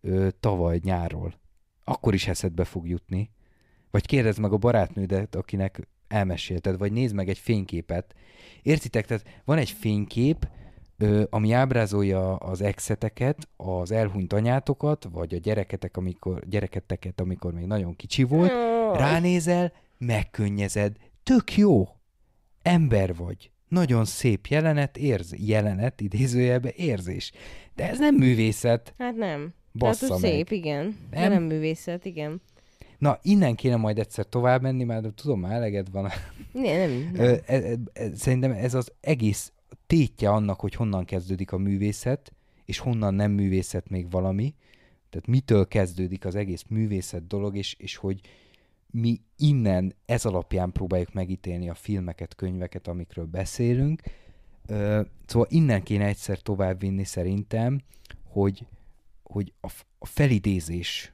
ö, 0.00 0.28
tavaly 0.40 0.80
nyárról. 0.82 1.34
Akkor 1.84 2.14
is 2.14 2.28
eszedbe 2.28 2.64
fog 2.64 2.88
jutni. 2.88 3.30
Vagy 3.90 4.06
kérdezd 4.06 4.38
meg 4.38 4.52
a 4.52 4.56
barátnődet, 4.56 5.34
akinek 5.34 5.88
elmesélted, 6.08 6.78
vagy 6.78 6.92
nézd 6.92 7.14
meg 7.14 7.28
egy 7.28 7.38
fényképet. 7.38 8.14
Értitek? 8.62 9.06
Tehát 9.06 9.42
van 9.44 9.58
egy 9.58 9.70
fénykép, 9.70 10.48
ö, 10.98 11.24
ami 11.30 11.52
ábrázolja 11.52 12.36
az 12.36 12.60
exeteket, 12.60 13.48
az 13.56 13.90
elhunyt 13.90 14.32
anyátokat, 14.32 15.08
vagy 15.12 15.34
a 15.34 15.38
gyereketek, 15.38 15.96
amikor, 15.96 16.48
gyereketeket, 16.48 17.20
amikor 17.20 17.52
még 17.52 17.66
nagyon 17.66 17.96
kicsi 17.96 18.22
volt. 18.22 18.50
Ránézel, 18.96 19.72
megkönnyezed. 19.98 20.96
Tök 21.22 21.56
jó. 21.56 21.88
Ember 22.62 23.14
vagy. 23.14 23.50
Nagyon 23.70 24.04
szép 24.04 24.46
jelenet, 24.46 24.96
érz, 24.96 25.34
jelenet, 25.36 26.00
idézőjelbe 26.00 26.72
érzés. 26.76 27.32
De 27.74 27.88
ez 27.88 27.98
nem 27.98 28.14
művészet. 28.14 28.94
Hát 28.98 29.16
nem. 29.16 29.52
Bassza 29.72 30.06
Tehát, 30.06 30.22
meg. 30.22 30.30
szép, 30.30 30.50
igen. 30.50 30.96
De 31.10 31.18
Nem? 31.20 31.32
nem 31.32 31.42
művészet, 31.42 32.04
igen. 32.04 32.40
Na, 32.98 33.18
innen 33.22 33.54
kéne 33.54 33.76
majd 33.76 33.98
egyszer 33.98 34.26
tovább 34.26 34.62
menni, 34.62 34.84
mert 34.84 35.14
tudom, 35.14 35.40
már 35.40 35.52
eleged 35.52 35.90
van. 35.90 36.08
Nem, 36.52 36.90
nem. 36.90 37.10
nem. 37.12 37.24
Ö, 37.24 37.36
e, 37.46 37.54
e, 37.54 37.76
e, 37.92 38.14
szerintem 38.14 38.50
ez 38.50 38.74
az 38.74 38.92
egész 39.00 39.52
tétje 39.86 40.30
annak, 40.30 40.60
hogy 40.60 40.74
honnan 40.74 41.04
kezdődik 41.04 41.52
a 41.52 41.58
művészet, 41.58 42.32
és 42.64 42.78
honnan 42.78 43.14
nem 43.14 43.30
művészet 43.30 43.88
még 43.88 44.10
valami. 44.10 44.54
Tehát 45.10 45.26
mitől 45.26 45.68
kezdődik 45.68 46.24
az 46.24 46.34
egész 46.34 46.64
művészet 46.68 47.26
dolog, 47.26 47.56
és, 47.56 47.74
és 47.78 47.96
hogy 47.96 48.20
mi 48.92 49.20
innen 49.36 49.94
ez 50.06 50.24
alapján 50.24 50.72
próbáljuk 50.72 51.12
megítélni 51.12 51.68
a 51.68 51.74
filmeket, 51.74 52.34
könyveket, 52.34 52.88
amikről 52.88 53.26
beszélünk. 53.26 54.02
Szóval 55.26 55.46
innen 55.48 55.82
kéne 55.82 56.04
egyszer 56.04 56.38
tovább 56.38 56.80
vinni 56.80 57.04
szerintem, 57.04 57.80
hogy, 58.24 58.66
hogy 59.22 59.52
a, 59.60 59.72
a 59.98 60.06
felidézés, 60.06 61.12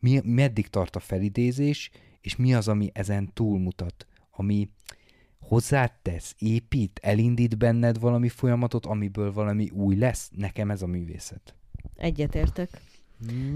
mi, 0.00 0.20
meddig 0.24 0.68
tart 0.68 0.96
a 0.96 1.00
felidézés, 1.00 1.90
és 2.20 2.36
mi 2.36 2.54
az, 2.54 2.68
ami 2.68 2.90
ezen 2.94 3.32
túlmutat, 3.32 4.06
ami 4.30 4.70
hozzátesz, 5.40 6.34
épít, 6.38 7.00
elindít 7.02 7.58
benned 7.58 8.00
valami 8.00 8.28
folyamatot, 8.28 8.86
amiből 8.86 9.32
valami 9.32 9.70
új 9.70 9.96
lesz. 9.96 10.30
Nekem 10.36 10.70
ez 10.70 10.82
a 10.82 10.86
művészet. 10.86 11.54
Egyetértek. 11.96 12.80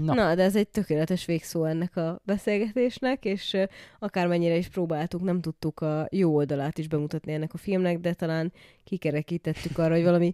Na, 0.03 0.13
Na. 0.13 0.35
De 0.35 0.43
ez 0.43 0.55
egy 0.55 0.67
tökéletes 0.67 1.25
végszó 1.25 1.65
ennek 1.65 1.95
a 1.95 2.21
beszélgetésnek, 2.25 3.25
és 3.25 3.57
akármennyire 3.99 4.55
is 4.55 4.67
próbáltuk, 4.67 5.21
nem 5.21 5.41
tudtuk 5.41 5.79
a 5.79 6.07
jó 6.11 6.35
oldalát 6.35 6.77
is 6.77 6.87
bemutatni 6.87 7.33
ennek 7.33 7.53
a 7.53 7.57
filmnek, 7.57 7.99
de 7.99 8.13
talán 8.13 8.53
kikerekítettük 8.83 9.77
arra, 9.77 9.93
hogy 9.93 10.03
valami 10.03 10.33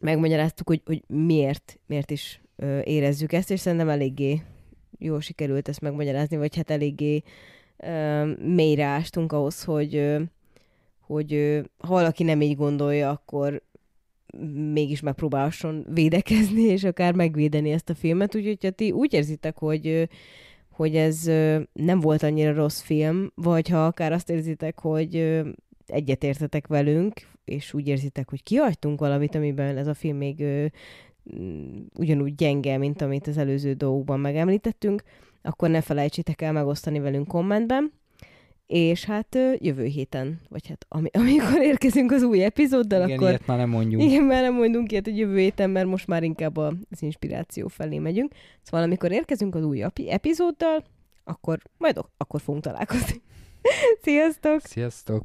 megmagyaráztuk, 0.00 0.66
hogy, 0.66 0.82
hogy 0.84 1.02
miért, 1.06 1.78
miért 1.86 2.10
is 2.10 2.40
érezzük 2.84 3.32
ezt, 3.32 3.50
és 3.50 3.60
szerintem 3.60 3.88
eléggé 3.88 4.42
jól 4.98 5.20
sikerült 5.20 5.68
ezt 5.68 5.80
megmagyarázni, 5.80 6.36
vagy 6.36 6.56
hát 6.56 6.70
eléggé 6.70 7.22
ö, 7.76 8.24
mélyre 8.34 8.84
ástunk 8.84 9.32
ahhoz, 9.32 9.64
hogy, 9.64 9.96
ö, 9.96 10.20
hogy 11.00 11.34
ö, 11.34 11.60
ha 11.78 11.88
valaki 11.88 12.22
nem 12.22 12.40
így 12.40 12.56
gondolja, 12.56 13.10
akkor 13.10 13.62
mégis 14.72 15.00
megpróbálhasson 15.00 15.86
védekezni, 15.88 16.62
és 16.62 16.84
akár 16.84 17.14
megvédeni 17.14 17.70
ezt 17.70 17.90
a 17.90 17.94
filmet. 17.94 18.34
Úgyhogy, 18.34 18.58
ha 18.60 18.70
ti 18.70 18.90
úgy 18.90 19.12
érzitek, 19.12 19.58
hogy, 19.58 20.08
hogy 20.70 20.96
ez 20.96 21.22
nem 21.72 22.00
volt 22.00 22.22
annyira 22.22 22.54
rossz 22.54 22.80
film, 22.80 23.32
vagy 23.34 23.68
ha 23.68 23.86
akár 23.86 24.12
azt 24.12 24.30
érzitek, 24.30 24.80
hogy 24.80 25.42
egyetértetek 25.86 26.66
velünk, 26.66 27.20
és 27.44 27.74
úgy 27.74 27.88
érzitek, 27.88 28.30
hogy 28.30 28.42
kihagytunk 28.42 29.00
valamit, 29.00 29.34
amiben 29.34 29.76
ez 29.76 29.86
a 29.86 29.94
film 29.94 30.16
még 30.16 30.44
mm, 31.38 31.76
ugyanúgy 31.98 32.34
gyenge, 32.34 32.78
mint 32.78 33.02
amit 33.02 33.26
az 33.26 33.36
előző 33.36 33.72
dolgokban 33.72 34.20
megemlítettünk, 34.20 35.02
akkor 35.42 35.70
ne 35.70 35.80
felejtsétek 35.80 36.42
el 36.42 36.52
megosztani 36.52 36.98
velünk 36.98 37.28
kommentben, 37.28 37.92
és 38.66 39.04
hát 39.04 39.38
jövő 39.58 39.84
héten, 39.84 40.40
vagy 40.48 40.66
hát 40.68 40.86
ami, 40.88 41.08
amikor 41.20 41.60
érkezünk 41.60 42.12
az 42.12 42.22
új 42.22 42.44
epizóddal, 42.44 43.02
igen, 43.02 43.16
akkor... 43.16 43.28
ilyet 43.28 43.46
már 43.46 43.58
nem 43.58 43.68
mondjunk. 43.68 44.04
Igen, 44.04 44.22
már 44.22 44.42
nem 44.42 44.54
mondunk 44.54 44.92
ilyet, 44.92 45.04
hogy 45.04 45.18
jövő 45.18 45.38
héten, 45.38 45.70
mert 45.70 45.86
most 45.86 46.06
már 46.06 46.22
inkább 46.22 46.56
az 46.56 46.74
inspiráció 46.98 47.68
felé 47.68 47.98
megyünk. 47.98 48.32
Szóval 48.62 48.82
amikor 48.86 49.12
érkezünk 49.12 49.54
az 49.54 49.64
új 49.64 49.82
epi- 49.82 50.10
epizóddal, 50.10 50.84
akkor 51.24 51.58
majd 51.78 51.98
ok- 51.98 52.10
akkor 52.16 52.40
fogunk 52.40 52.64
találkozni. 52.64 53.22
Sziasztok! 54.04 54.60
Sziasztok! 54.60 55.24